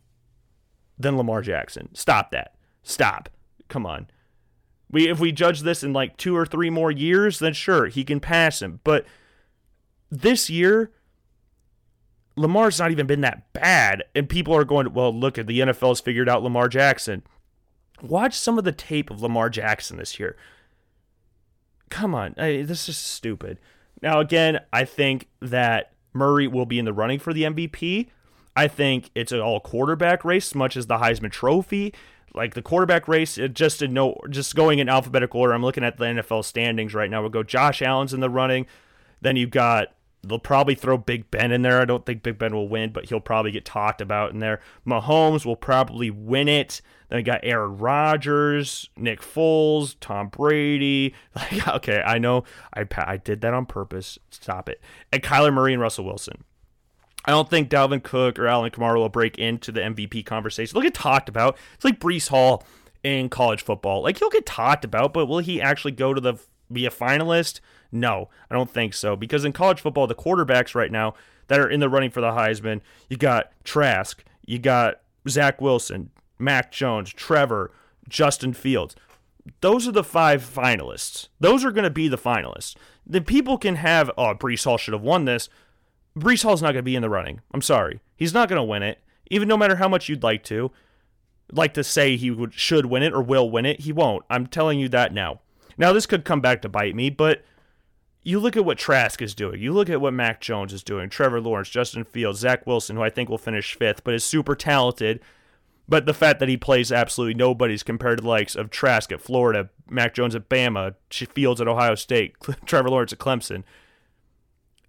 than 0.98 1.18
Lamar 1.18 1.42
Jackson. 1.42 1.90
Stop 1.94 2.32
that. 2.32 2.56
Stop. 2.82 3.30
Come 3.68 3.86
on. 3.86 4.08
We 4.90 5.10
if 5.10 5.20
we 5.20 5.32
judge 5.32 5.62
this 5.62 5.84
in 5.84 5.94
like 5.94 6.18
2 6.18 6.36
or 6.36 6.46
3 6.46 6.70
more 6.70 6.92
years, 6.92 7.40
then 7.40 7.54
sure, 7.54 7.88
he 7.88 8.04
can 8.04 8.20
pass 8.20 8.62
him. 8.62 8.80
But 8.84 9.06
this 10.10 10.50
year 10.50 10.92
Lamar's 12.38 12.80
not 12.80 12.92
even 12.92 13.08
been 13.08 13.22
that 13.22 13.52
bad 13.52 14.04
and 14.16 14.30
people 14.30 14.56
are 14.56 14.64
going, 14.64 14.94
"Well, 14.94 15.14
look 15.14 15.38
at 15.38 15.48
the 15.48 15.60
NFL's 15.60 16.00
figured 16.00 16.30
out 16.30 16.44
Lamar 16.44 16.70
Jackson." 16.70 17.24
Watch 18.02 18.36
some 18.36 18.58
of 18.58 18.64
the 18.64 18.72
tape 18.72 19.10
of 19.10 19.22
Lamar 19.22 19.50
Jackson 19.50 19.98
this 19.98 20.20
year. 20.20 20.38
Come 21.90 22.14
on. 22.14 22.36
I, 22.38 22.62
this 22.62 22.88
is 22.88 22.96
stupid. 22.96 23.60
Now, 24.02 24.20
again, 24.20 24.60
I 24.72 24.86
think 24.86 25.28
that 25.42 25.94
Murray 26.14 26.48
will 26.48 26.66
be 26.66 26.80
in 26.80 26.86
the 26.86 26.94
running 26.94 27.20
for 27.20 27.34
the 27.34 27.44
MVP. 27.44 28.08
I 28.56 28.68
think 28.68 29.12
it's 29.16 29.32
an 29.32 29.40
all 29.40 29.60
quarterback 29.60 30.26
race, 30.26 30.56
much 30.56 30.76
as 30.76 30.88
the 30.88 30.98
Heisman 30.98 31.32
Trophy. 31.32 31.94
Like 32.34 32.54
the 32.54 32.62
quarterback 32.62 33.08
race, 33.08 33.40
just 33.54 33.80
to 33.80 33.88
know, 33.88 34.20
just 34.30 34.56
going 34.56 34.80
in 34.80 34.90
alphabetical 34.90 35.40
order. 35.42 35.54
I'm 35.54 35.64
looking 35.64 35.84
at 35.84 35.98
the 35.98 36.06
NFL 36.06 36.46
standings 36.46 36.94
right 36.94 37.10
now. 37.10 37.22
We'll 37.22 37.32
go 37.32 37.42
Josh 37.42 37.82
Allen's 37.82 38.14
in 38.14 38.20
the 38.20 38.30
running. 38.30 38.68
Then 39.22 39.38
you've 39.38 39.50
got 39.50 39.94
they'll 40.24 40.40
probably 40.40 40.76
throw 40.76 40.98
Big 40.98 41.30
Ben 41.32 41.52
in 41.52 41.62
there. 41.62 41.82
I 41.82 41.86
don't 41.86 42.06
think 42.06 42.24
Big 42.24 42.38
Ben 42.38 42.54
will 42.54 42.68
win, 42.68 42.92
but 42.92 43.06
he'll 43.06 43.20
probably 43.20 43.52
get 43.52 43.66
talked 43.66 44.02
about 44.02 44.32
in 44.32 44.40
there. 44.40 44.62
Mahomes 44.86 45.46
will 45.46 45.56
probably 45.56 46.10
win 46.10 46.48
it. 46.48 46.82
Then 47.10 47.18
we 47.18 47.24
got 47.24 47.40
Aaron 47.44 47.78
Rodgers, 47.78 48.90
Nick 48.98 49.22
Foles, 49.22 49.96
Tom 50.00 50.30
Brady. 50.30 51.14
Like, 51.36 51.68
okay, 51.68 52.02
I 52.06 52.18
know 52.18 52.44
I 52.74 52.86
I 52.98 53.18
did 53.18 53.42
that 53.42 53.54
on 53.54 53.66
purpose. 53.66 54.18
Stop 54.32 54.70
it. 54.70 54.82
And 55.12 55.22
Kyler 55.22 55.54
Murray 55.54 55.74
and 55.74 55.82
Russell 55.82 56.06
Wilson. 56.06 56.44
I 57.26 57.32
don't 57.32 57.50
think 57.50 57.70
Dalvin 57.70 58.02
Cook 58.02 58.40
or 58.40 58.48
Alvin 58.48 58.72
Kamara 58.72 58.96
will 58.96 59.10
break 59.10 59.38
into 59.38 59.72
the 59.72 59.82
MVP 59.82 60.26
conversation. 60.26 60.74
They'll 60.74 60.82
get 60.82 60.94
talked 60.94 61.30
about. 61.30 61.58
It's 61.76 61.84
like 61.86 62.00
Breece 62.00 62.30
Hall 62.30 62.64
in 63.04 63.30
college 63.30 63.62
football. 63.62 64.02
Like 64.02 64.18
he'll 64.18 64.30
get 64.30 64.46
talked 64.46 64.86
about, 64.86 65.14
but 65.14 65.28
will 65.28 65.40
he 65.40 65.62
actually 65.62 65.92
go 65.92 66.14
to 66.14 66.22
the 66.22 66.36
be 66.72 66.86
a 66.86 66.90
finalist? 66.90 67.60
No, 67.92 68.30
I 68.50 68.56
don't 68.56 68.70
think 68.70 68.94
so. 68.94 69.16
Because 69.16 69.46
in 69.46 69.54
college 69.54 69.82
football, 69.82 70.08
the 70.08 70.16
quarterbacks 70.16 70.76
right 70.76 70.92
now 70.92 71.14
that 71.48 71.60
are 71.60 71.70
in 71.70 71.80
the 71.80 71.90
running 71.90 72.12
for 72.12 72.22
the 72.22 72.32
Heisman, 72.32 72.82
you 73.10 73.18
got 73.18 73.52
Trask, 73.64 74.24
you 74.46 74.60
got 74.60 75.02
Zach 75.28 75.62
Wilson, 75.62 76.12
Mac 76.40 76.72
Jones, 76.72 77.12
Trevor, 77.12 77.72
Justin 78.08 78.54
Fields. 78.54 78.96
Those 79.62 79.88
are 79.88 79.94
the 79.94 80.04
five 80.04 80.44
finalists. 80.44 81.30
Those 81.40 81.64
are 81.64 81.72
going 81.72 81.84
to 81.84 81.90
be 81.90 82.08
the 82.08 82.18
finalists. 82.18 82.76
The 83.06 83.22
people 83.22 83.58
can 83.58 83.76
have, 83.76 84.12
oh, 84.18 84.36
Breece 84.36 84.66
Hall 84.66 84.78
should 84.78 84.94
have 84.94 85.02
won 85.02 85.26
this. 85.26 85.50
Breece 86.18 86.44
Hall's 86.44 86.62
not 86.62 86.74
going 86.74 86.78
to 86.78 86.84
be 86.84 86.96
in 86.96 87.02
the 87.02 87.10
running. 87.10 87.42
I'm 87.54 87.62
sorry. 87.62 88.02
He's 88.16 88.34
not 88.34 88.50
going 88.50 88.60
to 88.60 88.64
win 88.64 88.84
it. 88.84 89.00
Even 89.30 89.48
no 89.48 89.58
matter 89.58 89.76
how 89.78 89.88
much 89.88 90.10
you'd 90.10 90.24
like 90.24 90.44
to, 90.46 90.72
like 91.52 91.74
to 91.76 91.84
say 91.84 92.18
he 92.18 92.32
would 92.32 92.54
should 92.54 92.88
win 92.88 93.04
it 93.04 93.14
or 93.14 93.22
will 93.22 93.50
win 93.50 93.66
it, 93.66 93.82
he 93.82 93.92
won't. 93.92 94.26
I'm 94.30 94.48
telling 94.48 94.80
you 94.80 94.90
that 94.90 95.14
now. 95.14 95.40
Now 95.78 95.94
this 95.94 96.06
could 96.06 96.26
come 96.26 96.42
back 96.42 96.62
to 96.64 96.70
bite 96.70 96.96
me, 96.96 97.10
but 97.10 97.44
you 98.28 98.42
look 98.42 98.58
at 98.58 98.66
what 98.66 98.78
Trask 98.78 99.22
is 99.22 99.34
doing. 99.34 99.62
You 99.62 99.72
look 99.72 99.90
at 99.90 100.02
what 100.02 100.14
Mac 100.14 100.42
Jones 100.42 100.74
is 100.74 100.84
doing. 100.84 101.10
Trevor 101.10 101.40
Lawrence, 101.40 101.70
Justin 101.70 102.04
Fields, 102.04 102.40
Zach 102.40 102.68
Wilson, 102.68 102.98
who 102.98 103.02
I 103.02 103.10
think 103.10 103.30
will 103.30 103.38
finish 103.38 103.74
fifth, 103.74 104.04
but 104.04 104.14
is 104.14 104.24
super 104.26 104.54
talented. 104.54 105.22
But 105.88 106.06
the 106.06 106.14
fact 106.14 106.42
that 106.42 106.50
he 106.50 106.58
plays 106.58 106.92
absolutely 106.92 107.36
nobody's 107.36 107.84
compared 107.84 108.18
to 108.18 108.24
the 108.24 108.28
likes 108.28 108.54
of 108.54 108.70
Trask 108.70 109.14
at 109.14 109.22
Florida, 109.22 109.70
Mac 109.90 110.14
Jones 110.14 110.36
at 110.36 110.50
Bama, 110.50 110.96
Fields 111.10 111.62
at 111.62 111.70
Ohio 111.70 111.96
State, 111.96 112.36
Trevor 112.66 112.90
Lawrence 112.90 113.14
at 113.14 113.20
Clemson, 113.20 113.64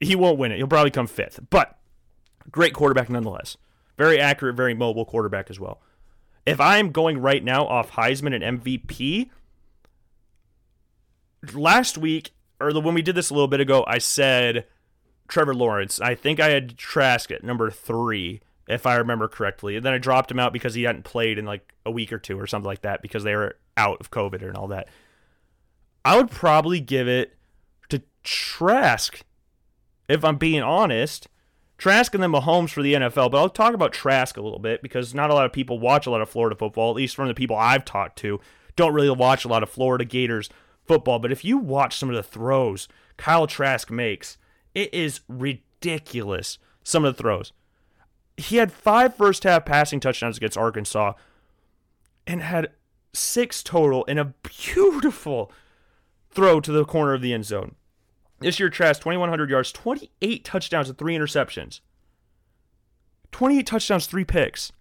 he 0.00 0.16
won't 0.16 0.36
win 0.36 0.50
it. 0.50 0.56
He'll 0.56 0.66
probably 0.66 0.90
come 0.90 1.06
fifth. 1.06 1.38
But 1.48 1.78
great 2.50 2.74
quarterback 2.74 3.08
nonetheless. 3.08 3.56
Very 3.96 4.18
accurate, 4.18 4.56
very 4.56 4.74
mobile 4.74 5.04
quarterback 5.04 5.48
as 5.48 5.60
well. 5.60 5.80
If 6.44 6.60
I'm 6.60 6.90
going 6.90 7.18
right 7.18 7.44
now 7.44 7.68
off 7.68 7.92
Heisman 7.92 8.34
and 8.34 8.60
MVP, 8.60 9.30
last 11.54 11.96
week 11.96 12.32
or 12.60 12.72
the, 12.72 12.80
when 12.80 12.94
we 12.94 13.02
did 13.02 13.14
this 13.14 13.30
a 13.30 13.34
little 13.34 13.48
bit 13.48 13.60
ago, 13.60 13.84
I 13.86 13.98
said 13.98 14.66
Trevor 15.28 15.54
Lawrence. 15.54 16.00
I 16.00 16.14
think 16.14 16.40
I 16.40 16.48
had 16.48 16.76
Trask 16.76 17.30
at 17.30 17.44
number 17.44 17.70
three, 17.70 18.40
if 18.66 18.86
I 18.86 18.96
remember 18.96 19.28
correctly. 19.28 19.76
And 19.76 19.84
then 19.84 19.92
I 19.92 19.98
dropped 19.98 20.30
him 20.30 20.38
out 20.38 20.52
because 20.52 20.74
he 20.74 20.82
hadn't 20.82 21.04
played 21.04 21.38
in 21.38 21.44
like 21.44 21.74
a 21.86 21.90
week 21.90 22.12
or 22.12 22.18
two 22.18 22.38
or 22.38 22.46
something 22.46 22.66
like 22.66 22.82
that 22.82 23.02
because 23.02 23.24
they 23.24 23.36
were 23.36 23.56
out 23.76 24.00
of 24.00 24.10
COVID 24.10 24.42
and 24.42 24.56
all 24.56 24.68
that. 24.68 24.88
I 26.04 26.16
would 26.16 26.30
probably 26.30 26.80
give 26.80 27.06
it 27.06 27.36
to 27.90 28.02
Trask, 28.24 29.22
if 30.08 30.24
I'm 30.24 30.36
being 30.36 30.62
honest. 30.62 31.28
Trask 31.76 32.12
and 32.12 32.22
then 32.22 32.32
Mahomes 32.32 32.70
for 32.70 32.82
the 32.82 32.94
NFL, 32.94 33.30
but 33.30 33.38
I'll 33.38 33.48
talk 33.48 33.72
about 33.72 33.92
Trask 33.92 34.36
a 34.36 34.40
little 34.40 34.58
bit 34.58 34.82
because 34.82 35.14
not 35.14 35.30
a 35.30 35.34
lot 35.34 35.46
of 35.46 35.52
people 35.52 35.78
watch 35.78 36.06
a 36.06 36.10
lot 36.10 36.20
of 36.20 36.28
Florida 36.28 36.56
football, 36.56 36.90
at 36.90 36.96
least 36.96 37.14
from 37.14 37.28
the 37.28 37.34
people 37.34 37.56
I've 37.56 37.84
talked 37.84 38.18
to, 38.18 38.40
don't 38.74 38.94
really 38.94 39.10
watch 39.10 39.44
a 39.44 39.48
lot 39.48 39.62
of 39.62 39.70
Florida 39.70 40.04
Gators 40.04 40.50
football, 40.88 41.18
but 41.18 41.30
if 41.30 41.44
you 41.44 41.58
watch 41.58 41.96
some 41.96 42.08
of 42.08 42.16
the 42.16 42.22
throws 42.22 42.88
Kyle 43.18 43.46
Trask 43.46 43.90
makes, 43.90 44.38
it 44.74 44.92
is 44.94 45.20
ridiculous. 45.28 46.58
Some 46.82 47.04
of 47.04 47.16
the 47.16 47.22
throws. 47.22 47.52
He 48.36 48.56
had 48.56 48.72
five 48.72 49.14
first 49.14 49.44
half 49.44 49.66
passing 49.66 50.00
touchdowns 50.00 50.38
against 50.38 50.56
Arkansas 50.56 51.14
and 52.26 52.40
had 52.40 52.70
six 53.12 53.62
total 53.62 54.04
in 54.04 54.18
a 54.18 54.34
beautiful 54.42 55.52
throw 56.30 56.60
to 56.60 56.72
the 56.72 56.84
corner 56.84 57.14
of 57.14 57.20
the 57.20 57.32
end 57.32 57.44
zone. 57.44 57.74
This 58.40 58.60
year, 58.60 58.70
Trask, 58.70 59.02
2,100 59.02 59.50
yards, 59.50 59.72
28 59.72 60.44
touchdowns, 60.44 60.88
and 60.88 60.96
three 60.96 61.16
interceptions. 61.16 61.80
28 63.32 63.66
touchdowns, 63.66 64.06
three 64.06 64.24
picks. 64.24 64.72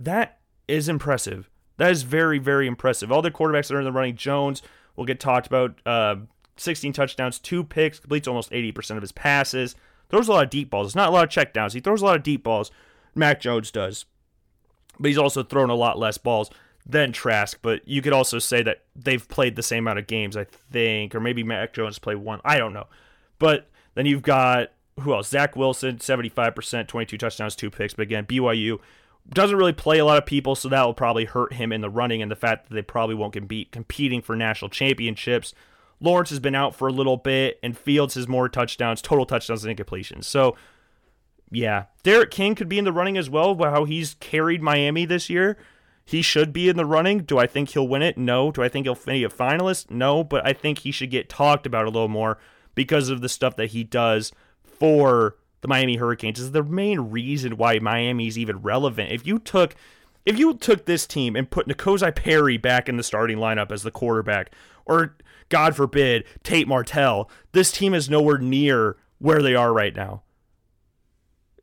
That 0.00 0.38
is 0.66 0.88
impressive. 0.88 1.50
That 1.76 1.90
is 1.90 2.02
very, 2.02 2.38
very 2.38 2.66
impressive. 2.66 3.12
All 3.12 3.20
the 3.20 3.30
quarterbacks 3.30 3.68
that 3.68 3.74
are 3.74 3.80
in 3.80 3.84
the 3.84 3.92
running, 3.92 4.16
Jones, 4.16 4.62
will 4.96 5.04
get 5.04 5.20
talked 5.20 5.46
about. 5.46 5.80
Uh, 5.86 6.16
16 6.56 6.92
touchdowns, 6.92 7.38
two 7.38 7.62
picks, 7.62 7.98
completes 7.98 8.26
almost 8.26 8.50
80% 8.50 8.96
of 8.96 9.02
his 9.02 9.12
passes. 9.12 9.74
Throws 10.08 10.28
a 10.28 10.32
lot 10.32 10.44
of 10.44 10.50
deep 10.50 10.70
balls. 10.70 10.88
It's 10.88 10.96
not 10.96 11.08
a 11.08 11.12
lot 11.12 11.24
of 11.24 11.30
checkdowns. 11.30 11.74
He 11.74 11.80
throws 11.80 12.00
a 12.00 12.04
lot 12.04 12.16
of 12.16 12.22
deep 12.22 12.42
balls. 12.42 12.70
Mac 13.14 13.40
Jones 13.40 13.70
does. 13.70 14.06
But 14.98 15.08
he's 15.08 15.18
also 15.18 15.42
thrown 15.42 15.68
a 15.68 15.74
lot 15.74 15.98
less 15.98 16.16
balls 16.16 16.50
than 16.86 17.12
Trask. 17.12 17.58
But 17.60 17.86
you 17.86 18.00
could 18.00 18.12
also 18.12 18.38
say 18.38 18.62
that 18.62 18.84
they've 18.94 19.26
played 19.28 19.56
the 19.56 19.62
same 19.62 19.84
amount 19.84 19.98
of 19.98 20.06
games, 20.06 20.36
I 20.36 20.46
think. 20.70 21.14
Or 21.14 21.20
maybe 21.20 21.42
Mac 21.42 21.74
Jones 21.74 21.98
played 21.98 22.18
one. 22.18 22.40
I 22.44 22.56
don't 22.56 22.72
know. 22.72 22.86
But 23.38 23.68
then 23.94 24.06
you've 24.06 24.22
got 24.22 24.70
who 25.00 25.12
else? 25.12 25.28
Zach 25.28 25.56
Wilson, 25.56 25.98
75%, 25.98 26.88
22 26.88 27.18
touchdowns, 27.18 27.54
two 27.54 27.70
picks. 27.70 27.94
But 27.94 28.04
again, 28.04 28.24
BYU 28.24 28.78
doesn't 29.30 29.56
really 29.56 29.72
play 29.72 29.98
a 29.98 30.04
lot 30.04 30.18
of 30.18 30.26
people, 30.26 30.54
so 30.54 30.68
that 30.68 30.84
will 30.84 30.94
probably 30.94 31.24
hurt 31.24 31.54
him 31.54 31.72
in 31.72 31.80
the 31.80 31.90
running 31.90 32.22
and 32.22 32.30
the 32.30 32.36
fact 32.36 32.68
that 32.68 32.74
they 32.74 32.82
probably 32.82 33.14
won't 33.14 33.48
be 33.48 33.64
competing 33.66 34.22
for 34.22 34.36
national 34.36 34.68
championships. 34.68 35.52
Lawrence 36.00 36.30
has 36.30 36.40
been 36.40 36.54
out 36.54 36.74
for 36.74 36.88
a 36.88 36.92
little 36.92 37.16
bit, 37.16 37.58
and 37.62 37.76
Fields 37.76 38.14
has 38.14 38.28
more 38.28 38.48
touchdowns, 38.48 39.02
total 39.02 39.26
touchdowns 39.26 39.64
and 39.64 39.76
incompletions. 39.76 40.24
So, 40.24 40.56
yeah, 41.50 41.84
D'Eriq 42.02 42.30
King 42.30 42.54
could 42.54 42.68
be 42.68 42.78
in 42.78 42.84
the 42.84 42.92
running 42.92 43.16
as 43.16 43.30
well. 43.30 43.56
How 43.56 43.84
he's 43.84 44.14
carried 44.14 44.62
Miami 44.62 45.06
this 45.06 45.30
year, 45.30 45.56
he 46.04 46.20
should 46.22 46.52
be 46.52 46.68
in 46.68 46.76
the 46.76 46.84
running. 46.84 47.20
Do 47.20 47.38
I 47.38 47.46
think 47.46 47.70
he'll 47.70 47.88
win 47.88 48.02
it? 48.02 48.18
No. 48.18 48.52
Do 48.52 48.62
I 48.62 48.68
think 48.68 48.86
he'll 48.86 48.94
be 48.94 49.24
a 49.24 49.28
finalist? 49.28 49.90
No. 49.90 50.22
But 50.22 50.46
I 50.46 50.52
think 50.52 50.80
he 50.80 50.90
should 50.90 51.10
get 51.10 51.28
talked 51.28 51.66
about 51.66 51.86
a 51.86 51.90
little 51.90 52.08
more 52.08 52.38
because 52.74 53.08
of 53.08 53.22
the 53.22 53.28
stuff 53.28 53.56
that 53.56 53.70
he 53.70 53.82
does 53.82 54.32
for 54.62 55.36
the 55.66 55.68
Miami 55.68 55.96
Hurricanes 55.96 56.38
is 56.38 56.52
the 56.52 56.62
main 56.62 57.00
reason 57.00 57.56
why 57.56 57.80
Miami 57.80 58.28
is 58.28 58.38
even 58.38 58.62
relevant. 58.62 59.10
If 59.10 59.26
you 59.26 59.40
took 59.40 59.74
if 60.24 60.38
you 60.38 60.54
took 60.54 60.86
this 60.86 61.06
team 61.06 61.36
and 61.36 61.50
put 61.50 61.68
N'Kosi 61.68 62.14
Perry 62.14 62.56
back 62.56 62.88
in 62.88 62.96
the 62.96 63.02
starting 63.02 63.38
lineup 63.38 63.70
as 63.70 63.82
the 63.82 63.90
quarterback, 63.90 64.52
or 64.84 65.16
God 65.48 65.76
forbid, 65.76 66.24
Tate 66.42 66.66
Martell, 66.66 67.30
this 67.52 67.70
team 67.70 67.94
is 67.94 68.10
nowhere 68.10 68.38
near 68.38 68.96
where 69.18 69.40
they 69.40 69.54
are 69.54 69.72
right 69.72 69.94
now. 69.94 70.22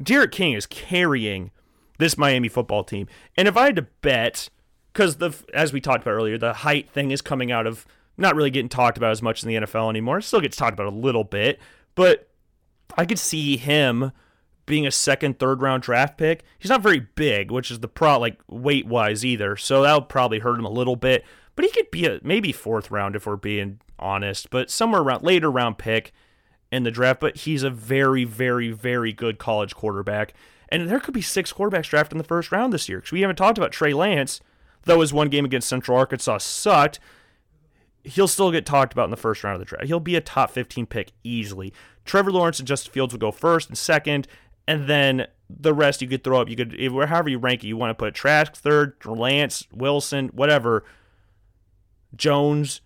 D'Eriq 0.01 0.31
King 0.31 0.53
is 0.53 0.65
carrying 0.65 1.51
this 1.99 2.17
Miami 2.17 2.47
football 2.47 2.83
team. 2.83 3.07
And 3.37 3.47
if 3.47 3.57
I 3.57 3.65
had 3.65 3.75
to 3.75 3.87
bet, 4.01 4.49
because 4.91 5.17
the 5.17 5.33
as 5.53 5.71
we 5.71 5.81
talked 5.81 6.03
about 6.03 6.11
earlier, 6.11 6.37
the 6.37 6.53
height 6.53 6.89
thing 6.89 7.11
is 7.11 7.21
coming 7.21 7.51
out 7.51 7.67
of 7.67 7.85
not 8.17 8.35
really 8.35 8.51
getting 8.51 8.69
talked 8.69 8.97
about 8.97 9.11
as 9.11 9.21
much 9.21 9.43
in 9.43 9.49
the 9.49 9.55
NFL 9.55 9.89
anymore. 9.89 10.19
It 10.19 10.23
still 10.23 10.41
gets 10.41 10.57
talked 10.57 10.73
about 10.73 10.87
a 10.87 10.95
little 10.95 11.23
bit, 11.23 11.59
but 11.95 12.29
I 12.95 13.05
could 13.05 13.19
see 13.19 13.57
him 13.57 14.11
being 14.65 14.87
a 14.87 14.91
second, 14.91 15.39
third 15.39 15.61
round 15.61 15.83
draft 15.83 16.17
pick. 16.17 16.43
He's 16.57 16.69
not 16.69 16.81
very 16.81 16.99
big, 16.99 17.51
which 17.51 17.71
is 17.71 17.79
the 17.79 17.87
pro 17.87 18.19
like 18.19 18.39
weight 18.47 18.87
wise 18.87 19.25
either. 19.25 19.55
So 19.57 19.81
that'll 19.81 20.01
probably 20.01 20.39
hurt 20.39 20.59
him 20.59 20.65
a 20.65 20.71
little 20.71 20.95
bit. 20.95 21.25
But 21.55 21.65
he 21.65 21.71
could 21.71 21.91
be 21.91 22.05
a 22.05 22.19
maybe 22.23 22.51
fourth 22.51 22.89
round 22.89 23.15
if 23.15 23.25
we're 23.25 23.35
being 23.35 23.79
honest, 23.99 24.49
but 24.49 24.71
somewhere 24.71 25.01
around 25.01 25.23
later 25.23 25.51
round 25.51 25.77
pick 25.77 26.11
in 26.71 26.83
the 26.83 26.91
draft. 26.91 27.19
But 27.19 27.37
he's 27.37 27.63
a 27.63 27.69
very, 27.69 28.23
very, 28.23 28.71
very 28.71 29.13
good 29.13 29.37
college 29.37 29.75
quarterback. 29.75 30.33
And 30.69 30.89
there 30.89 30.99
could 30.99 31.13
be 31.13 31.21
six 31.21 31.53
quarterbacks 31.53 31.89
drafted 31.89 32.13
in 32.13 32.17
the 32.17 32.23
first 32.23 32.51
round 32.51 32.73
this 32.73 32.89
year 32.89 32.99
because 32.99 33.11
we 33.11 33.21
haven't 33.21 33.35
talked 33.35 33.59
about 33.59 33.71
Trey 33.71 33.93
Lance, 33.93 34.41
though 34.83 35.01
his 35.01 35.13
one 35.13 35.29
game 35.29 35.45
against 35.45 35.69
Central 35.69 35.97
Arkansas 35.97 36.39
sucked. 36.39 36.99
He'll 38.03 38.27
still 38.27 38.51
get 38.51 38.65
talked 38.65 38.93
about 38.93 39.05
in 39.05 39.11
the 39.11 39.17
first 39.17 39.43
round 39.43 39.55
of 39.55 39.59
the 39.59 39.65
draft. 39.65 39.85
He'll 39.85 39.99
be 39.99 40.15
a 40.15 40.21
top 40.21 40.51
15 40.51 40.85
pick 40.85 41.11
easily. 41.23 41.73
Trevor 42.05 42.31
Lawrence 42.31 42.59
and 42.59 42.67
Justin 42.67 42.91
Fields 42.91 43.13
will 43.13 43.19
go 43.19 43.31
first 43.31 43.69
and 43.69 43.77
second, 43.77 44.27
and 44.67 44.87
then 44.87 45.27
the 45.49 45.73
rest 45.73 46.01
you 46.01 46.07
could 46.07 46.23
throw 46.23 46.41
up. 46.41 46.49
You 46.49 46.55
could, 46.55 46.77
however 47.07 47.29
you 47.29 47.37
rank 47.37 47.63
it, 47.63 47.67
you 47.67 47.77
want 47.77 47.91
to 47.91 47.95
put 47.95 48.13
Trask 48.13 48.55
third, 48.55 48.95
Lance, 49.05 49.67
Wilson, 49.71 50.29
whatever, 50.29 50.83
Jones. 52.15 52.81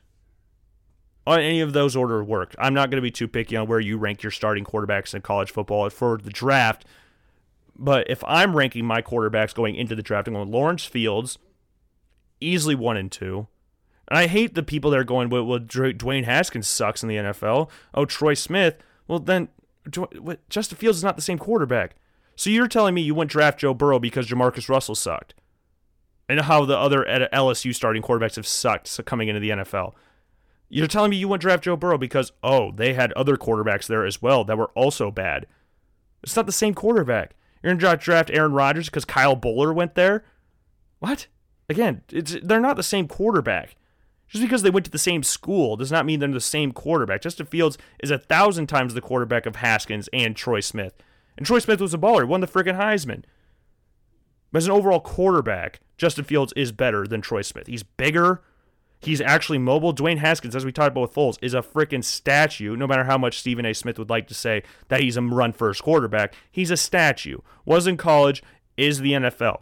On 1.25 1.41
any 1.41 1.60
of 1.60 1.73
those 1.73 1.93
order 1.93 2.23
work. 2.23 2.56
I'm 2.58 2.73
not 2.73 2.89
going 2.89 2.99
to 2.99 3.01
be 3.01 3.12
too 3.12 3.27
picky 3.27 3.58
on 3.58 3.67
where 3.67 3.82
you 3.82 3.97
rank 3.97 4.23
your 4.23 4.32
starting 4.32 4.63
quarterbacks 4.63 5.13
in 5.13 5.21
college 5.21 5.51
football 5.51 5.89
for 5.89 6.17
the 6.17 6.30
draft. 6.30 6.86
But 7.75 8.10
if 8.10 8.23
I'm 8.25 8.56
ranking 8.56 8.86
my 8.86 9.01
quarterbacks 9.01 9.53
going 9.53 9.75
into 9.75 9.93
the 9.93 10.01
draft, 10.01 10.30
I'm 10.30 10.36
going 10.36 10.49
Lawrence 10.49 10.86
Fields, 10.86 11.38
easily 12.39 12.75
one 12.75 12.95
and 12.95 13.12
two. 13.12 13.47
And 14.08 14.17
I 14.17 14.28
hate 14.28 14.56
the 14.56 14.63
people 14.63 14.91
that 14.91 15.00
are 15.00 15.04
going, 15.04 15.30
well, 15.30 15.43
well, 15.43 15.60
Dwayne 15.60 16.24
Haskins 16.24 16.67
sucks 16.67 17.04
in 17.04 17.10
the 17.10 17.15
NFL. 17.15 17.70
Oh, 17.93 18.06
Troy 18.06 18.34
Smith. 18.34 18.78
Well, 19.08 19.20
then 19.20 19.50
Justin 20.50 20.78
Fields 20.78 20.98
is 20.98 21.04
not 21.04 21.15
the 21.15 21.22
same 21.22 21.38
quarterback. 21.38 21.96
So 22.36 22.50
you're 22.50 22.67
telling 22.67 22.93
me 22.93 23.02
you 23.02 23.15
wouldn't 23.15 23.32
draft 23.32 23.60
Joe 23.60 23.74
Burrow 23.74 24.00
because 24.00 24.28
Jamarcus 24.28 24.70
Russell 24.70 24.96
sucked, 24.96 25.34
and 26.30 26.41
how 26.41 26.65
the 26.65 26.78
other 26.78 27.04
LSU 27.34 27.74
starting 27.74 28.04
quarterbacks 28.04 28.36
have 28.36 28.46
sucked 28.46 29.04
coming 29.06 29.28
into 29.28 29.39
the 29.39 29.50
NFL. 29.50 29.93
You're 30.70 30.88
telling 30.88 31.10
me 31.12 31.17
you 31.17 31.28
wouldn't 31.28 31.41
draft 31.41 31.63
Joe 31.63 31.76
Burrow 31.76 31.98
because 31.98 32.32
oh 32.43 32.72
they 32.72 32.93
had 32.93 33.12
other 33.13 33.38
quarterbacks 33.38 33.88
there 33.88 34.06
as 34.06 34.22
well 34.22 34.43
that 34.43 34.58
were 34.58 34.72
also 34.76 35.10
bad. 35.10 35.48
It's 36.22 36.36
not 36.36 36.46
the 36.46 36.52
same 36.52 36.74
quarterback. 36.74 37.36
You're 37.63 37.74
gonna 37.74 37.98
draft 37.98 38.30
Aaron 38.32 38.54
Rodgers 38.54 38.88
because 38.88 39.06
Kyle 39.06 39.36
Boller 39.36 39.74
went 39.74 39.96
there. 39.96 40.24
What? 41.00 41.28
Again, 41.70 42.04
it's 42.12 42.38
they're 42.43 42.60
not 42.60 42.76
the 42.76 42.84
same 42.84 43.08
quarterback. 43.08 43.76
Just 44.28 44.44
because 44.44 44.62
they 44.62 44.70
went 44.70 44.86
to 44.86 44.92
the 44.92 44.98
same 44.98 45.24
school 45.24 45.78
does 45.78 45.92
not 45.92 46.06
mean 46.06 46.20
they're 46.20 46.30
the 46.30 46.42
same 46.42 46.72
quarterback. 46.72 47.22
Justin 47.22 47.46
Fields 47.46 47.78
is 48.00 48.12
a 48.12 48.18
thousand 48.18 48.68
times 48.68 48.94
the 48.94 49.02
quarterback 49.02 49.46
of 49.46 49.58
Haskins 49.58 50.10
and 50.12 50.36
Troy 50.36 50.60
Smith. 50.60 50.94
And 51.38 51.46
Troy 51.46 51.60
Smith 51.60 51.80
was 51.80 51.94
a 51.94 51.98
baller, 51.98 52.28
won 52.28 52.42
the 52.42 52.48
freaking 52.48 52.78
Heisman. 52.78 53.24
But 54.52 54.60
as 54.60 54.66
an 54.66 54.72
overall 54.72 55.00
quarterback, 55.00 55.80
Justin 55.98 56.26
Fields 56.26 56.54
is 56.56 56.72
better 56.72 57.06
than 57.08 57.22
Troy 57.22 57.42
Smith. 57.42 57.68
He's 57.68 57.84
bigger. 57.84 58.42
He's 59.00 59.22
actually 59.22 59.60
mobile. 59.60 59.94
Dwayne 59.94 60.18
Haskins, 60.18 60.56
as 60.56 60.66
we 60.66 60.72
talked 60.72 60.90
about 60.90 61.02
with 61.02 61.13
Foles, 61.13 61.38
is 61.42 61.54
a 61.54 61.62
freaking 61.62 62.04
statue. 62.04 62.76
No 62.76 62.88
matter 62.88 63.04
how 63.04 63.18
much 63.18 63.40
Stephen 63.40 63.66
A. 63.66 63.74
Smith 63.74 64.00
would 64.00 64.10
like 64.10 64.28
to 64.28 64.34
say 64.34 64.63
that 64.88 65.02
he's 65.02 65.18
a 65.18 65.22
run 65.22 65.54
first 65.54 65.84
quarterback, 65.84 66.34
he's 66.52 66.72
a 66.72 66.78
statue. 66.78 67.38
Was 67.66 67.86
in 67.86 67.98
college, 67.98 68.42
is 68.76 69.00
the 69.00 69.13
NFL. 69.13 69.62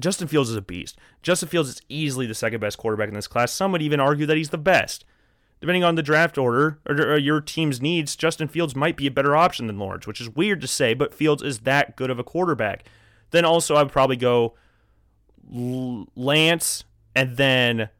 Justin 0.00 0.28
Fields 0.28 0.50
is 0.50 0.56
a 0.56 0.62
beast. 0.62 0.98
Justin 1.22 1.48
Fields 1.48 1.68
is 1.68 1.82
easily 1.88 2.26
the 2.26 2.34
second 2.34 2.60
best 2.60 2.78
quarterback 2.78 3.08
in 3.08 3.14
this 3.14 3.26
class. 3.26 3.52
Some 3.52 3.72
would 3.72 3.82
even 3.82 4.00
argue 4.00 4.26
that 4.26 4.36
he's 4.36 4.50
the 4.50 4.58
best. 4.58 5.04
Depending 5.60 5.84
on 5.84 5.94
the 5.94 6.02
draft 6.02 6.38
order 6.38 6.78
or, 6.88 7.18
your 7.18 7.40
team's 7.40 7.82
needs, 7.82 8.16
Justin 8.16 8.48
Fields 8.48 8.74
might 8.74 8.96
be 8.96 9.06
a 9.06 9.10
better 9.10 9.36
option 9.36 9.66
than 9.66 9.78
Lawrence, 9.78 10.06
which 10.06 10.20
is 10.20 10.30
weird 10.30 10.60
to 10.62 10.66
say, 10.66 10.94
but 10.94 11.12
Fields 11.12 11.42
is 11.42 11.60
that 11.60 11.96
good 11.96 12.08
of 12.08 12.18
a 12.18 12.24
quarterback. 12.24 12.84
Then 13.30 13.44
also, 13.44 13.74
I 13.74 13.82
would 13.82 13.92
probably 13.92 14.16
go 14.16 14.54
Lance 15.52 16.84
and 17.14 17.36
then 17.36 17.90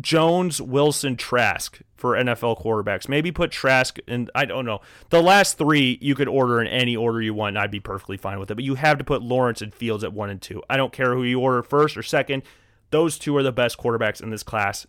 Jones, 0.00 0.60
Wilson, 0.60 1.16
Trask 1.16 1.80
for 1.94 2.14
NFL 2.14 2.62
quarterbacks. 2.62 3.08
Maybe 3.08 3.30
put 3.30 3.50
Trask 3.50 3.98
in. 4.06 4.28
I 4.34 4.44
don't 4.44 4.64
know. 4.64 4.80
The 5.10 5.22
last 5.22 5.56
three 5.56 5.98
you 6.00 6.14
could 6.14 6.28
order 6.28 6.60
in 6.60 6.66
any 6.66 6.96
order 6.96 7.22
you 7.22 7.32
want. 7.32 7.56
I'd 7.56 7.70
be 7.70 7.80
perfectly 7.80 8.16
fine 8.16 8.38
with 8.38 8.50
it. 8.50 8.56
But 8.56 8.64
you 8.64 8.74
have 8.74 8.98
to 8.98 9.04
put 9.04 9.22
Lawrence 9.22 9.62
and 9.62 9.74
Fields 9.74 10.02
at 10.02 10.12
one 10.12 10.30
and 10.30 10.42
two. 10.42 10.62
I 10.68 10.76
don't 10.76 10.92
care 10.92 11.14
who 11.14 11.22
you 11.22 11.40
order 11.40 11.62
first 11.62 11.96
or 11.96 12.02
second. 12.02 12.42
Those 12.90 13.18
two 13.18 13.36
are 13.36 13.42
the 13.42 13.52
best 13.52 13.78
quarterbacks 13.78 14.22
in 14.22 14.30
this 14.30 14.42
class, 14.42 14.86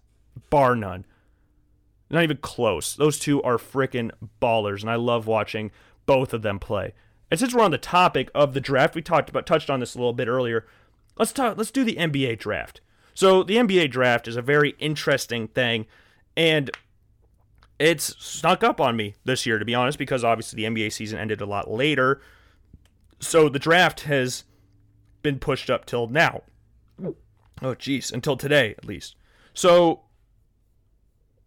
bar 0.50 0.76
none. 0.76 1.06
Not 2.10 2.24
even 2.24 2.38
close. 2.38 2.96
Those 2.96 3.18
two 3.18 3.42
are 3.42 3.58
freaking 3.58 4.12
ballers, 4.42 4.82
and 4.82 4.92
I 4.92 4.96
love 4.96 5.28
watching 5.28 5.72
both 6.06 6.34
of 6.34 6.42
them 6.42 6.60
play. 6.60 6.94
And 7.32 7.40
since 7.40 7.54
we're 7.54 7.64
on 7.64 7.72
the 7.72 7.78
topic 7.78 8.30
of 8.36 8.54
the 8.54 8.62
draft, 8.62 8.96
we 8.96 9.02
talked 9.02 9.30
about 9.30 9.48
touched 9.48 9.70
on 9.70 9.80
this 9.80 9.96
a 9.96 9.98
little 9.98 10.14
bit 10.14 10.28
earlier. 10.28 10.66
Let's 11.18 11.34
talk. 11.34 11.58
Let's 11.58 11.72
do 11.72 11.84
the 11.84 11.96
NBA 11.96 12.38
draft. 12.38 12.82
So 13.16 13.42
the 13.42 13.56
NBA 13.56 13.90
draft 13.90 14.28
is 14.28 14.36
a 14.36 14.42
very 14.42 14.76
interesting 14.78 15.48
thing, 15.48 15.88
and 16.38 16.70
it's 17.80 18.16
snuck 18.24 18.64
up 18.64 18.80
on 18.80 18.96
me 18.96 19.16
this 19.24 19.46
year, 19.46 19.58
to 19.58 19.66
be 19.66 19.74
honest, 19.74 19.98
because 19.98 20.24
obviously 20.24 20.58
the 20.58 20.70
NBA 20.70 20.92
season 20.92 21.18
ended 21.18 21.42
a 21.42 21.46
lot 21.46 21.72
later. 21.72 22.22
So 23.20 23.50
the 23.50 23.60
draft 23.60 24.02
has 24.02 24.44
been 25.24 25.40
pushed 25.40 25.70
up 25.70 25.86
till 25.86 26.08
now. 26.08 26.44
Oh, 27.62 27.74
jeez, 27.74 28.12
until 28.12 28.38
today 28.38 28.76
at 28.78 28.86
least. 28.86 29.16
So, 29.54 30.02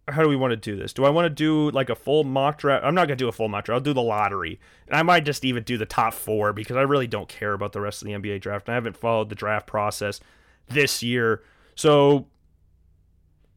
how 0.07 0.23
do 0.23 0.29
we 0.29 0.35
want 0.35 0.51
to 0.51 0.57
do 0.57 0.75
this? 0.75 0.91
Do 0.91 1.05
I 1.05 1.11
want 1.11 1.25
to 1.25 1.29
do 1.29 1.69
like 1.69 1.91
a 1.91 1.95
full 1.95 2.23
mock 2.23 2.57
draft? 2.57 2.83
I'm 2.83 2.95
not 2.95 3.07
going 3.07 3.17
to 3.17 3.23
do 3.23 3.27
a 3.27 3.31
full 3.31 3.47
mock 3.47 3.65
draft. 3.65 3.77
I'll 3.77 3.83
do 3.83 3.93
the 3.93 4.01
lottery. 4.01 4.59
And 4.87 4.97
I 4.97 5.03
might 5.03 5.23
just 5.23 5.45
even 5.45 5.61
do 5.61 5.77
the 5.77 5.85
top 5.85 6.15
four 6.15 6.51
because 6.51 6.77
I 6.77 6.81
really 6.81 7.05
don't 7.05 7.29
care 7.29 7.53
about 7.53 7.73
the 7.73 7.81
rest 7.81 8.01
of 8.01 8.07
the 8.07 8.13
NBA 8.13 8.41
draft. 8.41 8.69
I 8.69 8.73
haven't 8.73 8.97
followed 8.97 9.29
the 9.29 9.35
draft 9.35 9.67
process 9.67 10.19
this 10.67 11.03
year. 11.03 11.43
So, 11.79 12.27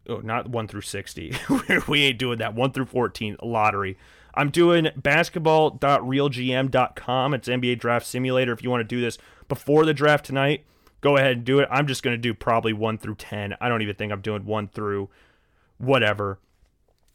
oh, 0.08 0.18
not 0.18 0.48
1 0.48 0.68
through 0.68 0.82
60. 0.82 1.34
we 1.88 2.04
ain't 2.04 2.20
doing 2.20 2.38
that. 2.38 2.54
1 2.54 2.70
through 2.70 2.84
14 2.84 3.38
lottery. 3.42 3.98
I'm 4.32 4.50
doing 4.50 4.90
basketball.realgm.com. 4.94 7.34
It's 7.34 7.48
NBA 7.48 7.80
draft 7.80 8.06
simulator. 8.06 8.52
If 8.52 8.62
you 8.62 8.70
want 8.70 8.82
to 8.82 8.84
do 8.84 9.00
this 9.00 9.18
before 9.48 9.84
the 9.84 9.92
draft 9.92 10.24
tonight, 10.24 10.64
go 11.00 11.16
ahead 11.16 11.32
and 11.32 11.44
do 11.44 11.58
it. 11.58 11.68
I'm 11.68 11.88
just 11.88 12.04
going 12.04 12.14
to 12.14 12.18
do 12.18 12.32
probably 12.32 12.72
1 12.72 12.98
through 12.98 13.16
10. 13.16 13.56
I 13.60 13.68
don't 13.68 13.82
even 13.82 13.96
think 13.96 14.12
I'm 14.12 14.20
doing 14.20 14.44
1 14.44 14.68
through 14.68 15.10
whatever. 15.78 16.38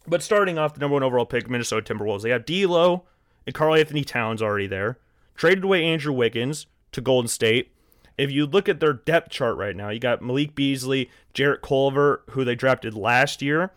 But 0.07 0.21
starting 0.21 0.57
off, 0.57 0.73
the 0.73 0.81
number 0.81 0.95
one 0.95 1.03
overall 1.03 1.25
pick, 1.25 1.49
Minnesota 1.49 1.93
Timberwolves. 1.93 2.23
They 2.23 2.31
have 2.31 2.45
D'Lo 2.45 3.05
and 3.45 3.55
Karl-Anthony 3.55 4.03
Towns 4.03 4.41
already 4.41 4.67
there. 4.67 4.99
Traded 5.35 5.63
away 5.63 5.85
Andrew 5.85 6.11
Wiggins 6.11 6.67
to 6.91 6.99
Golden 6.99 7.29
State 7.29 7.71
if 8.17 8.31
you 8.31 8.45
look 8.45 8.67
at 8.67 8.79
their 8.79 8.93
depth 8.93 9.29
chart 9.29 9.57
right 9.57 9.75
now, 9.75 9.89
you 9.89 9.99
got 9.99 10.21
Malik 10.21 10.55
Beasley, 10.55 11.09
Jarrett 11.33 11.61
Culver, 11.61 12.23
who 12.31 12.43
they 12.43 12.55
drafted 12.55 12.93
last 12.93 13.41
year. 13.41 13.71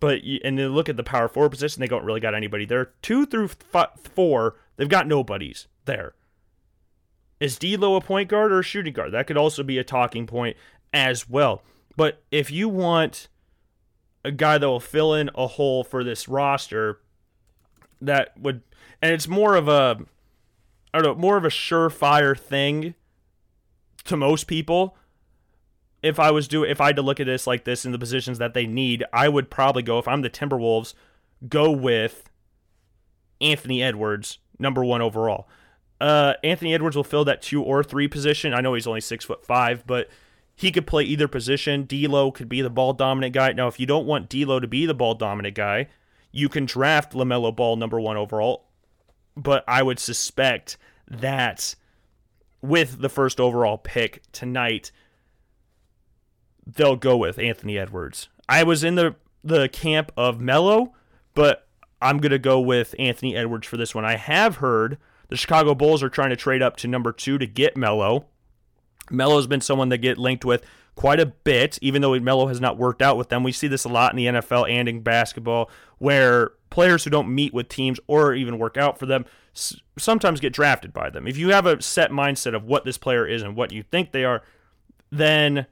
But 0.00 0.20
and 0.44 0.58
then 0.58 0.68
look 0.70 0.88
at 0.88 0.96
the 0.96 1.04
power 1.04 1.28
forward 1.28 1.50
position, 1.50 1.80
they 1.80 1.86
don't 1.86 2.04
really 2.04 2.20
got 2.20 2.34
anybody 2.34 2.64
there. 2.64 2.92
Two 3.02 3.24
through 3.26 3.50
four, 4.02 4.56
they've 4.76 4.88
got 4.88 5.06
nobodies 5.06 5.68
there. 5.84 6.14
Is 7.38 7.58
D'Lo 7.58 7.96
a 7.96 8.00
point 8.00 8.28
guard 8.28 8.52
or 8.52 8.60
a 8.60 8.64
shooting 8.64 8.92
guard? 8.92 9.12
That 9.12 9.26
could 9.26 9.36
also 9.36 9.62
be 9.62 9.78
a 9.78 9.84
talking 9.84 10.26
point 10.26 10.56
as 10.92 11.28
well. 11.28 11.62
But 11.96 12.22
if 12.30 12.50
you 12.50 12.68
want 12.68 13.28
a 14.24 14.30
guy 14.30 14.58
that 14.58 14.68
will 14.68 14.80
fill 14.80 15.14
in 15.14 15.30
a 15.34 15.46
hole 15.46 15.84
for 15.84 16.04
this 16.04 16.28
roster 16.28 17.00
that 18.00 18.38
would 18.38 18.62
and 19.00 19.12
it's 19.12 19.28
more 19.28 19.56
of 19.56 19.68
a 19.68 19.98
I 20.94 21.00
don't 21.00 21.16
know, 21.16 21.20
more 21.20 21.36
of 21.36 21.44
a 21.44 21.48
surefire 21.48 22.38
thing 22.38 22.94
to 24.04 24.16
most 24.16 24.46
people. 24.46 24.96
If 26.02 26.18
I 26.18 26.30
was 26.32 26.48
do 26.48 26.64
if 26.64 26.80
I 26.80 26.86
had 26.86 26.96
to 26.96 27.02
look 27.02 27.20
at 27.20 27.26
this 27.26 27.46
like 27.46 27.64
this 27.64 27.84
in 27.84 27.92
the 27.92 27.98
positions 27.98 28.38
that 28.38 28.54
they 28.54 28.66
need, 28.66 29.04
I 29.12 29.28
would 29.28 29.50
probably 29.50 29.82
go 29.82 29.98
if 29.98 30.08
I'm 30.08 30.22
the 30.22 30.30
Timberwolves, 30.30 30.94
go 31.48 31.70
with 31.70 32.28
Anthony 33.40 33.82
Edwards, 33.82 34.38
number 34.58 34.84
one 34.84 35.02
overall. 35.02 35.48
Uh, 36.00 36.34
Anthony 36.42 36.74
Edwards 36.74 36.96
will 36.96 37.04
fill 37.04 37.24
that 37.26 37.42
two 37.42 37.62
or 37.62 37.84
three 37.84 38.08
position. 38.08 38.52
I 38.52 38.60
know 38.60 38.74
he's 38.74 38.88
only 38.88 39.00
six 39.00 39.24
foot 39.24 39.46
five, 39.46 39.86
but 39.86 40.08
he 40.56 40.72
could 40.72 40.86
play 40.86 41.04
either 41.04 41.28
position. 41.28 41.84
D'Lo 41.84 42.30
could 42.30 42.48
be 42.48 42.60
the 42.60 42.70
ball 42.70 42.92
dominant 42.92 43.34
guy. 43.34 43.52
Now, 43.52 43.68
if 43.68 43.78
you 43.78 43.86
don't 43.86 44.06
want 44.06 44.28
D'Lo 44.28 44.58
to 44.58 44.66
be 44.66 44.86
the 44.86 44.94
ball 44.94 45.14
dominant 45.14 45.54
guy, 45.54 45.88
you 46.32 46.48
can 46.48 46.66
draft 46.66 47.12
LaMelo 47.12 47.54
Ball 47.54 47.76
number 47.76 48.00
one 48.00 48.16
overall. 48.16 48.64
But 49.36 49.64
I 49.68 49.82
would 49.82 49.98
suspect 49.98 50.76
that 51.08 51.74
with 52.62 53.00
the 53.00 53.08
first 53.08 53.40
overall 53.40 53.76
pick 53.76 54.22
tonight, 54.32 54.92
they'll 56.66 56.96
go 56.96 57.16
with 57.16 57.38
Anthony 57.38 57.78
Edwards. 57.78 58.28
I 58.48 58.62
was 58.62 58.84
in 58.84 58.94
the 58.94 59.16
the 59.44 59.68
camp 59.68 60.12
of 60.16 60.40
Melo, 60.40 60.94
but 61.34 61.66
I'm 62.00 62.18
gonna 62.18 62.38
go 62.38 62.60
with 62.60 62.94
Anthony 62.98 63.36
Edwards 63.36 63.66
for 63.66 63.76
this 63.76 63.94
one. 63.94 64.04
I 64.04 64.16
have 64.16 64.56
heard 64.56 64.98
the 65.28 65.36
Chicago 65.36 65.74
Bulls 65.74 66.02
are 66.02 66.08
trying 66.08 66.30
to 66.30 66.36
trade 66.36 66.62
up 66.62 66.76
to 66.78 66.88
number 66.88 67.12
two 67.12 67.38
to 67.38 67.46
get 67.46 67.76
Melo. 67.76 68.26
Melo's 69.10 69.46
been 69.46 69.60
someone 69.60 69.88
that 69.88 69.98
get 69.98 70.18
linked 70.18 70.44
with 70.44 70.64
quite 70.94 71.20
a 71.20 71.26
bit, 71.26 71.78
even 71.82 72.02
though 72.02 72.18
Melo 72.20 72.46
has 72.46 72.60
not 72.60 72.78
worked 72.78 73.02
out 73.02 73.16
with 73.16 73.28
them. 73.28 73.42
We 73.42 73.52
see 73.52 73.66
this 73.66 73.84
a 73.84 73.88
lot 73.88 74.12
in 74.12 74.16
the 74.16 74.26
NFL 74.26 74.70
and 74.70 74.88
in 74.88 75.00
basketball, 75.00 75.70
where 75.98 76.52
players 76.72 77.04
who 77.04 77.10
don't 77.10 77.32
meet 77.32 77.54
with 77.54 77.68
teams 77.68 78.00
or 78.08 78.34
even 78.34 78.58
work 78.58 78.76
out 78.76 78.98
for 78.98 79.06
them 79.06 79.24
sometimes 79.98 80.40
get 80.40 80.52
drafted 80.52 80.92
by 80.92 81.10
them. 81.10 81.26
If 81.26 81.36
you 81.36 81.50
have 81.50 81.66
a 81.66 81.80
set 81.82 82.10
mindset 82.10 82.54
of 82.54 82.64
what 82.64 82.84
this 82.84 82.98
player 82.98 83.26
is 83.26 83.42
and 83.42 83.54
what 83.54 83.72
you 83.72 83.82
think 83.82 84.12
they 84.12 84.24
are, 84.24 84.42
then 85.10 85.66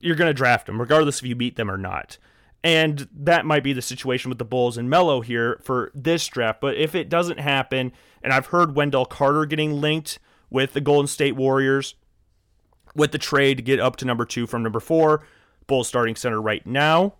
you're 0.00 0.16
going 0.16 0.30
to 0.30 0.34
draft 0.34 0.66
them, 0.66 0.80
regardless 0.80 1.18
if 1.18 1.26
you 1.26 1.34
beat 1.34 1.56
them 1.56 1.70
or 1.70 1.76
not. 1.76 2.18
And 2.62 3.06
that 3.14 3.44
might 3.44 3.62
be 3.62 3.74
the 3.74 3.82
situation 3.82 4.30
with 4.30 4.38
the 4.38 4.44
Bulls 4.44 4.78
and 4.78 4.88
Melo 4.88 5.20
here 5.20 5.60
for 5.62 5.90
this 5.94 6.26
draft. 6.26 6.62
But 6.62 6.76
if 6.76 6.94
it 6.94 7.10
doesn't 7.10 7.38
happen, 7.38 7.92
and 8.22 8.32
I've 8.32 8.46
heard 8.46 8.74
Wendell 8.74 9.04
Carter 9.04 9.44
getting 9.44 9.80
linked 9.80 10.18
with 10.48 10.72
the 10.72 10.80
Golden 10.80 11.06
State 11.06 11.36
Warriors 11.36 11.94
with 12.94 13.12
the 13.12 13.18
trade 13.18 13.58
to 13.58 13.62
get 13.62 13.80
up 13.80 13.96
to 13.96 14.06
number 14.06 14.24
two 14.24 14.46
from 14.46 14.62
number 14.62 14.80
four, 14.80 15.26
Bulls 15.66 15.88
starting 15.88 16.16
center 16.16 16.40
right 16.40 16.66
now. 16.66 17.14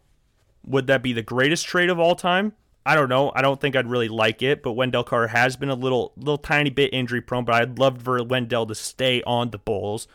Would 0.66 0.86
that 0.86 1.02
be 1.02 1.12
the 1.12 1.22
greatest 1.22 1.66
trade 1.66 1.90
of 1.90 1.98
all 1.98 2.14
time? 2.14 2.52
I 2.86 2.94
don't 2.94 3.08
know. 3.08 3.32
I 3.34 3.40
don't 3.42 3.60
think 3.60 3.76
I'd 3.76 3.88
really 3.88 4.08
like 4.08 4.42
it, 4.42 4.62
but 4.62 4.72
Wendell 4.72 5.04
Carter 5.04 5.28
has 5.28 5.56
been 5.56 5.70
a 5.70 5.74
little, 5.74 6.12
little 6.16 6.38
tiny 6.38 6.70
bit 6.70 6.92
injury 6.92 7.20
prone. 7.20 7.44
But 7.44 7.54
I'd 7.54 7.78
love 7.78 8.02
for 8.02 8.22
Wendell 8.22 8.66
to 8.66 8.74
stay 8.74 9.22
on 9.22 9.50
the 9.50 9.58
Bulls. 9.58 10.06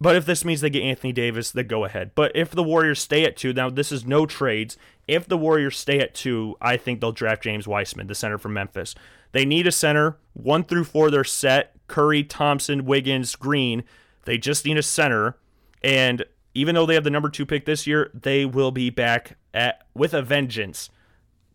But 0.00 0.16
if 0.16 0.24
this 0.24 0.46
means 0.46 0.62
they 0.62 0.70
get 0.70 0.82
Anthony 0.82 1.12
Davis, 1.12 1.50
then 1.50 1.66
go 1.66 1.84
ahead. 1.84 2.12
But 2.14 2.32
if 2.34 2.52
the 2.52 2.62
Warriors 2.62 3.00
stay 3.00 3.24
at 3.24 3.36
two, 3.36 3.52
now 3.52 3.68
this 3.68 3.92
is 3.92 4.06
no 4.06 4.24
trades. 4.24 4.78
If 5.06 5.28
the 5.28 5.36
Warriors 5.36 5.76
stay 5.76 6.00
at 6.00 6.14
two, 6.14 6.56
I 6.62 6.78
think 6.78 7.00
they'll 7.00 7.12
draft 7.12 7.42
James 7.42 7.68
Wiseman, 7.68 8.06
the 8.06 8.14
center 8.14 8.38
from 8.38 8.54
Memphis. 8.54 8.94
They 9.32 9.44
need 9.44 9.66
a 9.66 9.72
center. 9.72 10.16
One 10.32 10.64
through 10.64 10.84
four, 10.84 11.10
they're 11.10 11.24
set. 11.24 11.74
Curry, 11.86 12.24
Thompson, 12.24 12.86
Wiggins, 12.86 13.36
Green. 13.36 13.84
They 14.24 14.38
just 14.38 14.64
need 14.64 14.78
a 14.78 14.82
center. 14.82 15.36
And 15.82 16.24
even 16.54 16.74
though 16.74 16.86
they 16.86 16.94
have 16.94 17.04
the 17.04 17.10
number 17.10 17.28
two 17.28 17.46
pick 17.46 17.64
this 17.64 17.86
year, 17.86 18.10
they 18.14 18.44
will 18.44 18.70
be 18.70 18.90
back 18.90 19.36
at 19.54 19.86
with 19.94 20.14
a 20.14 20.22
vengeance 20.22 20.90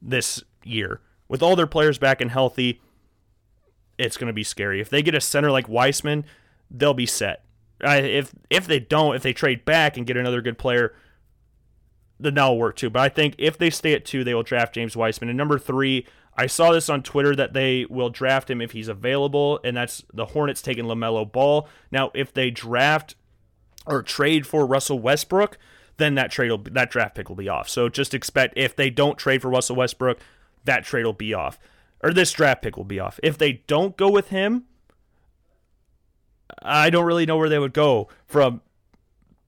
this 0.02 0.44
year. 0.64 1.02
With 1.28 1.42
all 1.42 1.56
their 1.56 1.68
players 1.68 1.98
back 1.98 2.22
and 2.22 2.32
healthy, 2.32 2.82
it's 3.98 4.18
going 4.18 4.28
to 4.28 4.34
be 4.34 4.44
scary. 4.44 4.80
If 4.80 4.90
they 4.90 5.02
get 5.02 5.16
a 5.16 5.22
center 5.22 5.52
like 5.52 5.68
Wiseman, 5.68 6.26
they'll 6.70 6.94
be 6.94 7.06
set. 7.06 7.44
if 7.82 8.34
if 8.50 8.68
they 8.68 8.80
don't, 8.80 9.16
if 9.16 9.24
they 9.24 9.34
trade 9.34 9.66
back 9.66 9.98
and 9.98 10.06
get 10.06 10.18
another 10.18 10.42
good 10.42 10.58
player, 10.58 10.94
then 12.20 12.36
that'll 12.36 12.58
work 12.58 12.76
too. 12.76 12.90
But 12.90 13.02
I 13.02 13.10
think 13.10 13.36
if 13.38 13.58
they 13.58 13.70
stay 13.70 13.94
at 13.94 14.06
two, 14.06 14.24
they 14.24 14.34
will 14.34 14.44
draft 14.44 14.76
James 14.76 14.96
Wiseman. 14.96 15.30
And 15.30 15.38
number 15.38 15.60
three, 15.60 16.06
I 16.38 16.48
saw 16.48 16.72
this 16.72 16.90
on 16.90 17.04
Twitter 17.04 17.36
that 17.36 17.54
they 17.54 17.86
will 17.86 18.10
draft 18.10 18.50
him 18.50 18.62
if 18.62 18.72
he's 18.72 18.88
available, 18.88 19.60
and 19.64 19.76
that's 19.76 20.04
the 20.14 20.28
Hornets 20.28 20.62
taking 20.62 20.86
LaMelo 20.86 21.30
Ball. 21.30 21.68
Now, 21.92 22.12
if 22.14 22.34
they 22.34 22.52
draft 22.52 23.16
or 23.86 24.02
trade 24.02 24.48
for 24.48 24.66
Russell 24.66 25.00
Westbrook, 25.00 25.58
then 25.98 26.16
that 26.16 26.32
trade 26.32 26.50
will 26.50 26.64
that 26.72 26.92
draft 26.92 27.16
pick 27.16 27.30
will 27.30 27.36
be 27.36 27.50
off. 27.50 27.70
So 27.70 27.90
just 27.90 28.14
expect 28.14 28.54
if 28.58 28.76
they 28.76 28.90
don't 28.90 29.18
trade 29.18 29.42
for 29.42 29.50
Russell 29.50 29.76
Westbrook, 29.76 30.20
that 30.66 30.84
trade 30.84 31.06
will 31.06 31.14
be 31.14 31.34
off, 31.34 31.60
or 32.04 32.12
this 32.12 32.32
draft 32.32 32.62
pick 32.62 32.78
will 32.78 32.84
be 32.84 33.00
off. 33.00 33.20
If 33.24 33.38
they 33.38 33.64
don't 33.68 33.96
go 33.96 34.10
with 34.10 34.30
him, 34.30 34.66
I 36.62 36.90
don't 36.90 37.06
really 37.06 37.26
know 37.26 37.38
where 37.38 37.50
they 37.50 37.60
would 37.60 37.74
go 37.74 38.10
from 38.28 38.62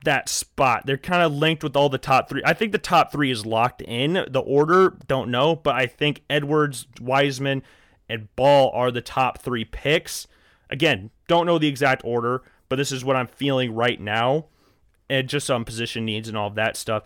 that 0.04 0.30
spot. 0.30 0.86
They're 0.86 0.98
kind 0.98 1.24
of 1.24 1.34
linked 1.34 1.64
with 1.64 1.76
all 1.76 1.90
the 1.90 1.98
top 1.98 2.30
three. 2.30 2.42
I 2.46 2.54
think 2.54 2.72
the 2.72 2.78
top 2.78 3.12
three 3.12 3.32
is 3.32 3.46
locked 3.46 3.82
in. 3.82 4.26
The 4.30 4.40
order, 4.40 4.98
don't 5.08 5.30
know, 5.30 5.56
but 5.56 5.76
I 5.76 5.86
think 5.88 6.22
Edwards, 6.30 6.88
Wiseman, 7.02 7.64
and 8.08 8.34
Ball 8.36 8.72
are 8.74 8.92
the 8.92 9.02
top 9.02 9.40
three 9.40 9.66
picks. 9.66 10.28
Again, 10.70 11.10
don't 11.28 11.46
know 11.46 11.58
the 11.58 11.68
exact 11.68 12.04
order, 12.06 12.44
but 12.70 12.76
this 12.76 12.92
is 12.92 13.06
what 13.06 13.16
I'm 13.16 13.28
feeling 13.28 13.74
right 13.74 14.00
now 14.00 14.46
and 15.10 15.30
just 15.30 15.50
on 15.50 15.66
position 15.66 16.06
needs 16.06 16.28
and 16.28 16.38
all 16.38 16.48
of 16.48 16.56
that 16.56 16.78
stuff. 16.78 17.04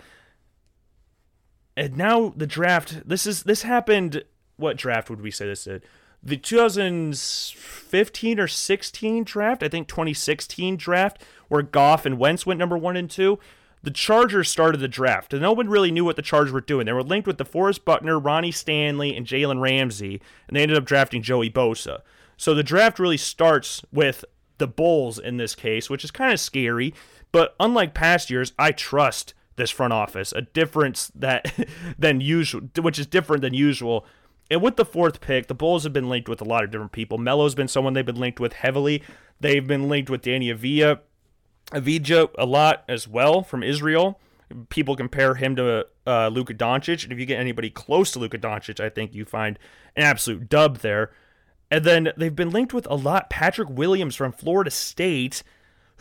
And 1.77 1.97
now 1.97 2.33
the 2.35 2.47
draft. 2.47 3.07
This 3.07 3.25
is 3.25 3.43
this 3.43 3.61
happened. 3.63 4.23
What 4.57 4.77
draft 4.77 5.09
would 5.09 5.21
we 5.21 5.31
say 5.31 5.47
this 5.47 5.63
did? 5.63 5.83
The 6.23 6.37
2015 6.37 8.39
or 8.39 8.47
16 8.47 9.23
draft, 9.23 9.63
I 9.63 9.69
think 9.69 9.87
2016 9.87 10.77
draft, 10.77 11.23
where 11.47 11.63
Goff 11.63 12.05
and 12.05 12.19
Wentz 12.19 12.45
went 12.45 12.59
number 12.59 12.77
one 12.77 12.95
and 12.95 13.09
two. 13.09 13.39
The 13.83 13.89
Chargers 13.89 14.47
started 14.47 14.77
the 14.77 14.87
draft, 14.87 15.33
and 15.33 15.41
no 15.41 15.53
one 15.53 15.67
really 15.67 15.89
knew 15.89 16.05
what 16.05 16.15
the 16.15 16.21
Chargers 16.21 16.51
were 16.51 16.61
doing. 16.61 16.85
They 16.85 16.93
were 16.93 17.01
linked 17.01 17.25
with 17.25 17.37
DeForest 17.37 17.83
Buckner, 17.83 18.19
Ronnie 18.19 18.51
Stanley, 18.51 19.15
and 19.15 19.25
Jalen 19.25 19.59
Ramsey, 19.59 20.21
and 20.47 20.55
they 20.55 20.61
ended 20.61 20.77
up 20.77 20.85
drafting 20.85 21.23
Joey 21.23 21.49
Bosa. 21.49 22.01
So 22.37 22.53
the 22.53 22.61
draft 22.61 22.99
really 22.99 23.17
starts 23.17 23.81
with 23.91 24.23
the 24.61 24.67
Bulls 24.67 25.19
in 25.19 25.35
this 25.35 25.55
case, 25.55 25.89
which 25.89 26.05
is 26.05 26.11
kind 26.11 26.31
of 26.31 26.39
scary 26.39 26.93
but 27.31 27.55
unlike 27.59 27.93
past 27.93 28.29
years, 28.29 28.53
I 28.59 28.71
trust 28.71 29.33
this 29.55 29.69
front 29.69 29.93
office, 29.93 30.31
a 30.31 30.41
difference 30.41 31.11
that 31.15 31.53
than 31.97 32.21
usual, 32.21 32.69
which 32.79 32.99
is 32.99 33.07
different 33.07 33.41
than 33.41 33.53
usual. 33.53 34.05
And 34.49 34.61
with 34.61 34.75
the 34.75 34.85
fourth 34.85 35.21
pick, 35.21 35.47
the 35.47 35.53
Bulls 35.53 35.83
have 35.83 35.93
been 35.93 36.09
linked 36.09 36.27
with 36.27 36.41
a 36.41 36.45
lot 36.45 36.63
of 36.63 36.71
different 36.71 36.91
people. 36.91 37.17
Melo's 37.17 37.55
been 37.55 37.69
someone 37.69 37.93
they've 37.93 38.05
been 38.05 38.19
linked 38.19 38.39
with 38.39 38.53
heavily. 38.53 39.01
They've 39.39 39.65
been 39.65 39.87
linked 39.87 40.09
with 40.09 40.21
Danny 40.21 40.51
Avia, 40.51 40.99
Avdija 41.71 42.31
a 42.37 42.45
lot 42.45 42.83
as 42.87 43.07
well 43.07 43.43
from 43.43 43.63
Israel. 43.63 44.19
People 44.67 44.97
compare 44.97 45.35
him 45.35 45.55
to 45.55 45.87
uh, 46.05 46.27
Luka 46.27 46.53
Doncic, 46.53 47.03
and 47.03 47.13
if 47.13 47.19
you 47.19 47.25
get 47.25 47.39
anybody 47.39 47.69
close 47.69 48.11
to 48.11 48.19
Luka 48.19 48.37
Doncic, 48.37 48.83
I 48.83 48.89
think 48.89 49.15
you 49.15 49.23
find 49.23 49.57
an 49.95 50.03
absolute 50.03 50.49
dub 50.49 50.79
there. 50.79 51.11
And 51.71 51.83
then 51.85 52.11
they've 52.17 52.35
been 52.35 52.51
linked 52.51 52.73
with 52.73 52.85
a 52.89 52.95
lot. 52.95 53.29
Patrick 53.29 53.69
Williams 53.69 54.15
from 54.15 54.31
Florida 54.31 54.69
State 54.69 55.41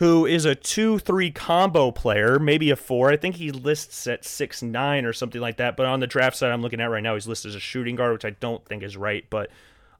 who 0.01 0.25
is 0.25 0.45
a 0.45 0.55
2 0.55 0.97
3 0.97 1.29
combo 1.29 1.91
player, 1.91 2.39
maybe 2.39 2.71
a 2.71 2.75
4. 2.75 3.11
I 3.11 3.17
think 3.17 3.35
he 3.35 3.51
lists 3.51 4.07
at 4.07 4.25
six 4.25 4.63
nine 4.63 5.05
or 5.05 5.13
something 5.13 5.39
like 5.39 5.57
that. 5.57 5.77
But 5.77 5.85
on 5.85 5.99
the 5.99 6.07
draft 6.07 6.35
side 6.35 6.51
I'm 6.51 6.63
looking 6.63 6.81
at 6.81 6.89
right 6.89 7.03
now, 7.03 7.13
he's 7.13 7.27
listed 7.27 7.49
as 7.49 7.55
a 7.55 7.59
shooting 7.59 7.95
guard, 7.95 8.11
which 8.11 8.25
I 8.25 8.31
don't 8.31 8.65
think 8.65 8.81
is 8.81 8.97
right. 8.97 9.23
But 9.29 9.51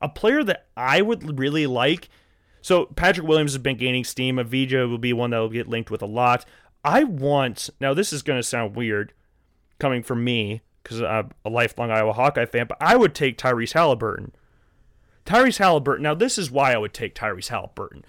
a 0.02 0.10
player 0.10 0.44
that 0.44 0.66
I 0.76 1.04
would 1.04 1.38
really 1.38 1.68
like. 1.68 2.10
So 2.64 2.86
Patrick 2.88 3.28
Williams 3.28 3.54
has 3.54 3.62
been 3.62 3.78
gaining 3.78 4.04
steam. 4.04 4.38
Avdija 4.38 4.90
will 4.90 4.98
be 4.98 5.14
one 5.14 5.30
that 5.30 5.38
will 5.38 5.50
get 5.50 5.68
linked 5.68 5.92
with 5.92 6.02
a 6.02 6.08
lot. 6.08 6.46
I 6.84 7.04
want, 7.04 7.70
now 7.80 7.94
this 7.94 8.12
is 8.12 8.24
going 8.24 8.40
to 8.40 8.44
sound 8.44 8.76
weird 8.76 9.14
coming 9.78 10.02
from 10.02 10.24
me 10.24 10.62
because 10.82 11.04
I'm 11.04 11.30
a 11.46 11.52
lifelong 11.52 11.92
Iowa 11.92 12.14
Hawkeye 12.14 12.48
fan, 12.48 12.66
but 12.66 12.80
I 12.82 12.96
would 12.96 13.14
take 13.14 13.38
Tyrese 13.38 13.74
Halliburton. 13.74 14.32
Tyrese 15.26 15.58
Halliburton. 15.58 16.04
Now, 16.04 16.16
this 16.16 16.38
is 16.38 16.52
why 16.52 16.74
I 16.74 16.78
would 16.78 16.94
take 16.94 17.16
Tyrese 17.16 17.50
Halliburton 17.50 18.04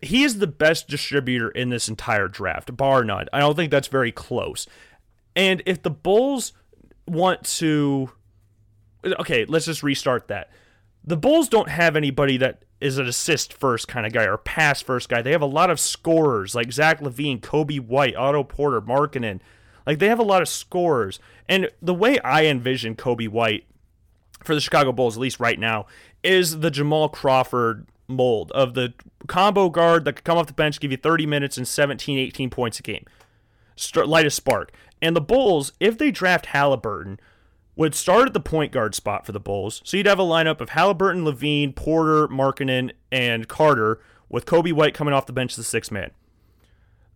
he 0.00 0.22
is 0.22 0.38
the 0.38 0.46
best 0.46 0.88
distributor 0.88 1.48
in 1.48 1.70
this 1.70 1.88
entire 1.88 2.28
draft, 2.28 2.76
bar 2.76 3.04
none. 3.04 3.26
I 3.32 3.40
don't 3.40 3.56
think 3.56 3.70
that's 3.70 3.88
very 3.88 4.12
close. 4.12 4.66
And 5.34 5.62
if 5.66 5.82
the 5.82 5.90
Bulls 5.90 6.52
want 7.06 7.44
to. 7.44 8.10
Okay, 9.04 9.44
let's 9.46 9.66
just 9.66 9.82
restart 9.82 10.28
that. 10.28 10.50
The 11.04 11.16
Bulls 11.16 11.48
don't 11.48 11.68
have 11.68 11.96
anybody 11.96 12.36
that 12.38 12.64
is 12.80 12.98
an 12.98 13.06
assist 13.06 13.52
first 13.52 13.88
kind 13.88 14.06
of 14.06 14.12
guy 14.12 14.24
or 14.24 14.36
pass 14.36 14.82
first 14.82 15.08
guy. 15.08 15.22
They 15.22 15.32
have 15.32 15.42
a 15.42 15.46
lot 15.46 15.70
of 15.70 15.80
scorers 15.80 16.54
like 16.54 16.72
Zach 16.72 17.00
LaVine, 17.00 17.40
Coby 17.40 17.80
White, 17.80 18.16
Otto 18.16 18.44
Porter, 18.44 18.80
Markkanen. 18.80 19.40
Like 19.86 19.98
they 19.98 20.08
have 20.08 20.18
a 20.18 20.24
lot 20.24 20.42
of 20.42 20.48
scorers. 20.48 21.18
And 21.48 21.70
the 21.80 21.94
way 21.94 22.18
I 22.20 22.46
envision 22.46 22.94
Coby 22.94 23.28
White 23.28 23.64
for 24.42 24.54
the 24.54 24.60
Chicago 24.60 24.92
Bulls, 24.92 25.16
at 25.16 25.20
least 25.20 25.40
right 25.40 25.58
now, 25.58 25.86
is 26.22 26.60
the 26.60 26.70
Jamal 26.70 27.08
Crawford 27.08 27.86
mold 28.08 28.50
of 28.52 28.74
the 28.74 28.94
combo 29.26 29.68
guard 29.68 30.04
that 30.04 30.14
could 30.14 30.24
come 30.24 30.38
off 30.38 30.46
the 30.46 30.52
bench, 30.52 30.80
give 30.80 30.90
you 30.90 30.96
30 30.96 31.26
minutes 31.26 31.56
and 31.56 31.68
17, 31.68 32.18
18 32.18 32.50
points 32.50 32.80
a 32.80 32.82
game. 32.82 33.04
Start, 33.76 34.08
light 34.08 34.26
a 34.26 34.30
spark. 34.30 34.72
And 35.00 35.14
the 35.14 35.20
Bulls, 35.20 35.72
if 35.78 35.98
they 35.98 36.10
draft 36.10 36.46
Halliburton, 36.46 37.20
would 37.76 37.94
start 37.94 38.26
at 38.26 38.34
the 38.34 38.40
point 38.40 38.72
guard 38.72 38.94
spot 38.94 39.24
for 39.24 39.32
the 39.32 39.38
Bulls. 39.38 39.80
So 39.84 39.96
you'd 39.96 40.06
have 40.06 40.18
a 40.18 40.24
lineup 40.24 40.60
of 40.60 40.70
Halliburton, 40.70 41.24
LaVine, 41.24 41.76
Porter, 41.76 42.26
Markkanen, 42.26 42.90
and 43.12 43.46
Carter, 43.46 44.00
with 44.28 44.46
Coby 44.46 44.72
White 44.72 44.94
coming 44.94 45.14
off 45.14 45.26
the 45.26 45.32
bench 45.32 45.52
as 45.52 45.56
the 45.56 45.64
sixth 45.64 45.92
man. 45.92 46.10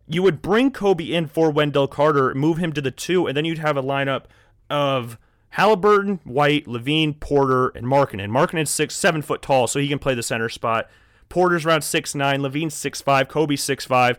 You 0.06 0.22
would 0.22 0.40
bring 0.40 0.70
Coby 0.70 1.10
in 1.10 1.26
for 1.26 1.50
Wendell 1.50 1.88
Carter, 1.88 2.34
move 2.34 2.58
him 2.58 2.72
to 2.74 2.80
the 2.80 2.90
two, 2.90 3.26
and 3.26 3.36
then 3.36 3.44
you'd 3.44 3.58
have 3.58 3.76
a 3.76 3.82
lineup 3.82 4.24
of 4.70 5.18
Halliburton, 5.52 6.20
White, 6.24 6.66
LaVine, 6.66 7.20
Porter, 7.20 7.68
and 7.68 7.86
Markkanen. 7.86 8.30
Markkanen's 8.30 8.70
six, 8.70 8.96
seven 8.96 9.20
foot 9.20 9.42
tall, 9.42 9.66
so 9.66 9.78
he 9.78 9.88
can 9.88 9.98
play 9.98 10.14
the 10.14 10.22
center 10.22 10.48
spot. 10.48 10.88
Porter's 11.28 11.66
around 11.66 11.82
six 11.82 12.14
nine, 12.14 12.40
LaVine's 12.40 12.74
six 12.74 13.02
five, 13.02 13.28
Coby's 13.28 13.62
six 13.62 13.84
five, 13.84 14.18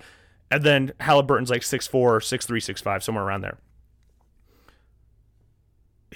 and 0.52 0.64
then 0.64 0.94
Halliburton's 1.00 1.50
like 1.50 1.64
six 1.64 1.88
four, 1.88 2.22
six 2.22 2.46
three, 2.46 2.60
six 2.60 2.82
five, 2.82 3.04
somewhere 3.04 3.24
around 3.24 3.42
there. 3.42 3.58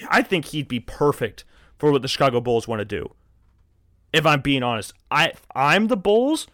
I 0.07 0.21
think 0.21 0.45
he'd 0.45 0.67
be 0.67 0.79
perfect 0.79 1.43
for 1.79 1.91
what 1.91 2.03
the 2.03 2.07
Chicago 2.07 2.39
Bulls 2.39 2.67
want 2.67 2.79
to 2.79 2.85
do. 2.85 3.13
If 4.13 4.23
I'm 4.23 4.41
being 4.41 4.61
honest, 4.61 4.93
I 5.09 5.33
I'm 5.55 5.87
the 5.87 5.97
Bulls, 5.97 6.45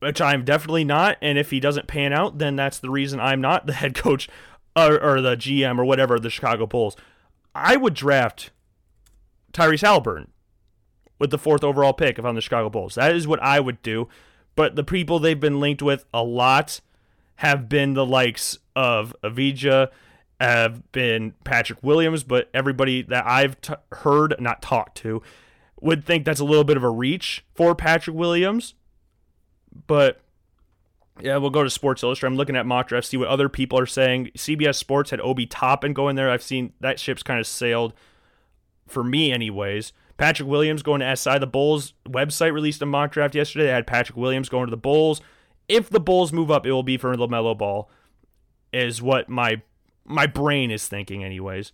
which 0.00 0.20
I'm 0.20 0.44
definitely 0.44 0.84
not, 0.84 1.18
and 1.22 1.38
if 1.38 1.50
he 1.50 1.60
doesn't 1.60 1.86
pan 1.86 2.12
out, 2.12 2.38
then 2.38 2.56
that's 2.56 2.80
the 2.80 2.90
reason 2.90 3.20
I'm 3.20 3.40
not 3.40 3.66
the 3.66 3.74
head 3.74 3.94
coach 3.94 4.28
or, 4.74 5.00
or 5.00 5.20
the 5.20 5.36
GM 5.36 5.78
or 5.78 5.84
whatever 5.84 6.18
the 6.18 6.30
Chicago 6.30 6.66
Bulls. 6.66 6.96
I 7.56 7.76
would 7.76 7.94
draft 7.94 8.50
Tyrese 9.52 9.82
Halliburton 9.82 10.32
with 11.18 11.30
the 11.30 11.38
fourth 11.38 11.64
overall 11.64 11.92
pick 11.92 12.18
if 12.18 12.24
I'm 12.24 12.34
the 12.34 12.40
Chicago 12.40 12.68
Bulls. 12.68 12.94
That 12.96 13.14
is 13.14 13.26
what 13.26 13.42
I 13.42 13.60
would 13.60 13.82
do. 13.82 14.08
But 14.54 14.76
the 14.76 14.84
people 14.84 15.18
they've 15.18 15.38
been 15.38 15.60
linked 15.60 15.82
with 15.82 16.04
a 16.12 16.22
lot 16.22 16.80
have 17.36 17.68
been 17.68 17.94
the 17.94 18.06
likes 18.06 18.58
of 18.74 19.14
Avdija 19.22 19.90
have 20.40 20.90
been 20.92 21.34
Patrick 21.44 21.82
Williams, 21.82 22.22
but 22.22 22.50
everybody 22.52 23.02
that 23.02 23.26
I've 23.26 23.60
t- 23.60 23.74
heard, 23.92 24.34
not 24.38 24.60
talked 24.60 24.98
to, 24.98 25.22
would 25.80 26.04
think 26.04 26.24
that's 26.24 26.40
a 26.40 26.44
little 26.44 26.64
bit 26.64 26.76
of 26.76 26.82
a 26.82 26.90
reach 26.90 27.44
for 27.54 27.74
Patrick 27.74 28.16
Williams. 28.16 28.74
But 29.86 30.20
yeah, 31.20 31.36
we'll 31.38 31.50
go 31.50 31.64
to 31.64 31.70
Sports 31.70 32.02
Illustrated. 32.02 32.32
I'm 32.32 32.36
looking 32.36 32.56
at 32.56 32.66
mock 32.66 32.88
drafts, 32.88 33.08
see 33.08 33.16
what 33.16 33.28
other 33.28 33.48
people 33.48 33.78
are 33.78 33.86
saying. 33.86 34.30
CBS 34.36 34.76
Sports 34.76 35.10
had 35.10 35.20
Obi 35.20 35.46
Toppin 35.46 35.92
going 35.92 36.16
there. 36.16 36.30
I've 36.30 36.42
seen 36.42 36.72
that 36.80 37.00
ship's 37.00 37.22
kind 37.22 37.40
of 37.40 37.46
sailed 37.46 37.94
for 38.86 39.02
me, 39.02 39.32
anyways. 39.32 39.92
Patrick 40.18 40.48
Williams 40.48 40.82
going 40.82 41.00
to 41.00 41.16
SI. 41.16 41.38
The 41.38 41.46
Bulls 41.46 41.94
website 42.08 42.52
released 42.52 42.82
a 42.82 42.86
mock 42.86 43.12
draft 43.12 43.34
yesterday. 43.34 43.66
They 43.66 43.72
had 43.72 43.86
Patrick 43.86 44.16
Williams 44.16 44.48
going 44.48 44.66
to 44.66 44.70
the 44.70 44.76
Bulls. 44.76 45.20
If 45.68 45.90
the 45.90 46.00
Bulls 46.00 46.32
move 46.32 46.50
up, 46.50 46.66
it 46.66 46.72
will 46.72 46.82
be 46.82 46.96
for 46.96 47.14
LaMelo 47.14 47.56
Ball, 47.56 47.90
is 48.72 49.02
what 49.02 49.28
my 49.28 49.62
my 50.04 50.26
brain 50.26 50.70
is 50.70 50.86
thinking, 50.86 51.24
anyways. 51.24 51.72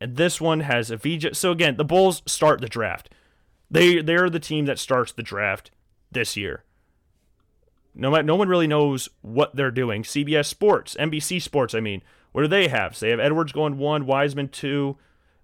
And 0.00 0.16
this 0.16 0.40
one 0.40 0.60
has 0.60 0.90
Avdija. 0.90 1.34
So 1.34 1.52
again, 1.52 1.76
the 1.76 1.84
Bulls 1.84 2.22
start 2.26 2.60
the 2.60 2.68
draft. 2.68 3.08
They 3.70 4.02
they're 4.02 4.28
the 4.28 4.40
team 4.40 4.66
that 4.66 4.78
starts 4.78 5.12
the 5.12 5.22
draft 5.22 5.70
this 6.10 6.36
year. 6.36 6.64
No, 7.94 8.10
no 8.20 8.36
one 8.36 8.48
really 8.48 8.66
knows 8.66 9.08
what 9.20 9.54
they're 9.54 9.70
doing. 9.70 10.02
CBS 10.02 10.46
Sports, 10.46 10.96
NBC 10.98 11.40
Sports, 11.42 11.74
I 11.74 11.80
mean, 11.80 12.02
what 12.32 12.42
do 12.42 12.48
they 12.48 12.68
have? 12.68 12.96
So 12.96 13.06
they 13.06 13.10
have 13.10 13.20
Edwards 13.20 13.52
going 13.52 13.78
one, 13.78 14.06
Wiseman 14.06 14.48
two. 14.48 14.96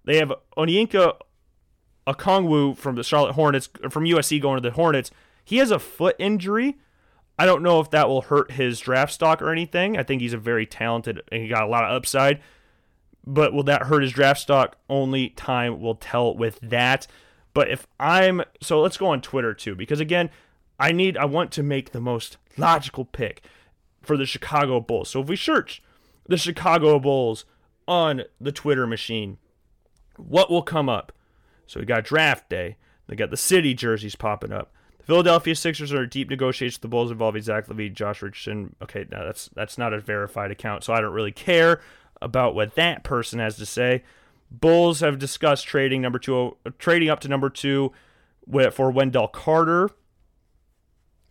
They 0.05 0.17
have 0.17 0.33
Onyeka 0.57 1.17
Okongwu 2.07 2.75
from 2.77 2.95
the 2.95 3.03
Charlotte 3.03 3.33
Hornets, 3.33 3.69
from 3.89 4.05
USC 4.05 4.41
going 4.41 4.61
to 4.61 4.67
the 4.67 4.75
Hornets. 4.75 5.11
He 5.45 5.57
has 5.57 5.71
a 5.71 5.79
foot 5.79 6.15
injury. 6.17 6.77
I 7.37 7.45
don't 7.45 7.63
know 7.63 7.79
if 7.79 7.91
that 7.91 8.09
will 8.09 8.23
hurt 8.23 8.51
his 8.51 8.79
draft 8.79 9.13
stock 9.13 9.41
or 9.41 9.51
anything. 9.51 9.97
I 9.97 10.03
think 10.03 10.21
he's 10.21 10.33
a 10.33 10.37
very 10.37 10.65
talented 10.65 11.21
and 11.31 11.41
he 11.41 11.47
got 11.47 11.63
a 11.63 11.67
lot 11.67 11.85
of 11.85 11.91
upside. 11.91 12.41
But 13.25 13.53
will 13.53 13.63
that 13.63 13.83
hurt 13.83 14.01
his 14.01 14.11
draft 14.11 14.41
stock? 14.41 14.77
Only 14.89 15.29
time 15.29 15.79
will 15.79 15.95
tell 15.95 16.35
with 16.35 16.59
that. 16.61 17.05
But 17.53 17.69
if 17.69 17.87
I'm 17.99 18.43
so 18.61 18.81
let's 18.81 18.97
go 18.97 19.07
on 19.07 19.21
Twitter 19.21 19.53
too, 19.53 19.75
because 19.75 19.99
again, 19.99 20.29
I 20.79 20.91
need 20.91 21.17
I 21.17 21.25
want 21.25 21.51
to 21.53 21.63
make 21.63 21.91
the 21.91 22.01
most 22.01 22.37
logical 22.57 23.05
pick 23.05 23.43
for 24.01 24.15
the 24.15 24.25
Chicago 24.25 24.79
Bulls. 24.79 25.09
So 25.09 25.21
if 25.21 25.27
we 25.27 25.35
search 25.35 25.83
the 26.27 26.37
Chicago 26.37 26.99
Bulls 26.99 27.45
on 27.87 28.23
the 28.39 28.51
Twitter 28.51 28.87
machine, 28.87 29.37
what 30.15 30.49
will 30.49 30.61
come 30.61 30.87
up? 30.87 31.11
So 31.67 31.79
we 31.79 31.85
got 31.85 32.05
draft 32.05 32.49
day. 32.49 32.77
They 33.07 33.15
got 33.15 33.31
the 33.31 33.37
city 33.37 33.73
jerseys 33.73 34.15
popping 34.15 34.51
up. 34.51 34.71
The 34.99 35.03
Philadelphia 35.03 35.55
Sixers 35.55 35.91
are 35.91 36.03
in 36.03 36.09
deep 36.09 36.29
negotiations 36.29 36.77
with 36.77 36.83
the 36.83 36.87
Bulls 36.87 37.11
involving 37.11 37.41
Zach 37.41 37.67
LaVine, 37.67 37.93
Josh 37.93 38.21
Richardson. 38.21 38.75
Okay, 38.81 39.05
now 39.11 39.23
that's 39.25 39.49
that's 39.55 39.77
not 39.77 39.93
a 39.93 39.99
verified 39.99 40.51
account, 40.51 40.83
so 40.83 40.93
I 40.93 41.01
don't 41.01 41.13
really 41.13 41.31
care 41.31 41.81
about 42.21 42.55
what 42.55 42.75
that 42.75 43.03
person 43.03 43.39
has 43.39 43.57
to 43.57 43.65
say. 43.65 44.03
Bulls 44.51 44.99
have 45.01 45.19
discussed 45.19 45.67
trading 45.67 46.01
number 46.01 46.19
two, 46.19 46.57
trading 46.77 47.09
up 47.09 47.19
to 47.21 47.27
number 47.27 47.49
two 47.49 47.91
for 48.71 48.91
Wendell 48.91 49.27
Carter, 49.27 49.91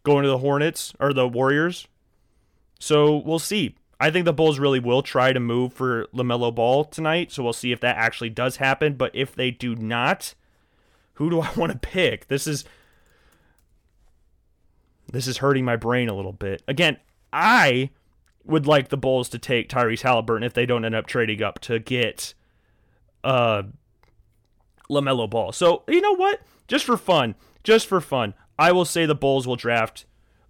going 0.08 0.22
to 0.24 0.28
the 0.30 0.38
Hornets 0.38 0.94
or 0.98 1.12
the 1.12 1.28
Warriors. 1.28 1.86
So 2.80 3.16
we'll 3.16 3.38
see. 3.38 3.76
I 4.00 4.10
think 4.10 4.24
the 4.24 4.32
Bulls 4.32 4.58
really 4.58 4.80
will 4.80 5.02
try 5.02 5.32
to 5.32 5.40
move 5.40 5.74
for 5.74 6.06
LaMelo 6.14 6.54
Ball 6.54 6.84
tonight. 6.84 7.30
So 7.30 7.42
we'll 7.42 7.52
see 7.52 7.72
if 7.72 7.80
that 7.80 7.96
actually 7.96 8.30
does 8.30 8.56
happen. 8.56 8.94
But 8.94 9.14
if 9.14 9.34
they 9.34 9.50
do 9.50 9.76
not, 9.76 10.34
who 11.14 11.28
do 11.28 11.40
I 11.40 11.52
want 11.56 11.72
to 11.72 11.78
pick? 11.78 12.28
This 12.28 12.46
is 12.46 12.64
this 15.12 15.26
is 15.26 15.38
hurting 15.38 15.64
my 15.64 15.76
brain 15.76 16.08
a 16.08 16.14
little 16.14 16.32
bit. 16.32 16.62
Again, 16.66 16.98
I 17.32 17.90
would 18.44 18.66
like 18.66 18.88
the 18.88 18.96
Bulls 18.96 19.28
to 19.30 19.38
take 19.38 19.68
Tyrese 19.68 20.02
Halliburton 20.02 20.42
if 20.42 20.54
they 20.54 20.64
don't 20.64 20.84
end 20.84 20.94
up 20.94 21.06
trading 21.06 21.42
up 21.42 21.58
to 21.60 21.78
get 21.78 22.32
uh 23.24 23.64
LaMelo 24.88 25.28
Ball. 25.28 25.52
So, 25.52 25.82
you 25.86 26.00
know 26.00 26.14
what? 26.14 26.40
Just 26.66 26.86
for 26.86 26.96
fun, 26.96 27.34
just 27.62 27.86
for 27.86 28.00
fun, 28.00 28.32
I 28.58 28.72
will 28.72 28.84
say 28.84 29.06
the 29.06 29.14
Bulls 29.14 29.46
will 29.46 29.56
draft 29.56 30.04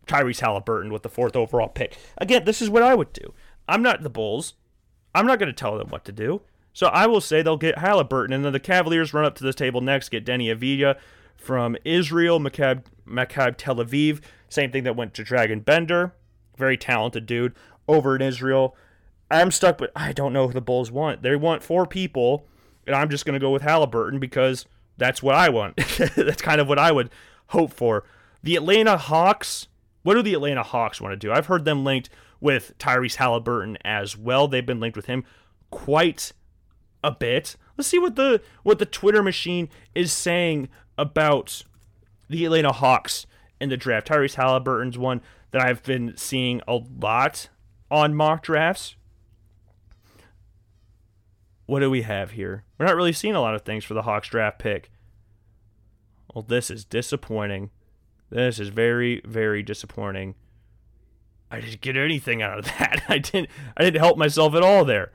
Tyrese 0.07 0.41
Halliburton 0.41 0.93
with 0.93 1.03
the 1.03 1.09
fourth 1.09 1.37
overall 1.37 1.69
pick. 1.69 1.97
Again, 2.17 2.45
this 2.45 2.63
is 2.63 2.71
what 2.71 2.83
I 2.83 2.95
would 2.95 3.13
do. 3.13 3.35
I'm 3.69 3.83
not 3.83 4.03
the 4.03 4.11
Bulls. 4.11 4.55
I'm 5.15 5.27
not 5.27 5.39
going 5.39 5.49
to 5.49 5.53
tell 5.53 5.77
them 5.77 5.89
what 5.89 6.05
to 6.07 6.13
do. 6.13 6.43
So 6.73 6.87
I 6.87 7.07
will 7.07 7.21
say 7.21 7.43
they'll 7.43 7.57
get 7.57 7.79
Halliburton, 7.79 8.33
and 8.33 8.45
then 8.45 8.53
the 8.53 8.61
Cavaliers 8.61 9.13
run 9.13 9.25
up 9.25 9.35
to 9.37 9.45
this 9.45 9.55
table 9.55 9.81
next, 9.81 10.11
get 10.11 10.25
Deni 10.25 10.55
Avdija 10.55 10.97
from 11.37 11.77
Israel, 11.85 12.41
Maccabi 12.41 13.55
Tel 13.57 13.77
Aviv. 13.77 14.21
Same 14.49 14.71
thing 14.71 14.85
that 14.85 14.97
went 14.97 15.15
to 15.15 15.25
Dragan 15.25 15.65
Bender. 15.65 16.15
Very 16.57 16.77
talented 16.77 17.27
dude 17.27 17.55
over 17.87 18.17
in 18.17 18.23
Israel. 18.23 18.77
I'm 19.31 19.51
stuck, 19.51 19.79
but 19.79 19.93
I 19.95 20.13
don't 20.13 20.33
know 20.33 20.47
who 20.47 20.55
the 20.55 20.61
Bulls 20.61 20.91
want. 20.91 21.23
They 21.23 21.37
want 21.37 21.63
four 21.63 21.87
people, 21.87 22.47
and 22.87 22.97
I'm 22.97 23.11
just 23.11 23.27
going 23.27 23.35
to 23.35 23.45
go 23.45 23.51
with 23.51 23.63
Halliburton 23.63 24.19
because 24.19 24.65
that's 24.97 25.23
what 25.23 25.35
I 25.35 25.49
want. 25.49 25.77
that's 26.17 26.43
kind 26.43 26.61
of 26.61 26.69
what 26.69 26.79
I 26.79 26.93
would 26.93 27.11
hope 27.49 27.73
for. 27.73 28.05
The 28.43 28.57
Atlanta 28.57 28.97
Hawks, 28.97 29.69
what 30.03 30.15
do 30.15 30.23
the 30.23 30.35
Atlanta 30.35 30.63
Hawks 30.63 31.01
want 31.01 31.13
to 31.13 31.17
do? 31.17 31.33
I've 31.33 31.47
heard 31.47 31.65
them 31.65 31.85
linked 31.85 32.09
with 32.41 32.77
Tyrese 32.79 33.17
Halliburton 33.17 33.79
as 33.85 34.17
well. 34.17 34.49
They've 34.49 34.65
been 34.65 34.81
linked 34.81 34.97
with 34.97 35.07
him 35.07 35.25
quite 35.71 36.33
a 37.03 37.11
bit. 37.11 37.57
Let's 37.77 37.89
see 37.89 37.99
what 37.99 38.17
the 38.17 38.41
what 38.63 38.79
the 38.79 38.87
Twitter 38.87 39.23
machine 39.23 39.69
is 39.95 40.13
saying 40.13 40.69
about 40.97 41.63
the 42.29 42.45
Atlanta 42.45 42.73
Hawks 42.73 43.27
in 43.61 43.69
the 43.69 43.77
draft. 43.77 44.09
Tyrese 44.09 44.35
Halliburton's 44.35 44.99
one 44.99 45.21
that 45.51 45.63
I've 45.63 45.83
been 45.83 46.17
seeing 46.17 46.61
a 46.69 46.81
lot 47.01 47.49
on 47.91 48.15
mock 48.15 48.43
drafts. 48.43 48.97
What 51.67 51.81
do 51.81 51.91
we 51.91 52.03
have 52.03 52.33
here? 52.33 52.65
We're 52.79 52.87
not 52.87 52.97
really 52.97 53.13
seeing 53.13 53.35
a 53.35 53.41
lot 53.41 53.55
of 53.55 53.63
things 53.63 53.85
for 53.85 53.95
the 53.95 54.03
Hawks 54.03 54.29
draft 54.29 54.59
pick. 54.59 54.91
Well, 56.35 56.45
this 56.47 56.71
is 56.71 56.85
disappointing. 56.85 57.71
This 58.31 58.61
is 58.61 58.69
very, 58.69 59.23
very 59.25 59.63
disappointing. 59.63 60.35
I 61.51 61.61
didn't 61.61 61.81
get 61.81 61.97
anything 61.97 62.43
out 62.43 62.59
of 62.59 62.65
that. 62.79 63.03
I 63.09 63.19
didn't 63.19 63.49
I 63.77 63.85
didn't 63.85 64.01
help 64.01 64.19
myself 64.19 64.55
at 64.55 64.63
all 64.63 64.85
there. 64.85 65.13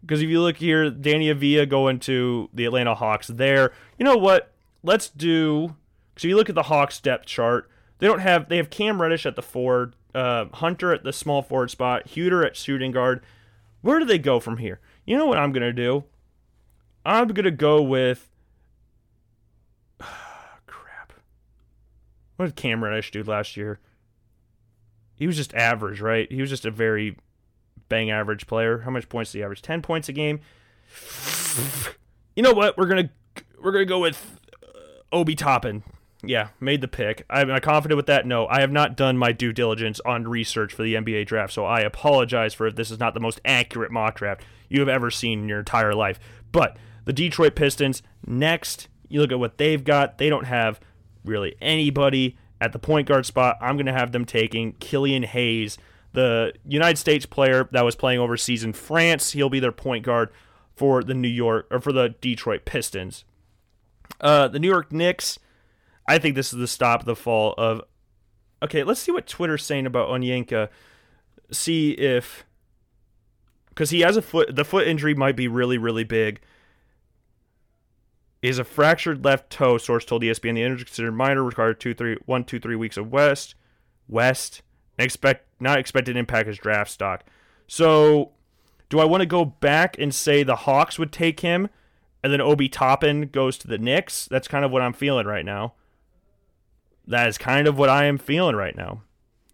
Because 0.00 0.20
if 0.20 0.28
you 0.28 0.40
look 0.40 0.56
here, 0.56 0.90
Danny 0.90 1.32
Avdija 1.32 1.68
going 1.68 2.00
to 2.00 2.50
the 2.52 2.64
Atlanta 2.64 2.94
Hawks 2.94 3.28
there. 3.28 3.72
You 3.98 4.04
know 4.04 4.16
what? 4.16 4.52
Let's 4.82 5.08
do 5.08 5.76
so 6.16 6.28
you 6.28 6.36
look 6.36 6.48
at 6.48 6.54
the 6.54 6.64
Hawks 6.64 7.00
depth 7.00 7.26
chart. 7.26 7.70
They 7.98 8.06
don't 8.06 8.20
have 8.20 8.48
they 8.48 8.56
have 8.56 8.70
Cam 8.70 9.00
Reddish 9.00 9.26
at 9.26 9.36
the 9.36 9.42
forward, 9.42 9.94
uh, 10.14 10.46
Hunter 10.54 10.92
at 10.92 11.04
the 11.04 11.12
small 11.12 11.42
forward 11.42 11.70
spot, 11.70 12.08
Huerter 12.08 12.44
at 12.44 12.56
shooting 12.56 12.92
guard. 12.92 13.22
Where 13.80 13.98
do 13.98 14.04
they 14.04 14.18
go 14.18 14.40
from 14.40 14.58
here? 14.58 14.80
You 15.06 15.16
know 15.16 15.26
what 15.26 15.38
I'm 15.38 15.52
gonna 15.52 15.72
do? 15.72 16.04
I'm 17.04 17.28
gonna 17.28 17.50
go 17.50 17.82
with 17.82 18.28
crap. 20.66 21.12
What 22.36 22.46
did 22.46 22.56
Cam 22.56 22.82
Reddish 22.82 23.10
do 23.10 23.22
last 23.22 23.56
year? 23.56 23.78
He 25.14 25.26
was 25.26 25.36
just 25.36 25.54
average, 25.54 26.00
right? 26.00 26.30
He 26.30 26.40
was 26.40 26.50
just 26.50 26.64
a 26.64 26.70
very 26.70 27.16
bang 27.88 28.10
average 28.10 28.46
player. 28.46 28.78
How 28.78 28.90
much 28.90 29.08
points 29.08 29.32
did 29.32 29.38
he 29.38 29.44
average? 29.44 29.62
Ten 29.62 29.82
points 29.82 30.08
a 30.08 30.12
game. 30.12 30.40
You 32.34 32.42
know 32.42 32.52
what? 32.52 32.76
We're 32.78 32.86
gonna 32.86 33.10
we're 33.62 33.72
gonna 33.72 33.84
go 33.84 34.00
with 34.00 34.40
uh, 34.62 34.78
Obi 35.14 35.34
Toppin. 35.34 35.82
Yeah, 36.24 36.48
made 36.60 36.80
the 36.80 36.88
pick. 36.88 37.26
I'm 37.28 37.50
I 37.50 37.60
confident 37.60 37.96
with 37.96 38.06
that? 38.06 38.26
No, 38.26 38.46
I 38.46 38.60
have 38.60 38.70
not 38.70 38.96
done 38.96 39.18
my 39.18 39.32
due 39.32 39.52
diligence 39.52 40.00
on 40.06 40.24
research 40.24 40.72
for 40.72 40.82
the 40.82 40.94
NBA 40.94 41.26
draft, 41.26 41.52
so 41.52 41.64
I 41.64 41.80
apologize 41.80 42.54
for 42.54 42.66
if 42.66 42.76
this 42.76 42.90
is 42.90 43.00
not 43.00 43.14
the 43.14 43.20
most 43.20 43.40
accurate 43.44 43.90
mock 43.90 44.16
draft 44.16 44.42
you 44.68 44.80
have 44.80 44.88
ever 44.88 45.10
seen 45.10 45.40
in 45.40 45.48
your 45.48 45.58
entire 45.58 45.94
life. 45.94 46.18
But 46.52 46.76
the 47.04 47.12
Detroit 47.12 47.56
Pistons, 47.56 48.02
next, 48.26 48.88
you 49.08 49.20
look 49.20 49.32
at 49.32 49.38
what 49.38 49.58
they've 49.58 49.82
got. 49.82 50.18
They 50.18 50.28
don't 50.28 50.46
have 50.46 50.80
really 51.24 51.56
anybody 51.60 52.36
at 52.60 52.72
the 52.72 52.78
point 52.78 53.08
guard 53.08 53.26
spot. 53.26 53.56
I'm 53.60 53.76
going 53.76 53.86
to 53.86 53.92
have 53.92 54.12
them 54.12 54.24
taking 54.24 54.72
Killian 54.74 55.22
Hayes, 55.22 55.78
the 56.12 56.52
United 56.66 56.98
States 56.98 57.26
player 57.26 57.68
that 57.72 57.84
was 57.84 57.96
playing 57.96 58.20
overseas 58.20 58.64
in 58.64 58.72
France. 58.72 59.32
He'll 59.32 59.50
be 59.50 59.60
their 59.60 59.72
point 59.72 60.04
guard 60.04 60.30
for 60.74 61.02
the 61.02 61.14
New 61.14 61.28
York 61.28 61.66
or 61.70 61.80
for 61.80 61.92
the 61.92 62.14
Detroit 62.20 62.64
Pistons. 62.64 63.24
Uh, 64.20 64.48
the 64.48 64.58
New 64.58 64.68
York 64.68 64.92
Knicks 64.92 65.38
I 66.06 66.18
think 66.18 66.34
this 66.34 66.52
is 66.52 66.58
the 66.58 66.66
stop 66.66 67.04
the 67.04 67.16
fall 67.16 67.54
of. 67.56 67.82
Okay, 68.62 68.84
let's 68.84 69.00
see 69.00 69.12
what 69.12 69.26
Twitter's 69.26 69.64
saying 69.64 69.86
about 69.86 70.08
Onyeka. 70.08 70.68
See 71.50 71.92
if 71.92 72.44
because 73.68 73.90
he 73.90 74.00
has 74.00 74.16
a 74.16 74.22
foot. 74.22 74.54
The 74.54 74.64
foot 74.64 74.86
injury 74.86 75.14
might 75.14 75.36
be 75.36 75.48
really, 75.48 75.78
really 75.78 76.04
big. 76.04 76.40
Is 78.42 78.58
a 78.58 78.64
fractured 78.64 79.24
left 79.24 79.50
toe. 79.50 79.78
Source 79.78 80.04
told 80.04 80.22
ESPN 80.22 80.54
the 80.54 80.64
injury 80.64 80.84
considered 80.84 81.12
minor, 81.12 81.44
required 81.44 81.78
two, 81.78 81.94
three, 81.94 82.16
one, 82.26 82.42
two, 82.42 82.58
three 82.58 82.74
weeks 82.74 82.96
of 82.96 83.12
West, 83.12 83.54
West. 84.08 84.62
Expect 84.98 85.46
not 85.60 85.78
expected 85.78 86.16
impact 86.16 86.48
his 86.48 86.58
draft 86.58 86.90
stock. 86.90 87.24
So, 87.68 88.32
do 88.88 88.98
I 88.98 89.04
want 89.04 89.22
to 89.22 89.26
go 89.26 89.44
back 89.44 89.96
and 89.98 90.14
say 90.14 90.42
the 90.42 90.56
Hawks 90.56 90.98
would 90.98 91.12
take 91.12 91.40
him, 91.40 91.70
and 92.22 92.32
then 92.32 92.40
Obi 92.40 92.68
Toppin 92.68 93.28
goes 93.28 93.56
to 93.58 93.68
the 93.68 93.78
Knicks? 93.78 94.26
That's 94.26 94.48
kind 94.48 94.64
of 94.64 94.70
what 94.70 94.82
I'm 94.82 94.92
feeling 94.92 95.26
right 95.26 95.44
now. 95.44 95.74
That 97.06 97.28
is 97.28 97.38
kind 97.38 97.66
of 97.66 97.78
what 97.78 97.88
I 97.88 98.04
am 98.04 98.18
feeling 98.18 98.56
right 98.56 98.76
now, 98.76 99.02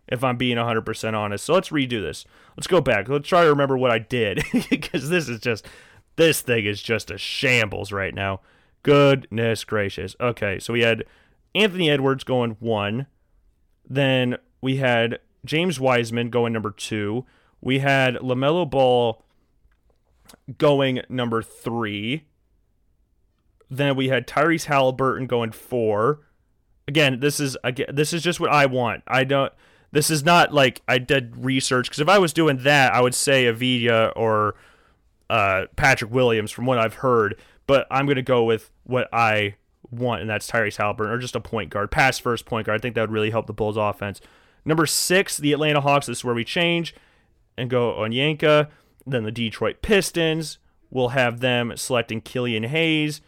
if 0.08 0.24
I'm 0.24 0.36
being 0.36 0.56
100% 0.56 1.14
honest. 1.14 1.44
So 1.44 1.54
let's 1.54 1.68
redo 1.68 2.02
this. 2.02 2.24
Let's 2.56 2.66
go 2.66 2.80
back. 2.80 3.08
Let's 3.08 3.28
try 3.28 3.44
to 3.44 3.50
remember 3.50 3.76
what 3.76 3.90
I 3.90 3.98
did, 3.98 4.42
because 4.70 5.08
this 5.08 5.28
is 5.28 5.40
just, 5.40 5.66
this 6.16 6.40
thing 6.40 6.64
is 6.64 6.82
just 6.82 7.10
a 7.10 7.18
shambles 7.18 7.92
right 7.92 8.14
now. 8.14 8.40
Goodness 8.82 9.64
gracious. 9.64 10.16
Okay, 10.20 10.58
so 10.58 10.72
we 10.72 10.82
had 10.82 11.04
Anthony 11.54 11.90
Edwards 11.90 12.24
going 12.24 12.56
one. 12.60 13.06
Then 13.88 14.36
we 14.60 14.76
had 14.76 15.18
James 15.44 15.80
Wiseman 15.80 16.30
going 16.30 16.52
number 16.52 16.70
two. 16.70 17.24
We 17.60 17.80
had 17.80 18.16
LaMelo 18.16 18.68
Ball 18.68 19.24
going 20.58 21.00
number 21.08 21.42
three. 21.42 22.24
Then 23.70 23.96
we 23.96 24.08
had 24.08 24.26
Tyrese 24.26 24.64
Halliburton 24.64 25.26
going 25.26 25.52
four 25.52 26.20
again, 26.88 27.20
this 27.20 27.38
is 27.38 27.56
again, 27.62 27.86
this 27.92 28.12
is 28.12 28.22
just 28.22 28.40
what 28.40 28.50
I 28.50 28.66
want. 28.66 29.04
I 29.06 29.22
don't. 29.22 29.52
This 29.92 30.10
is 30.10 30.24
not 30.24 30.52
like 30.52 30.82
I 30.88 30.98
did 30.98 31.44
research 31.44 31.88
because 31.88 32.00
if 32.00 32.08
I 32.08 32.18
was 32.18 32.32
doing 32.32 32.58
that, 32.58 32.92
I 32.92 33.00
would 33.00 33.14
say 33.14 33.44
Avdija 33.44 34.12
or 34.16 34.56
uh, 35.30 35.66
Patrick 35.76 36.10
Williams 36.10 36.50
from 36.50 36.66
what 36.66 36.78
I've 36.78 36.94
heard. 36.94 37.38
But 37.68 37.86
I'm 37.88 38.06
gonna 38.06 38.22
go 38.22 38.42
with 38.42 38.72
what 38.82 39.08
I 39.12 39.54
want, 39.92 40.22
and 40.22 40.28
that's 40.28 40.50
Tyrese 40.50 40.78
Halliburton 40.78 41.14
or 41.14 41.18
just 41.18 41.36
a 41.36 41.40
point 41.40 41.70
guard, 41.70 41.92
pass 41.92 42.18
first 42.18 42.46
point 42.46 42.66
guard. 42.66 42.80
I 42.80 42.82
think 42.82 42.96
that 42.96 43.02
would 43.02 43.12
really 43.12 43.30
help 43.30 43.46
the 43.46 43.52
Bulls 43.52 43.76
offense. 43.76 44.20
Number 44.64 44.86
six, 44.86 45.36
the 45.36 45.52
Atlanta 45.52 45.80
Hawks. 45.80 46.06
This 46.06 46.18
is 46.18 46.24
where 46.24 46.34
we 46.34 46.44
change 46.44 46.94
and 47.56 47.70
go 47.70 47.92
Onyeka. 47.94 48.68
Then 49.06 49.22
the 49.22 49.30
Detroit 49.30 49.82
Pistons. 49.82 50.58
We'll 50.90 51.10
have 51.10 51.40
them 51.40 51.74
selecting 51.76 52.20
Killian 52.20 52.64
Hayes. 52.64 53.20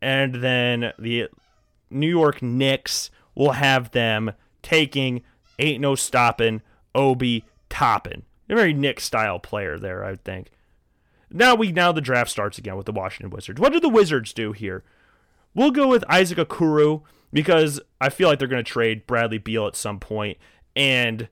And 0.00 0.36
then 0.36 0.92
the 0.98 1.28
New 1.90 2.08
York 2.08 2.42
Knicks 2.42 3.10
will 3.34 3.52
have 3.52 3.90
them 3.90 4.32
taking 4.62 5.22
ain't 5.58 5.80
no 5.80 5.94
stopping 5.94 6.62
Obi 6.94 7.44
Toppin. 7.68 8.22
A 8.48 8.54
very 8.54 8.72
Knicks 8.72 9.04
style 9.04 9.38
player 9.38 9.78
there, 9.78 10.04
I 10.04 10.16
think. 10.16 10.50
Now 11.30 11.54
we 11.54 11.72
now 11.72 11.92
the 11.92 12.00
draft 12.00 12.30
starts 12.30 12.58
again 12.58 12.76
with 12.76 12.86
the 12.86 12.92
Washington 12.92 13.30
Wizards. 13.30 13.60
What 13.60 13.72
do 13.72 13.80
the 13.80 13.88
Wizards 13.88 14.32
do 14.32 14.52
here? 14.52 14.84
We'll 15.54 15.70
go 15.70 15.88
with 15.88 16.04
Isaac 16.08 16.38
Okoro 16.38 17.02
because 17.32 17.80
I 18.00 18.10
feel 18.10 18.28
like 18.28 18.38
they're 18.38 18.48
going 18.48 18.64
to 18.64 18.70
trade 18.70 19.06
Bradley 19.06 19.38
Beal 19.38 19.66
at 19.66 19.74
some 19.76 19.98
point, 19.98 20.38
and 20.74 21.28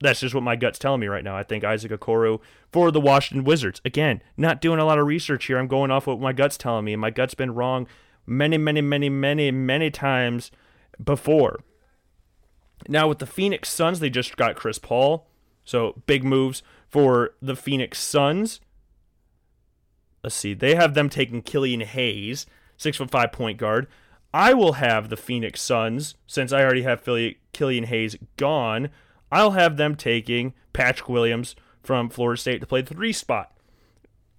that's 0.00 0.20
just 0.20 0.34
what 0.34 0.42
my 0.42 0.56
gut's 0.56 0.78
telling 0.78 1.00
me 1.00 1.06
right 1.06 1.24
now. 1.24 1.36
I 1.36 1.42
think 1.42 1.64
Isaac 1.64 1.92
Okoro 1.92 2.40
for 2.72 2.90
the 2.90 3.00
Washington 3.00 3.44
Wizards. 3.44 3.80
Again, 3.84 4.20
not 4.36 4.60
doing 4.60 4.80
a 4.80 4.84
lot 4.84 4.98
of 4.98 5.06
research 5.06 5.46
here. 5.46 5.58
I'm 5.58 5.68
going 5.68 5.90
off 5.90 6.06
what 6.06 6.20
my 6.20 6.32
gut's 6.32 6.58
telling 6.58 6.84
me, 6.84 6.92
and 6.92 7.00
my 7.00 7.10
gut's 7.10 7.34
been 7.34 7.54
wrong 7.54 7.86
many, 8.26 8.58
many, 8.58 8.80
many, 8.80 9.08
many, 9.08 9.50
many 9.50 9.90
times 9.90 10.50
before. 11.02 11.60
Now, 12.88 13.08
with 13.08 13.18
the 13.18 13.26
Phoenix 13.26 13.70
Suns, 13.70 14.00
they 14.00 14.10
just 14.10 14.36
got 14.36 14.56
Chris 14.56 14.78
Paul. 14.78 15.28
So, 15.64 16.02
big 16.06 16.24
moves 16.24 16.62
for 16.88 17.34
the 17.40 17.54
Phoenix 17.54 18.00
Suns. 18.00 18.60
Let's 20.22 20.36
see. 20.36 20.54
They 20.54 20.74
have 20.74 20.94
them 20.94 21.08
taking 21.08 21.42
Killian 21.42 21.80
Hayes, 21.80 22.46
six 22.76 22.96
foot 22.96 23.10
five 23.10 23.32
point 23.32 23.58
guard. 23.58 23.86
I 24.34 24.54
will 24.54 24.74
have 24.74 25.08
the 25.08 25.16
Phoenix 25.16 25.60
Suns, 25.60 26.14
since 26.26 26.52
I 26.52 26.62
already 26.62 26.82
have 26.82 27.02
Philly, 27.02 27.38
Killian 27.52 27.84
Hayes 27.84 28.16
gone, 28.36 28.88
I'll 29.30 29.52
have 29.52 29.76
them 29.76 29.94
taking 29.94 30.54
Patrick 30.72 31.08
Williams 31.08 31.54
from 31.82 32.08
Florida 32.08 32.40
State 32.40 32.60
to 32.60 32.66
play 32.66 32.82
the 32.82 32.94
three 32.94 33.12
spot. 33.12 33.52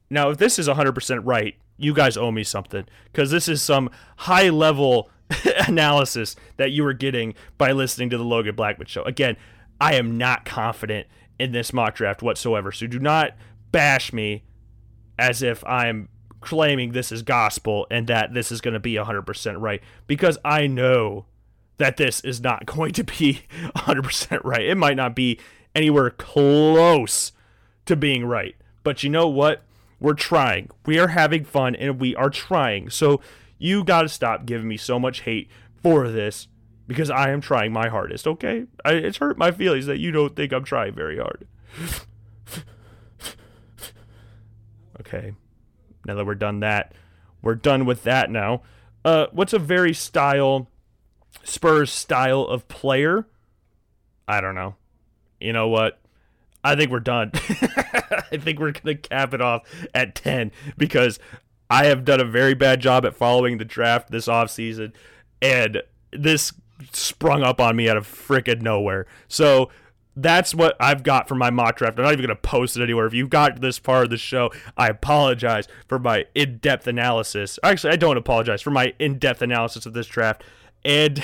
Now, 0.09 0.29
if 0.29 0.37
this 0.37 0.57
is 0.57 0.67
100% 0.67 1.21
right, 1.23 1.55
you 1.77 1.93
guys 1.93 2.17
owe 2.17 2.31
me 2.31 2.43
something 2.43 2.85
because 3.11 3.31
this 3.31 3.47
is 3.47 3.61
some 3.61 3.89
high 4.17 4.49
level 4.49 5.09
analysis 5.67 6.35
that 6.57 6.71
you 6.71 6.83
were 6.83 6.93
getting 6.93 7.33
by 7.57 7.71
listening 7.71 8.09
to 8.11 8.17
the 8.17 8.23
Logan 8.23 8.55
Blackman 8.55 8.87
show. 8.87 9.03
Again, 9.03 9.35
I 9.81 9.95
am 9.95 10.17
not 10.17 10.45
confident 10.45 11.07
in 11.39 11.51
this 11.51 11.73
mock 11.73 11.95
draft 11.95 12.21
whatsoever. 12.21 12.71
So 12.71 12.87
do 12.87 12.99
not 12.99 13.35
bash 13.71 14.13
me 14.13 14.43
as 15.17 15.41
if 15.41 15.63
I'm 15.65 16.09
claiming 16.41 16.91
this 16.91 17.11
is 17.11 17.21
gospel 17.21 17.87
and 17.89 18.07
that 18.07 18.33
this 18.33 18.51
is 18.51 18.61
going 18.61 18.73
to 18.73 18.79
be 18.79 18.95
100% 18.95 19.55
right 19.59 19.81
because 20.07 20.37
I 20.43 20.67
know 20.67 21.25
that 21.77 21.97
this 21.97 22.19
is 22.21 22.41
not 22.41 22.65
going 22.67 22.93
to 22.93 23.03
be 23.03 23.41
100% 23.75 24.41
right. 24.43 24.61
It 24.61 24.75
might 24.75 24.97
not 24.97 25.15
be 25.15 25.39
anywhere 25.75 26.09
close 26.09 27.31
to 27.85 27.95
being 27.95 28.25
right. 28.25 28.55
But 28.83 29.03
you 29.03 29.09
know 29.09 29.27
what? 29.27 29.63
We're 29.99 30.13
trying. 30.13 30.69
We 30.85 30.99
are 30.99 31.09
having 31.09 31.45
fun 31.45 31.75
and 31.75 31.99
we 31.99 32.15
are 32.15 32.29
trying. 32.29 32.89
So 32.89 33.21
you 33.57 33.83
got 33.83 34.01
to 34.01 34.09
stop 34.09 34.45
giving 34.45 34.67
me 34.67 34.75
so 34.75 34.99
much 34.99 35.21
hate 35.21 35.49
for 35.81 36.09
this 36.09 36.49
because 36.87 37.09
I 37.09 37.29
am 37.29 37.39
trying 37.39 37.71
my 37.71 37.87
hardest, 37.87 38.27
okay? 38.27 38.65
I, 38.83 38.93
it's 38.93 39.17
hurt 39.17 39.37
my 39.37 39.51
feelings 39.51 39.85
that 39.85 39.99
you 39.99 40.11
don't 40.11 40.35
think 40.35 40.51
I'm 40.51 40.65
trying 40.65 40.93
very 40.93 41.17
hard. 41.17 41.47
Okay. 45.13 45.33
Now 46.05 46.15
that 46.15 46.25
we're 46.25 46.35
done 46.35 46.59
that, 46.61 46.93
we're 47.41 47.55
done 47.55 47.85
with 47.85 48.03
that 48.03 48.29
now. 48.29 48.61
Uh, 49.05 49.27
what's 49.31 49.53
a 49.53 49.59
very 49.59 49.93
style 49.93 50.69
Spurs 51.43 51.91
style 51.91 52.41
of 52.41 52.67
player? 52.67 53.27
I 54.27 54.41
don't 54.41 54.55
know. 54.55 54.75
You 55.39 55.53
know 55.53 55.67
what? 55.67 55.99
I 56.63 56.75
think 56.75 56.91
we're 56.91 57.01
done. 57.01 57.31
I 57.35 58.37
think 58.37 58.59
we're 58.59 58.71
to 58.71 58.95
cap 58.95 59.33
it 59.33 59.41
off 59.41 59.63
at 59.93 60.15
10 60.15 60.51
because 60.77 61.19
I 61.69 61.85
have 61.85 62.05
done 62.05 62.21
a 62.21 62.25
very 62.25 62.53
bad 62.53 62.79
job 62.79 63.05
at 63.05 63.15
following 63.15 63.57
the 63.57 63.65
draft 63.65 64.11
this 64.11 64.27
offseason, 64.27 64.93
and 65.41 65.81
this 66.11 66.53
sprung 66.93 67.43
up 67.43 67.59
on 67.59 67.75
me 67.75 67.89
out 67.89 67.97
of 67.97 68.07
freaking 68.07 68.61
nowhere. 68.61 69.07
So 69.27 69.69
that's 70.15 70.53
what 70.53 70.75
I've 70.79 71.03
got 71.03 71.27
for 71.27 71.35
my 71.35 71.49
mock 71.49 71.77
draft. 71.77 71.97
I'm 71.97 72.05
not 72.05 72.13
even 72.13 72.25
going 72.25 72.35
to 72.35 72.41
post 72.41 72.77
it 72.77 72.83
anywhere. 72.83 73.05
If 73.05 73.13
you 73.13 73.27
got 73.27 73.61
this 73.61 73.79
part 73.79 74.05
of 74.05 74.09
the 74.09 74.17
show, 74.17 74.51
I 74.77 74.89
apologize 74.89 75.67
for 75.87 75.97
my 75.97 76.25
in 76.35 76.57
depth 76.57 76.87
analysis. 76.87 77.57
Actually, 77.63 77.93
I 77.93 77.95
don't 77.95 78.17
apologize 78.17 78.61
for 78.61 78.71
my 78.71 78.93
in 78.99 79.17
depth 79.17 79.41
analysis 79.41 79.85
of 79.85 79.93
this 79.93 80.07
draft. 80.07 80.43
And 80.85 81.23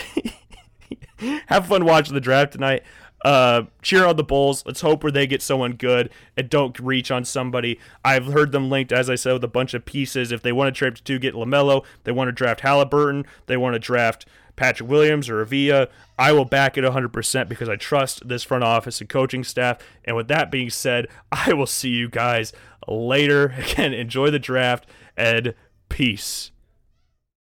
have 1.47 1.67
fun 1.67 1.85
watching 1.85 2.15
the 2.15 2.21
draft 2.21 2.53
tonight. 2.53 2.83
Uh, 3.25 3.63
cheer 3.81 4.05
on 4.05 4.15
the 4.15 4.23
Bulls. 4.23 4.63
Let's 4.65 4.81
hope 4.81 5.03
where 5.03 5.11
they 5.11 5.27
get 5.27 5.41
someone 5.41 5.73
good 5.73 6.09
and 6.37 6.49
don't 6.49 6.79
reach 6.79 7.11
on 7.11 7.25
somebody. 7.25 7.77
I've 8.03 8.27
heard 8.27 8.53
them 8.53 8.69
linked, 8.69 8.93
as 8.93 9.09
I 9.09 9.15
said, 9.15 9.33
with 9.33 9.43
a 9.43 9.49
bunch 9.49 9.73
of 9.73 9.83
pieces. 9.83 10.31
If 10.31 10.41
they 10.41 10.53
want 10.53 10.73
to 10.73 10.77
trade 10.77 10.95
to 10.95 11.19
get 11.19 11.35
LaMelo, 11.35 11.83
they 12.05 12.13
want 12.13 12.29
to 12.29 12.31
draft 12.31 12.61
Halliburton, 12.61 13.25
they 13.47 13.57
want 13.57 13.73
to 13.73 13.79
draft 13.79 14.25
Patrick 14.59 14.89
Williams 14.89 15.29
or 15.29 15.43
Avdija. 15.43 15.87
I 16.17 16.33
will 16.33 16.43
back 16.43 16.77
it 16.77 16.83
100% 16.83 17.47
because 17.47 17.69
I 17.69 17.77
trust 17.77 18.27
this 18.27 18.43
front 18.43 18.65
office 18.65 18.99
and 18.99 19.09
coaching 19.09 19.45
staff. 19.45 19.77
And 20.03 20.17
with 20.17 20.27
that 20.27 20.51
being 20.51 20.69
said, 20.69 21.07
I 21.31 21.53
will 21.53 21.65
see 21.65 21.89
you 21.89 22.09
guys 22.09 22.51
later. 22.85 23.55
Again, 23.57 23.93
enjoy 23.93 24.29
the 24.29 24.37
draft 24.37 24.85
and 25.15 25.55
peace. 25.87 26.51